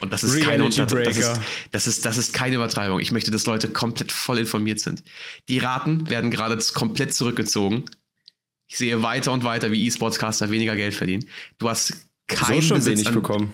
[0.00, 0.78] Und das ist, keine das,
[1.16, 1.40] ist,
[1.70, 3.00] das, ist, das ist keine Übertreibung.
[3.00, 5.02] Ich möchte, dass Leute komplett voll informiert sind.
[5.48, 7.84] Die Raten werden gerade komplett zurückgezogen.
[8.74, 11.26] Ich sehe weiter und weiter, wie E-Sportscaster weniger Geld verdienen.
[11.58, 13.52] Du hast kein so schon Besitz wenig an, bekommen.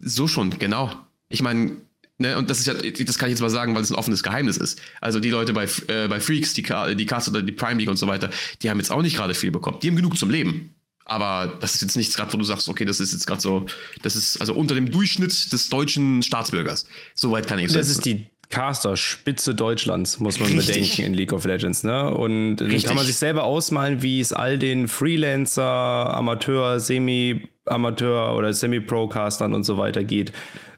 [0.00, 0.90] So schon, genau.
[1.28, 1.76] Ich meine,
[2.16, 4.22] ne, und das ist ja, das kann ich jetzt mal sagen, weil es ein offenes
[4.22, 4.80] Geheimnis ist.
[5.02, 7.98] Also die Leute bei, äh, bei Freaks, die, die Cast oder die Prime League und
[7.98, 8.30] so weiter,
[8.62, 9.80] die haben jetzt auch nicht gerade viel bekommen.
[9.82, 10.74] Die haben genug zum Leben.
[11.04, 13.66] Aber das ist jetzt nichts gerade, wo du sagst, okay, das ist jetzt gerade so,
[14.00, 16.86] das ist also unter dem Durchschnitt des deutschen Staatsbürgers.
[17.14, 17.80] Soweit kann ich sagen.
[17.80, 20.66] Das ist die Caster-Spitze Deutschlands, muss man Richtig.
[20.66, 21.84] bedenken in League of Legends.
[21.84, 22.10] Ne?
[22.10, 28.52] Und dann kann man sich selber ausmalen, wie es all den Freelancer, Amateur, Semi-Amateur oder
[28.52, 30.32] Semi-Pro-Castern und so weiter geht.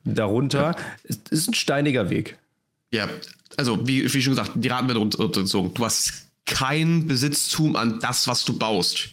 [0.04, 0.74] Darunter
[1.08, 1.16] ja.
[1.30, 2.36] ist ein steiniger Weg.
[2.92, 3.08] Ja,
[3.56, 5.74] also wie, wie schon gesagt, die Raten werden runtergezogen.
[5.74, 9.10] Du hast kein Besitztum an das, was du baust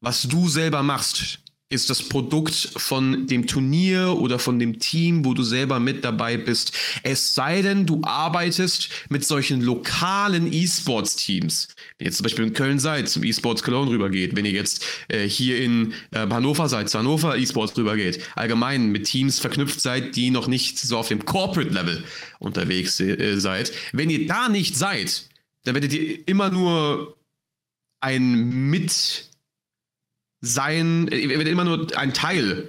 [0.00, 5.34] was du selber machst, ist das Produkt von dem Turnier oder von dem Team, wo
[5.34, 6.72] du selber mit dabei bist.
[7.02, 11.68] Es sei denn, du arbeitest mit solchen lokalen E-Sports-Teams.
[11.98, 14.84] Wenn ihr jetzt zum Beispiel in Köln seid, zum E-Sports Cologne rübergeht, wenn ihr jetzt
[15.08, 20.14] äh, hier in äh, Hannover seid, zu Hannover E-Sports rübergeht, allgemein mit Teams verknüpft seid,
[20.14, 22.04] die noch nicht so auf dem Corporate-Level
[22.38, 23.72] unterwegs äh, seid.
[23.92, 25.28] Wenn ihr da nicht seid,
[25.64, 27.16] dann werdet ihr immer nur
[28.00, 29.26] ein mit
[30.46, 32.68] sein, ihr werdet immer nur ein Teil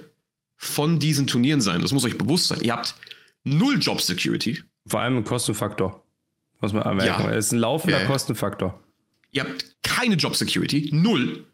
[0.56, 1.80] von diesen Turnieren sein.
[1.80, 2.60] Das muss euch bewusst sein.
[2.60, 2.94] Ihr habt
[3.44, 4.62] null Job Security.
[4.86, 6.04] Vor allem ein Kostenfaktor.
[6.60, 7.24] Muss man anmerken.
[7.24, 7.30] Ja.
[7.30, 8.82] Es ist ein laufender ja, Kostenfaktor.
[9.30, 10.90] Ihr habt keine Job Security.
[10.92, 11.44] Null.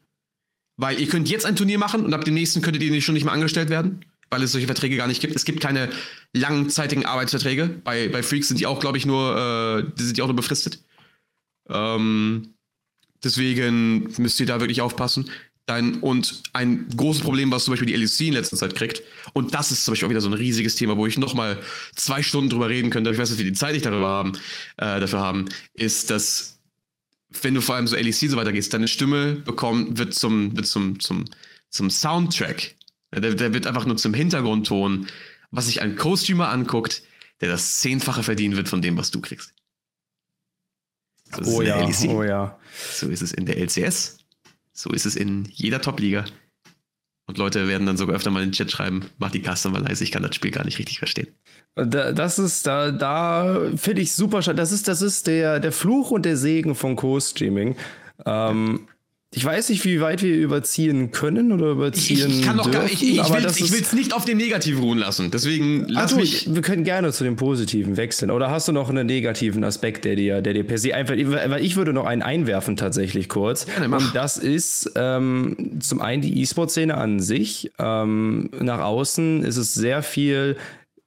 [0.76, 3.24] Weil ihr könnt jetzt ein Turnier machen und ab dem nächsten könntet ihr schon nicht
[3.24, 5.36] mehr angestellt werden, weil es solche Verträge gar nicht gibt.
[5.36, 5.90] Es gibt keine
[6.32, 7.68] langzeitigen Arbeitsverträge.
[7.84, 10.36] Bei, bei Freaks sind die auch, glaube ich, nur, äh, die sind die auch nur
[10.36, 10.82] befristet.
[11.68, 12.54] Ähm,
[13.22, 15.30] deswegen müsst ihr da wirklich aufpassen.
[15.66, 19.02] Dein, und ein großes Problem, was zum Beispiel die LEC in letzter Zeit kriegt,
[19.32, 21.58] und das ist zum Beispiel auch wieder so ein riesiges Thema, wo ich nochmal
[21.94, 24.32] zwei Stunden drüber reden könnte, ich weiß nicht, wie viel Zeit ich darüber haben,
[24.76, 26.54] äh, dafür haben, ist, dass
[27.42, 31.00] wenn du vor allem so LEC so weitergehst, deine Stimme bekommt, wird zum, wird zum,
[31.00, 31.24] zum,
[31.70, 32.74] zum Soundtrack.
[33.14, 35.06] Der, der wird einfach nur zum Hintergrundton,
[35.50, 37.02] was sich ein Co-Streamer anguckt,
[37.40, 39.54] der das Zehnfache verdienen wird von dem, was du kriegst.
[41.40, 42.10] So oh ja, LEC.
[42.10, 42.58] oh ja.
[42.92, 44.18] So ist es in der LCS.
[44.76, 46.24] So ist es in jeder Top-Liga.
[47.26, 50.04] Und Leute werden dann sogar öfter mal in den Chat schreiben, mach die mal leise,
[50.04, 51.28] ich kann das Spiel gar nicht richtig verstehen.
[51.74, 56.26] Das ist, da, da finde ich super, das ist, das ist der, der Fluch und
[56.26, 57.76] der Segen von Co-Streaming.
[58.26, 58.88] Ähm,
[59.36, 62.84] ich weiß nicht, wie weit wir überziehen können oder überziehen ich, ich kann dürfen, gar,
[62.84, 65.30] ich, ich, ich will es nicht auf dem Negativen ruhen lassen.
[65.32, 66.54] Deswegen lass also, mich.
[66.54, 68.30] Wir können gerne zu dem Positiven wechseln.
[68.30, 71.64] Oder hast du noch einen negativen Aspekt, der dir, der dir per se einfach, weil
[71.64, 73.66] ich würde noch einen einwerfen tatsächlich kurz.
[73.66, 73.98] Gerne, mach.
[73.98, 77.72] Und das ist ähm, zum einen die E-Sport-Szene an sich.
[77.78, 80.56] Ähm, nach außen ist es sehr viel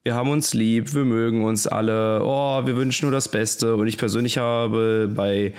[0.04, 3.76] wir haben uns lieb, wir mögen uns alle, oh, wir wünschen nur das Beste.
[3.76, 5.54] Und ich persönlich habe bei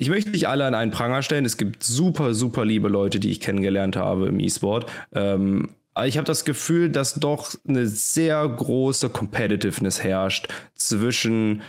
[0.00, 1.44] ich möchte nicht alle an einen Pranger stellen.
[1.44, 4.90] Es gibt super, super liebe Leute, die ich kennengelernt habe im E-Sport.
[5.12, 5.74] Ähm,
[6.06, 11.60] ich habe das Gefühl, dass doch eine sehr große Competitiveness herrscht zwischen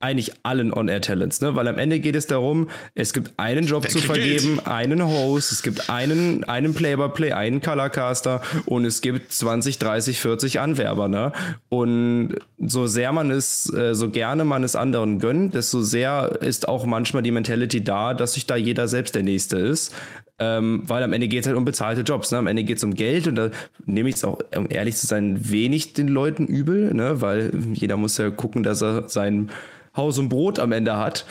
[0.00, 1.54] eigentlich allen On-Air-Talents, ne?
[1.54, 4.66] Weil am Ende geht es darum, es gibt einen Job Wer zu vergeben, Geld?
[4.66, 10.58] einen Host, es gibt einen, einen Play-by-Play, einen Colorcaster und es gibt 20, 30, 40
[10.58, 11.32] Anwerber, ne?
[11.68, 16.66] Und so sehr man es, äh, so gerne man es anderen gönnt, desto sehr ist
[16.66, 19.94] auch manchmal die Mentality da, dass sich da jeder selbst der Nächste ist.
[20.38, 22.32] Ähm, weil am Ende geht es halt um bezahlte Jobs.
[22.32, 22.38] Ne?
[22.38, 23.50] Am Ende geht es um Geld und da
[23.84, 27.20] nehme ich es auch, um ehrlich zu sein, wenig den Leuten übel, ne?
[27.20, 29.50] weil jeder muss ja gucken, dass er sein
[29.96, 31.24] Haus und Brot am Ende hat.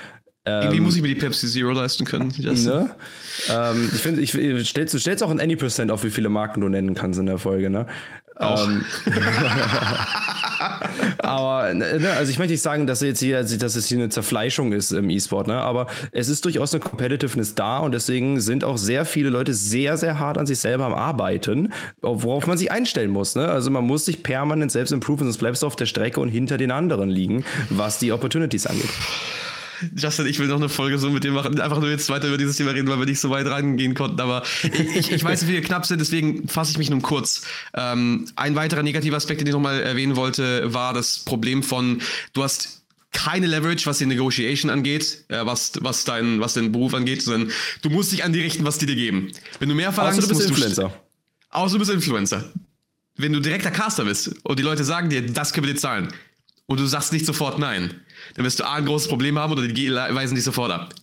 [0.46, 2.32] Ähm, Wie muss ich mir die Pepsi Zero leisten können?
[2.40, 2.96] Ne?
[3.50, 6.62] Ähm, ich finde, ich, stellst, du stellst auch ein Any Percent auf, wie viele Marken
[6.62, 7.88] du nennen kannst in der Folge, ne?
[8.40, 8.86] Ähm,
[11.20, 14.72] aber, ne, also ich möchte nicht sagen, dass jetzt hier, dass es hier eine Zerfleischung
[14.72, 15.56] ist im E-Sport, ne?
[15.56, 19.98] aber es ist durchaus eine Competitiveness da und deswegen sind auch sehr viele Leute sehr,
[19.98, 23.36] sehr hart an sich selber am Arbeiten, worauf man sich einstellen muss.
[23.36, 23.48] Ne?
[23.48, 26.58] Also man muss sich permanent selbst improven, sonst bleibst du auf der Strecke und hinter
[26.58, 28.90] den anderen liegen, was die Opportunities angeht.
[29.96, 31.60] Justin, ich will noch eine Folge so mit dir machen.
[31.60, 34.20] Einfach nur jetzt weiter über dieses Thema reden, weil wir nicht so weit reingehen konnten.
[34.20, 37.44] Aber ich, ich weiß, wie wir knapp sind, deswegen fasse ich mich nur kurz.
[37.74, 42.02] Ähm, ein weiterer negativer Aspekt, den ich nochmal erwähnen wollte, war das Problem von,
[42.34, 42.80] du hast
[43.12, 47.52] keine Leverage, was die Negotiation angeht, äh, was, was, dein, was deinen Beruf angeht, sondern
[47.82, 49.32] du musst dich an die richten, was die dir geben.
[49.60, 50.84] Wenn du mehr verlangst, außer du bist Influencer.
[50.84, 52.52] Du, außer du bist Influencer.
[53.18, 56.14] Wenn du direkter Caster bist und die Leute sagen dir, das können wir dir zahlen,
[56.70, 58.00] und du sagst nicht sofort nein,
[58.36, 60.94] dann wirst du A, ein großes Problem haben oder die weisen dich sofort ab.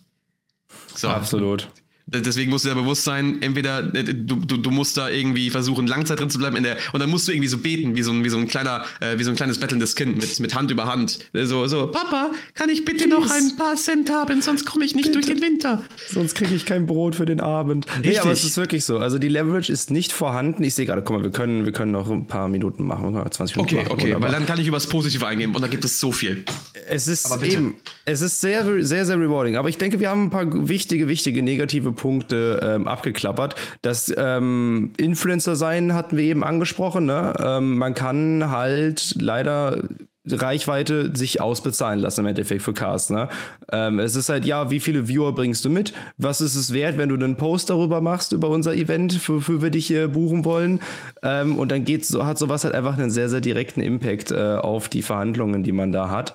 [0.95, 1.09] So.
[1.09, 1.67] Absolut.
[2.09, 5.87] Deswegen musst du dir bewusst sein, entweder äh, du, du, du musst da irgendwie versuchen,
[5.87, 8.11] Langzeit drin zu bleiben in der, und dann musst du irgendwie so beten, wie so
[8.13, 10.71] ein, wie so ein kleiner, äh, wie so ein kleines bettelndes Kind mit, mit Hand
[10.71, 11.19] über Hand.
[11.33, 13.09] So, so, Papa, kann ich bitte Please.
[13.09, 15.19] noch ein paar Cent haben, sonst komme ich nicht bitte.
[15.19, 15.83] durch den Winter.
[16.09, 17.85] Sonst kriege ich kein Brot für den Abend.
[17.87, 18.11] Richtig.
[18.13, 18.99] Nee, aber es ist wirklich so.
[18.99, 20.63] Also die Leverage ist nicht vorhanden.
[20.63, 23.57] Ich sehe gerade, guck mal, wir können, wir können noch ein paar Minuten machen, 20
[23.57, 23.75] Minuten.
[23.75, 25.99] Okay, machen, okay, weil dann kann ich über das Positive eingehen und da gibt es
[25.99, 26.45] so viel.
[26.89, 27.75] Es ist eben,
[28.05, 29.57] es ist sehr, sehr, sehr rewarding.
[29.57, 33.55] Aber ich denke, wir haben ein paar wichtige, wichtige negative Punkte ähm, abgeklappert.
[33.81, 37.05] Das ähm, Influencer sein hatten wir eben angesprochen.
[37.05, 37.33] Ne?
[37.39, 39.83] Ähm, man kann halt leider
[40.29, 43.11] Reichweite sich ausbezahlen lassen im Endeffekt für Cast.
[43.11, 43.29] Ne?
[43.71, 45.93] Ähm, es ist halt, ja, wie viele Viewer bringst du mit?
[46.17, 49.69] Was ist es wert, wenn du einen Post darüber machst, über unser Event, wofür wir
[49.69, 50.81] dich hier buchen wollen?
[51.23, 54.55] Ähm, und dann geht, so, hat sowas halt einfach einen sehr, sehr direkten Impact äh,
[54.55, 56.33] auf die Verhandlungen, die man da hat.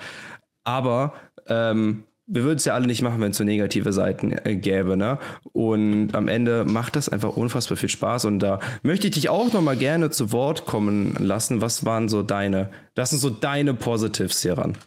[0.65, 1.13] Aber
[1.49, 4.97] ähm, wir würden es ja alle nicht machen, wenn es so negative Seiten äh, gäbe,
[4.97, 5.19] ne?
[5.53, 8.25] Und am Ende macht das einfach unfassbar viel Spaß.
[8.25, 11.61] Und da möchte ich dich auch noch mal gerne zu Wort kommen lassen.
[11.61, 14.79] Was waren so deine, das sind so deine Positives hier ran?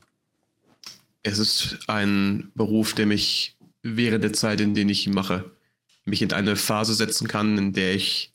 [1.21, 5.51] Es ist ein Beruf, der mich während der Zeit, in der ich ihn mache,
[6.03, 8.31] mich in eine Phase setzen kann, in der ich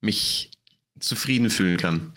[0.00, 0.50] mich
[0.98, 2.12] zufrieden fühlen kann.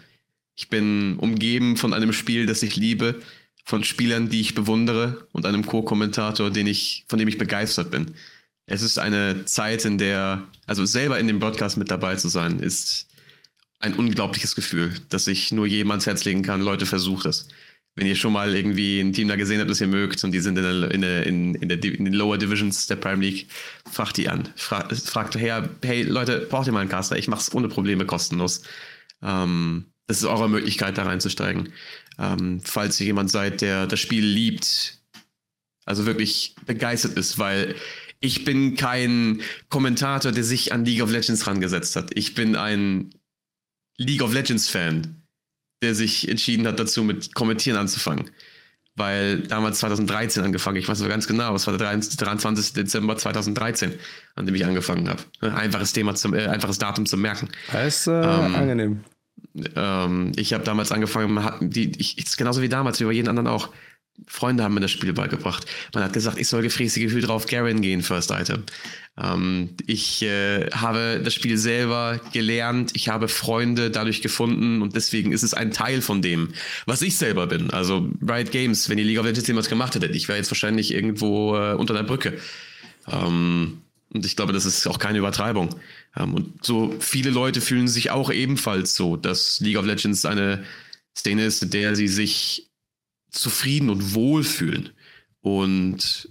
[0.55, 3.21] Ich bin umgeben von einem Spiel, das ich liebe
[3.63, 6.67] von Spielern, die ich bewundere und einem Co-Kommentator, von dem
[7.27, 8.15] ich begeistert bin.
[8.65, 12.59] Es ist eine Zeit, in der, also selber in dem Broadcast mit dabei zu sein,
[12.59, 13.07] ist
[13.79, 16.61] ein unglaubliches Gefühl, das ich nur jedem ans Herz legen kann.
[16.61, 17.49] Leute, versucht es.
[17.95, 20.39] Wenn ihr schon mal irgendwie ein Team da gesehen habt, das ihr mögt und die
[20.39, 23.47] sind in, der, in, der, in, der, in den Lower Divisions der Prime League,
[23.91, 24.49] fragt die an.
[24.55, 27.17] Fra fragt, hey, hey Leute, braucht ihr mal einen Caster?
[27.17, 28.63] Ich mach's ohne Probleme kostenlos.
[29.21, 31.73] Ähm, das ist eure Möglichkeit, da reinzusteigen.
[32.19, 34.99] Ähm, falls ihr jemand seid, der das Spiel liebt,
[35.85, 37.73] also wirklich begeistert ist, weil
[38.19, 42.11] ich bin kein Kommentator, der sich an League of Legends rangesetzt hat.
[42.13, 43.09] Ich bin ein
[43.97, 45.23] League of Legends Fan,
[45.81, 48.29] der sich entschieden hat, dazu mit Kommentieren anzufangen.
[48.95, 52.73] Weil damals 2013 angefangen, ich weiß aber ganz genau, es war der 23.
[52.73, 53.93] Dezember 2013,
[54.35, 55.23] an dem ich angefangen habe.
[55.41, 57.49] Einfaches Thema zum, äh, einfaches Datum zum Merken.
[57.71, 59.03] Das ist äh, ähm, angenehm.
[59.75, 63.29] Ähm, ich habe damals angefangen, hat, die, ich, ist genauso wie damals, wie bei jedem
[63.29, 63.69] anderen auch.
[64.27, 65.65] Freunde haben mir das Spiel beigebracht.
[65.93, 68.63] Man hat gesagt, ich soll gefräßige Gefühl drauf Garen gehen, First Item.
[69.17, 75.31] Ähm, ich äh, habe das Spiel selber gelernt, ich habe Freunde dadurch gefunden und deswegen
[75.31, 76.49] ist es ein Teil von dem,
[76.85, 77.71] was ich selber bin.
[77.71, 80.93] Also Riot Games, wenn die League of Legends jemals gemacht hätte, ich wäre jetzt wahrscheinlich
[80.93, 82.37] irgendwo äh, unter der Brücke.
[83.11, 83.81] Ähm,
[84.13, 85.75] und ich glaube, das ist auch keine Übertreibung.
[86.15, 90.63] Ähm, und so viele Leute fühlen sich auch ebenfalls so, dass League of Legends eine
[91.15, 92.69] Szene ist, in der sie sich
[93.29, 94.89] zufrieden und wohl fühlen.
[95.41, 96.29] Und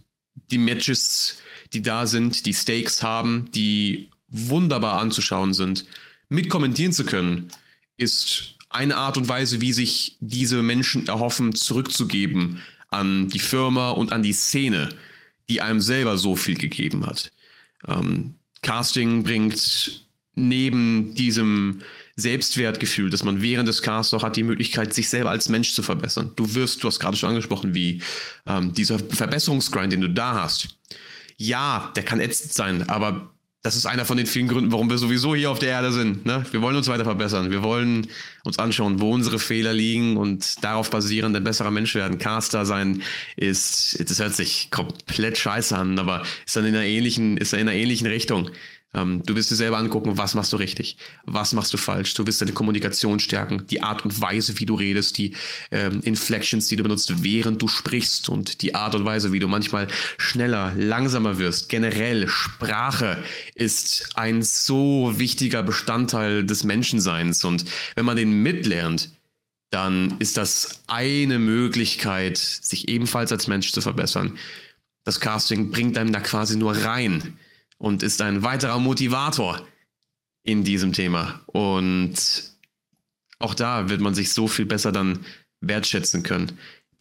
[0.51, 1.39] die Matches,
[1.73, 5.85] die da sind, die Stakes haben, die wunderbar anzuschauen sind,
[6.29, 7.49] mitkommentieren zu können,
[7.97, 14.13] ist eine Art und Weise, wie sich diese Menschen erhoffen, zurückzugeben an die Firma und
[14.13, 14.89] an die Szene,
[15.49, 17.33] die einem selber so viel gegeben hat.
[17.87, 21.82] Ähm, Casting bringt neben diesem
[22.16, 25.82] Selbstwertgefühl, dass man während des Casts auch hat, die Möglichkeit, sich selber als Mensch zu
[25.82, 26.32] verbessern.
[26.36, 28.02] Du wirst, du hast gerade schon angesprochen, wie
[28.47, 30.68] ähm, dieser Verbesserungsgrind, den du da hast.
[31.36, 34.98] Ja, der kann ätzend sein, aber das ist einer von den vielen Gründen, warum wir
[34.98, 36.26] sowieso hier auf der Erde sind.
[36.26, 36.44] Ne?
[36.51, 37.52] Wir wollen uns weiter verbessern.
[37.52, 38.09] Wir wollen
[38.43, 42.18] uns anschauen, wo unsere Fehler liegen und darauf basierend ein besserer Mensch werden.
[42.18, 43.02] Caster sein
[43.36, 47.60] ist, das hört sich komplett scheiße an, aber ist dann in einer ähnlichen, ist in
[47.60, 48.51] einer ähnlichen Richtung.
[48.94, 52.12] Ähm, du wirst dir selber angucken, was machst du richtig, was machst du falsch.
[52.14, 55.35] Du wirst deine Kommunikation stärken, die Art und Weise, wie du redest, die
[55.70, 59.48] ähm, Inflections, die du benutzt, während du sprichst und die Art und Weise, wie du
[59.48, 59.89] manchmal
[60.19, 61.70] schneller, langsamer wirst.
[61.70, 63.23] Generell, Sprache
[63.55, 67.64] ist ein so wichtiger Bestandteil des Menschenseins und
[67.94, 69.10] wenn man den mitlernt,
[69.70, 74.36] dann ist das eine Möglichkeit, sich ebenfalls als Mensch zu verbessern.
[75.05, 77.39] Das Casting bringt einem da quasi nur rein
[77.83, 79.61] und ist ein weiterer Motivator
[80.45, 81.41] in diesem Thema.
[81.47, 82.15] Und
[83.41, 85.27] auch da wird man sich so viel besser dann
[85.61, 86.53] wertschätzen können.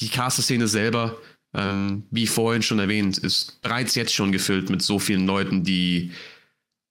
[0.02, 1.18] Die Caster-Szene selber,
[1.54, 6.14] ähm, wie vorhin schon erwähnt, ist bereits jetzt schon gefüllt mit so vielen Leuten, die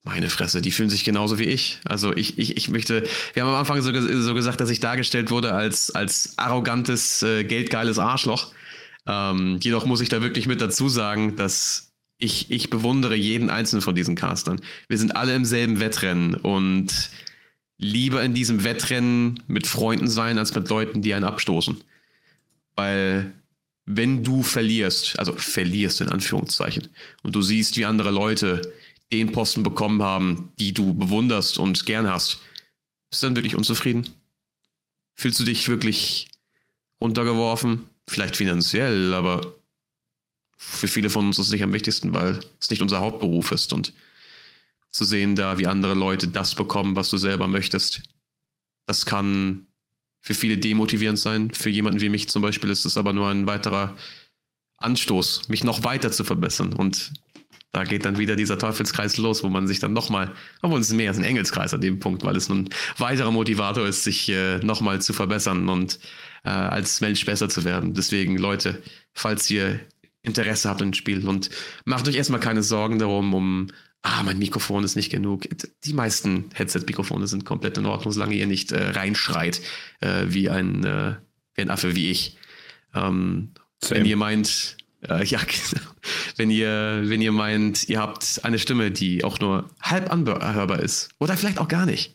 [0.05, 1.81] meine Fresse, die fühlen sich genauso wie ich.
[1.85, 3.03] Also ich, ich, ich möchte,
[3.35, 7.43] wir haben am Anfang so, so gesagt, dass ich dargestellt wurde als, als arrogantes, äh,
[7.43, 8.53] geldgeiles Arschloch.
[9.09, 11.90] Ähm, jedoch muss ich da wirklich mit dazu sagen, dass
[12.21, 14.61] ich, ich bewundere jeden einzelnen von diesen Castern.
[14.89, 17.11] Wir sind alle im selben Wettrennen und
[17.79, 21.83] lieber in diesem Wettrennen mit Freunden sein, als mit Leuten, die einen abstoßen.
[22.77, 23.33] Weil
[23.87, 26.89] wenn du verlierst, also verlierst in Anführungszeichen,
[27.23, 28.73] und du siehst, wie andere Leute
[29.13, 32.41] den Posten bekommen haben, die du bewunderst und gern hast,
[33.11, 34.09] bist du dann wirklich unzufrieden?
[35.15, 36.29] Fühlst du dich wirklich
[37.01, 37.87] runtergeworfen?
[38.07, 39.60] Vielleicht finanziell, aber
[40.63, 43.73] für viele von uns ist es nicht am wichtigsten, weil es nicht unser Hauptberuf ist
[43.73, 43.95] und
[44.91, 48.03] zu sehen da, wie andere Leute das bekommen, was du selber möchtest,
[48.87, 49.67] das kann
[50.21, 51.51] für viele demotivierend sein.
[51.51, 53.97] Für jemanden wie mich zum Beispiel ist es aber nur ein weiterer
[54.77, 57.11] Anstoß, mich noch weiter zu verbessern und
[57.73, 60.97] da geht dann wieder dieser Teufelskreis los, wo man sich dann nochmal, obwohl es ist
[60.97, 62.69] mehr als ein Engelskreis an dem Punkt, weil es ein
[62.99, 66.01] weiterer Motivator ist, sich äh, nochmal zu verbessern und
[66.45, 67.95] äh, als Mensch besser zu werden.
[67.95, 68.83] Deswegen, Leute,
[69.15, 69.81] falls ihr
[70.23, 71.51] Interesse habt im Spiel und
[71.85, 73.67] macht euch erstmal keine Sorgen darum, um,
[74.03, 75.49] ah, mein Mikrofon ist nicht genug.
[75.85, 79.61] Die meisten Headset-Mikrofone sind komplett in Ordnung, solange ihr nicht äh, reinschreit,
[80.01, 81.17] äh, wie, ein, äh,
[81.55, 82.37] wie ein Affe wie ich.
[82.95, 83.53] Ähm,
[83.89, 84.77] wenn ihr meint,
[85.09, 85.87] äh, ja, genau.
[86.37, 91.11] Wenn ihr, wenn ihr meint, ihr habt eine Stimme, die auch nur halb anhörbar ist.
[91.19, 92.15] Oder vielleicht auch gar nicht.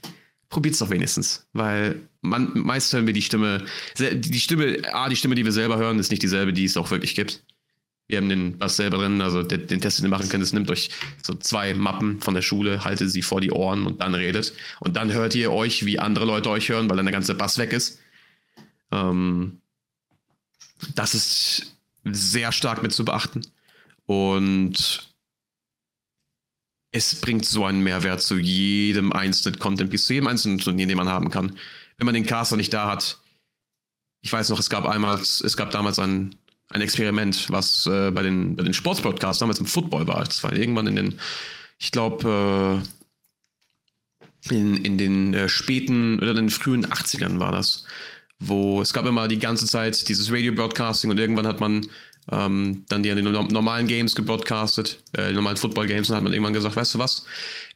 [0.49, 1.47] Probiert es doch wenigstens.
[1.53, 3.65] Weil man, meist hören wir die Stimme,
[3.97, 6.91] die Stimme, ah, die Stimme, die wir selber hören, ist nicht dieselbe, die es auch
[6.91, 7.43] wirklich gibt.
[8.07, 10.53] Wir haben den Bass selber drin, also den, den Test, den ihr machen könnt, es
[10.53, 10.91] nimmt euch
[11.23, 14.53] so zwei Mappen von der Schule, haltet sie vor die Ohren und dann redet.
[14.79, 17.57] Und dann hört ihr euch, wie andere Leute euch hören, weil dann der ganze Bass
[17.57, 17.99] weg ist.
[18.91, 19.61] Ähm,
[20.93, 23.41] das ist sehr stark mit zu beachten.
[24.05, 25.09] Und
[26.91, 30.97] es bringt so einen Mehrwert zu jedem einzelnen Content Piece, zu jedem einzelnen Turnier, den
[30.97, 31.57] man haben kann.
[31.97, 33.19] Wenn man den Caster nicht da hat,
[34.21, 36.35] ich weiß noch, es gab einmal, es gab damals ein,
[36.69, 40.23] ein Experiment, was äh, bei den, bei den Sportspodcasts damals im Football war.
[40.23, 41.19] Das war irgendwann in den,
[41.77, 42.83] ich glaube,
[44.49, 47.85] äh, in, in den äh, späten oder den frühen 80ern war das
[48.39, 51.87] wo es gab immer die ganze Zeit dieses Radio-Broadcasting und irgendwann hat man
[52.31, 56.53] ähm, dann die, die normalen Games gebroadcastet, äh, die normalen Football-Games, und hat man irgendwann
[56.53, 57.25] gesagt, weißt du was?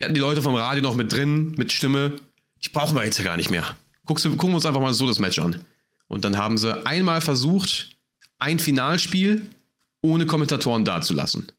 [0.02, 2.16] Ja, die Leute vom Radio noch mit drin, mit Stimme,
[2.60, 3.78] ich brauche wir jetzt ja gar nicht mehr.
[4.06, 5.64] Guckst, gucken wir uns einfach mal so das Match an.
[6.08, 7.96] Und dann haben sie einmal versucht,
[8.40, 9.50] ein Finalspiel
[10.02, 11.52] ohne Kommentatoren dazulassen.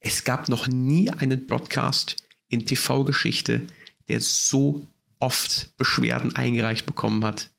[0.00, 2.16] Es gab noch nie einen Broadcast
[2.48, 3.66] in TV-Geschichte,
[4.08, 4.86] der so
[5.18, 7.50] oft Beschwerden eingereicht bekommen hat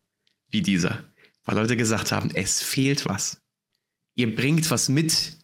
[0.49, 1.03] wie dieser.
[1.45, 3.41] Weil Leute gesagt haben, es fehlt was.
[4.15, 5.37] Ihr bringt was mit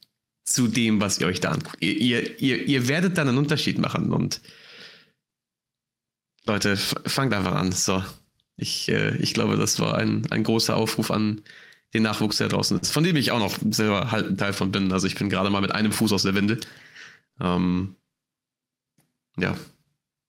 [0.43, 1.81] zu dem, was ihr euch da anguckt.
[1.81, 4.11] Ihr, ihr, ihr, ihr werdet dann einen Unterschied machen.
[4.11, 4.41] Und
[6.45, 7.72] Leute, fangt einfach an.
[7.72, 8.03] So.
[8.57, 11.41] Ich, äh, ich glaube, das war ein, ein großer Aufruf an
[11.95, 14.72] den Nachwuchs, der draußen ist, von dem ich auch noch selber halt ein Teil von
[14.72, 14.91] bin.
[14.91, 16.59] Also ich bin gerade mal mit einem Fuß aus der Winde.
[17.39, 17.95] Ähm,
[19.38, 19.55] ja,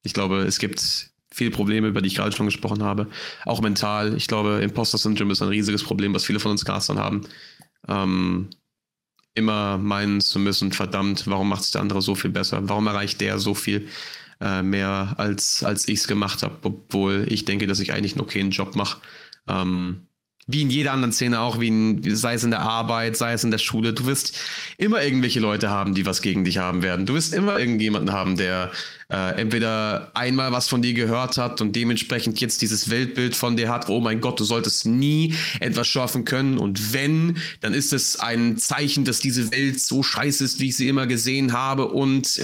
[0.03, 3.09] ich glaube, es gibt viele Probleme, über die ich gerade schon gesprochen habe.
[3.45, 4.17] Auch mental.
[4.17, 7.27] Ich glaube, Imposter Syndrome ist ein riesiges Problem, was viele von uns Castern haben.
[7.89, 8.49] Ähm,
[9.35, 12.69] immer meinen zu müssen, verdammt, warum macht es der andere so viel besser?
[12.69, 13.89] Warum erreicht der so viel
[14.41, 18.23] äh, mehr, als, als ich es gemacht habe, obwohl ich denke, dass ich eigentlich einen
[18.23, 19.01] okayen Job mache.
[19.49, 20.06] Ähm,
[20.49, 23.43] wie in jeder anderen Szene auch, wie in, sei es in der Arbeit, sei es
[23.43, 24.39] in der Schule, du wirst
[24.79, 27.05] immer irgendwelche Leute haben, die was gegen dich haben werden.
[27.05, 28.71] Du wirst immer irgendjemanden haben, der
[29.09, 33.69] äh, entweder einmal was von dir gehört hat und dementsprechend jetzt dieses Weltbild von dir
[33.69, 36.59] hat, oh mein Gott, du solltest nie etwas schaffen können.
[36.59, 40.77] Und wenn, dann ist es ein Zeichen, dass diese Welt so scheiße ist, wie ich
[40.77, 41.89] sie immer gesehen habe.
[41.89, 42.41] Und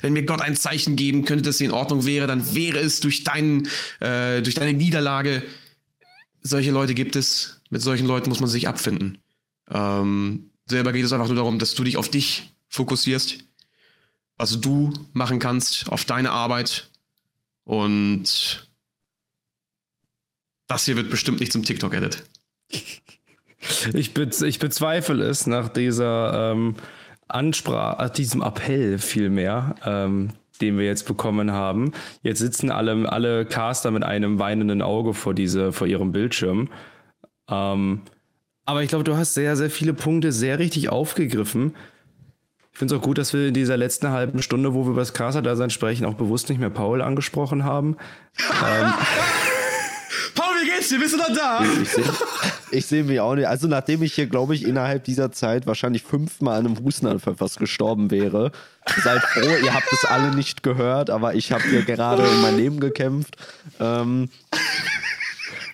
[0.00, 2.98] wenn mir Gott ein Zeichen geben könnte, dass sie in Ordnung wäre, dann wäre es
[2.98, 3.68] durch, deinen,
[4.00, 5.44] äh, durch deine Niederlage
[6.48, 9.18] solche Leute gibt es, mit solchen Leuten muss man sich abfinden.
[9.70, 13.44] Ähm, selber geht es einfach nur darum, dass du dich auf dich fokussierst,
[14.36, 16.90] was du machen kannst, auf deine Arbeit.
[17.64, 18.68] Und
[20.66, 22.24] das hier wird bestimmt nicht zum TikTok-Edit.
[23.92, 26.76] Ich, be ich bezweifle es nach dieser ähm,
[27.26, 29.74] Ansprache, diesem Appell vielmehr.
[29.84, 31.92] Ähm, den wir jetzt bekommen haben.
[32.22, 36.68] Jetzt sitzen alle, alle Caster mit einem weinenden Auge vor, diese, vor ihrem Bildschirm.
[37.48, 38.02] Ähm,
[38.64, 41.74] aber ich glaube, du hast sehr, sehr viele Punkte sehr richtig aufgegriffen.
[42.72, 45.00] Ich finde es auch gut, dass wir in dieser letzten halben Stunde, wo wir über
[45.00, 47.96] das Caster-Dasein sprechen, auch bewusst nicht mehr Paul angesprochen haben.
[48.38, 48.92] ähm,
[50.38, 51.00] Paul, wie geht's dir?
[51.00, 51.64] Bist du noch da?
[51.82, 52.04] Ich sehe
[52.70, 53.48] ich seh mich auch nicht.
[53.48, 57.58] Also, nachdem ich hier, glaube ich, innerhalb dieser Zeit wahrscheinlich fünfmal an einem Hustenanfall fast
[57.58, 58.52] gestorben wäre,
[59.02, 62.56] seid froh, ihr habt es alle nicht gehört, aber ich habe hier gerade um mein
[62.56, 63.36] Leben gekämpft.
[63.80, 64.28] Ähm,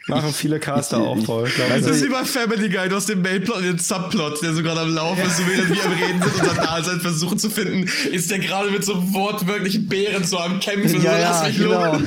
[0.07, 1.51] Machen viele Caster auch voll.
[1.69, 4.63] Das ist wie bei Family Guy, du hast den Mainplot und den Subplot, der so
[4.63, 7.91] gerade am Laufen ist, so während wir am Reden sind, unser Dasein versuchen zu finden,
[8.13, 11.03] ist der gerade mit so wortwörtlichen Bären so am Kämpfen.
[11.03, 11.95] Ja, so, ja, lass mich genau.
[11.95, 12.03] los.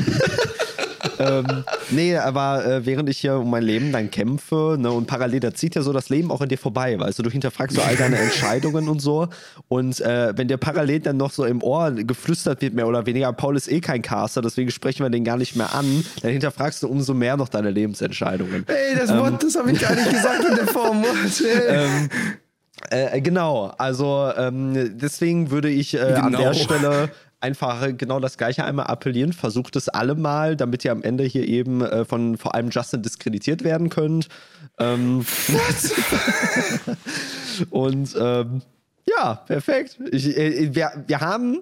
[1.19, 5.39] Ähm, nee, aber äh, während ich hier um mein Leben dann kämpfe, ne, und parallel,
[5.39, 7.81] da zieht ja so das Leben auch an dir vorbei, weißt du, du hinterfragst so
[7.81, 9.27] all deine Entscheidungen und so.
[9.67, 13.31] Und äh, wenn dir parallel dann noch so im Ohr geflüstert wird, mehr oder weniger,
[13.33, 16.83] Paul ist eh kein Caster, deswegen sprechen wir den gar nicht mehr an, dann hinterfragst
[16.83, 18.65] du umso mehr noch deine Lebensentscheidungen.
[18.67, 21.03] Ey, das Wort, das habe ich gar nicht gesagt in der Form.
[21.69, 22.09] ähm,
[22.89, 26.37] äh, genau, also ähm, deswegen würde ich äh, an Genau.
[26.39, 29.33] der Stelle einfach genau das gleiche einmal appellieren.
[29.33, 33.01] Versucht es alle mal, damit ihr am Ende hier eben äh, von vor allem Justin
[33.01, 34.27] diskreditiert werden könnt.
[34.79, 35.25] Ähm,
[37.69, 38.61] und ähm,
[39.07, 39.99] ja, perfekt.
[40.11, 41.61] Ich, äh, wir, wir haben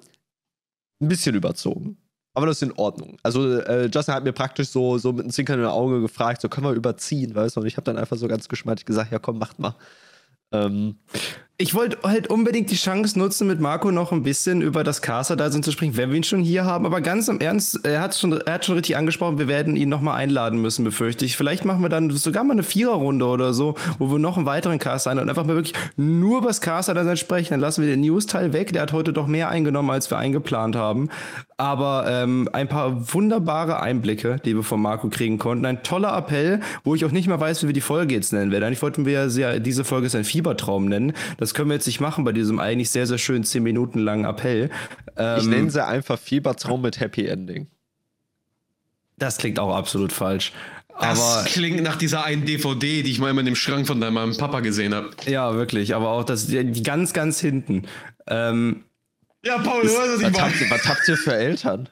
[1.01, 1.97] ein bisschen überzogen.
[2.33, 3.17] Aber das ist in Ordnung.
[3.23, 6.67] Also äh, Justin hat mir praktisch so, so mit einem zwinkernden Auge gefragt, so können
[6.67, 7.61] wir überziehen, weißt du?
[7.61, 9.75] Und ich habe dann einfach so ganz geschmeidig gesagt, ja komm, macht mal.
[10.51, 10.97] Ähm,
[11.57, 15.63] Ich wollte halt unbedingt die Chance nutzen, mit Marco noch ein bisschen über das Caster-Dasein
[15.63, 16.85] zu sprechen, wenn wir ihn schon hier haben.
[16.85, 19.87] Aber ganz im Ernst, er hat schon, er hat schon richtig angesprochen, wir werden ihn
[19.87, 21.37] nochmal einladen müssen, befürchte ich.
[21.37, 24.79] Vielleicht machen wir dann sogar mal eine Viererrunde oder so, wo wir noch einen weiteren
[24.79, 27.51] Caster ein und einfach mal wirklich nur über das Caster-Dasein sprechen.
[27.51, 28.73] Dann lassen wir den News-Teil weg.
[28.73, 31.07] Der hat heute doch mehr eingenommen, als wir eingeplant haben.
[31.55, 35.65] Aber ähm, ein paar wunderbare Einblicke, die wir von Marco kriegen konnten.
[35.65, 38.51] Ein toller Appell, wo ich auch nicht mehr weiß, wie wir die Folge jetzt nennen
[38.51, 38.65] werden.
[38.65, 41.13] Eigentlich wollten wir ja sehr, diese Folge ist ein Fiebertraum nennen.
[41.37, 44.25] Das können wir jetzt nicht machen bei diesem eigentlich sehr, sehr schönen 10 Minuten langen
[44.25, 44.69] Appell.
[45.17, 47.67] Ähm, ich nenne sie einfach Fiebertraum mit Happy Ending.
[49.17, 50.51] das klingt auch absolut falsch.
[50.99, 53.99] Das Aber klingt nach dieser einen DVD, die ich mal immer in dem Schrank von
[53.99, 55.09] deinem Papa gesehen habe.
[55.25, 55.93] ja, wirklich.
[55.93, 57.83] Aber auch das, die ganz, ganz hinten.
[58.27, 58.85] Ähm,
[59.43, 60.43] Ja, Paul, du weißt, was ich Was meine.
[60.45, 61.89] habt, ihr, was habt ihr für Eltern?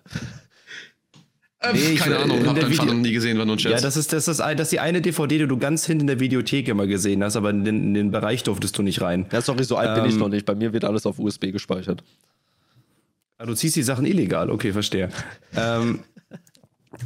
[1.66, 3.46] Ähm, Nee, ich- Keine in Ahnung, hab der deinen Vater Video- noch nie gesehen, war
[3.46, 3.82] nur ein Ja, Scherz.
[3.84, 6.08] das ist, das, ist, ein- das ist die eine DVD, die du ganz hinten in
[6.08, 9.26] der Videothek immer gesehen hast, aber in den, in den Bereich durftest du nicht rein.
[9.32, 10.46] Ja, sorry, so alt bin ich Ähm, noch nicht.
[10.46, 12.04] Bei mir wird alles auf USB gespeichert.
[13.38, 15.10] Ah, Du ziehst die Sachen illegal, okay, verstehe.
[15.56, 16.00] ähm,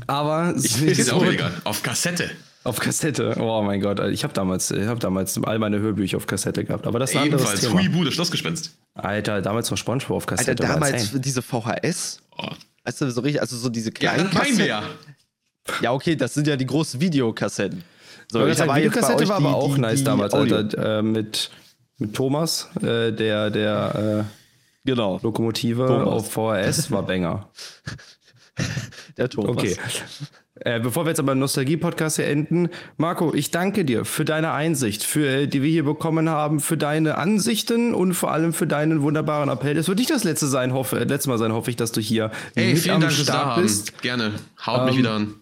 [0.08, 1.52] aber ist ist auch egal.
[1.64, 2.30] Auf Kassette.
[2.68, 3.36] Auf Kassette.
[3.40, 6.86] Oh mein Gott, ich habe damals, ich habe damals all meine Hörbücher auf Kassette gehabt.
[6.88, 7.62] Aber das ist ein anderes Ebenfalls.
[7.62, 7.80] Thema.
[7.82, 8.78] Huibu, das Schlossgespenst.
[8.94, 10.64] Alter, damals noch SpongeBob auf Alter, Kassette.
[10.64, 12.22] war damals diese VHS.
[12.38, 12.48] Oh.
[12.84, 14.66] Weißt du, so richtig, also so diese Ja, kleinen wir Kassetten.
[14.66, 14.84] ja.
[15.82, 17.84] Ja, okay, das sind ja die großen Videokassetten.
[18.32, 20.56] So, ich war Videokassette war aber die- auch die- nice die damals, Audio.
[20.58, 21.00] Alter.
[21.00, 21.50] Äh, mit,
[21.98, 24.34] mit Thomas, äh, der, der äh,
[24.86, 26.08] Genau, Lokomotive Thomas.
[26.08, 27.50] auf VHS war Banger.
[29.18, 29.50] der Thomas.
[29.58, 29.76] Okay.
[30.62, 35.04] Äh, bevor wir jetzt aber Nostalgie-Podcast hier enden, Marco, ich danke dir für deine Einsicht,
[35.04, 39.02] für äh, die wir hier bekommen haben, für deine Ansichten und vor allem für deinen
[39.02, 39.76] wunderbaren Appell.
[39.76, 42.32] Das wird nicht das letzte sein, hoffe, letzte Mal sein, hoffe ich, dass du hier
[42.56, 43.64] Ey, mit vielen am Dank Start Dahaben.
[43.64, 44.02] bist.
[44.02, 44.32] Gerne.
[44.66, 45.34] Haut mich Ähm, wieder an.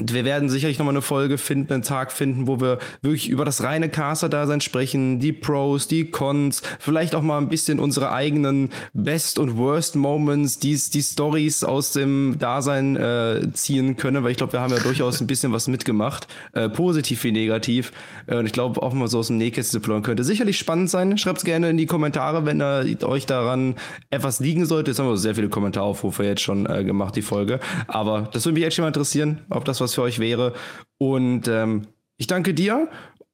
[0.00, 3.64] Wir werden sicherlich nochmal eine Folge finden, einen Tag finden, wo wir wirklich über das
[3.64, 9.40] reine Caster-Dasein sprechen, die Pros, die Cons, vielleicht auch mal ein bisschen unsere eigenen Best-
[9.40, 14.60] und Worst-Moments, die, die Stories aus dem Dasein äh, ziehen können, weil ich glaube, wir
[14.60, 17.92] haben ja durchaus ein bisschen was mitgemacht, äh, positiv wie negativ.
[18.26, 21.18] Äh, und ich glaube, auch mal so aus dem Nähkästchen plaudern könnte sicherlich spannend sein.
[21.18, 23.74] Schreibt es gerne in die Kommentare, wenn da euch daran
[24.10, 24.92] etwas liegen sollte.
[24.92, 27.58] Jetzt haben wir sehr viele Kommentaraufrufe jetzt schon äh, gemacht, die Folge.
[27.88, 30.54] Aber das würde mich echt schon mal interessieren, ob das was für euch wäre.
[30.98, 32.88] Und ähm, ich danke dir.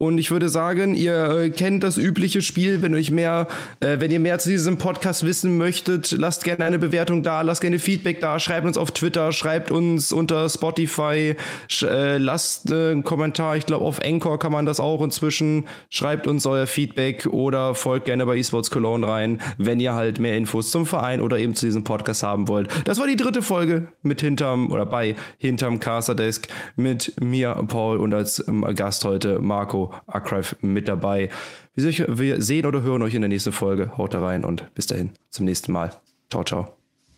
[0.05, 2.83] Und ich würde sagen, ihr äh, kennt das übliche Spiel.
[2.83, 3.49] Wenn euch mehr,
[3.81, 7.63] äh, wenn ihr mehr zu diesem Podcast wissen möchtet, lasst gerne eine Bewertung da, lasst
[7.63, 11.37] gerne Feedback da, schreibt uns auf Twitter, schreibt uns unter Spotify,
[11.83, 13.57] äh, lasst äh, einen Kommentar.
[13.57, 15.65] Ich glaube, auf Anchor kann man das auch inzwischen.
[15.89, 20.37] Schreibt uns euer Feedback oder folgt gerne bei eSports Cologne rein, wenn ihr halt mehr
[20.37, 22.69] Infos zum Verein oder eben zu diesem Podcast haben wollt.
[22.85, 27.97] Das war die dritte Folge mit hinterm oder bei hinterm Caster Desk mit mir, Paul
[27.97, 31.29] und als ähm, Gast heute Marco Archive mit dabei.
[31.75, 33.97] Wir se- wir sehen oder hören euch in der nächsten Folge.
[33.97, 35.91] Haut da rein und bis dahin zum nächsten Mal.
[36.31, 36.84] Ciao, ciao.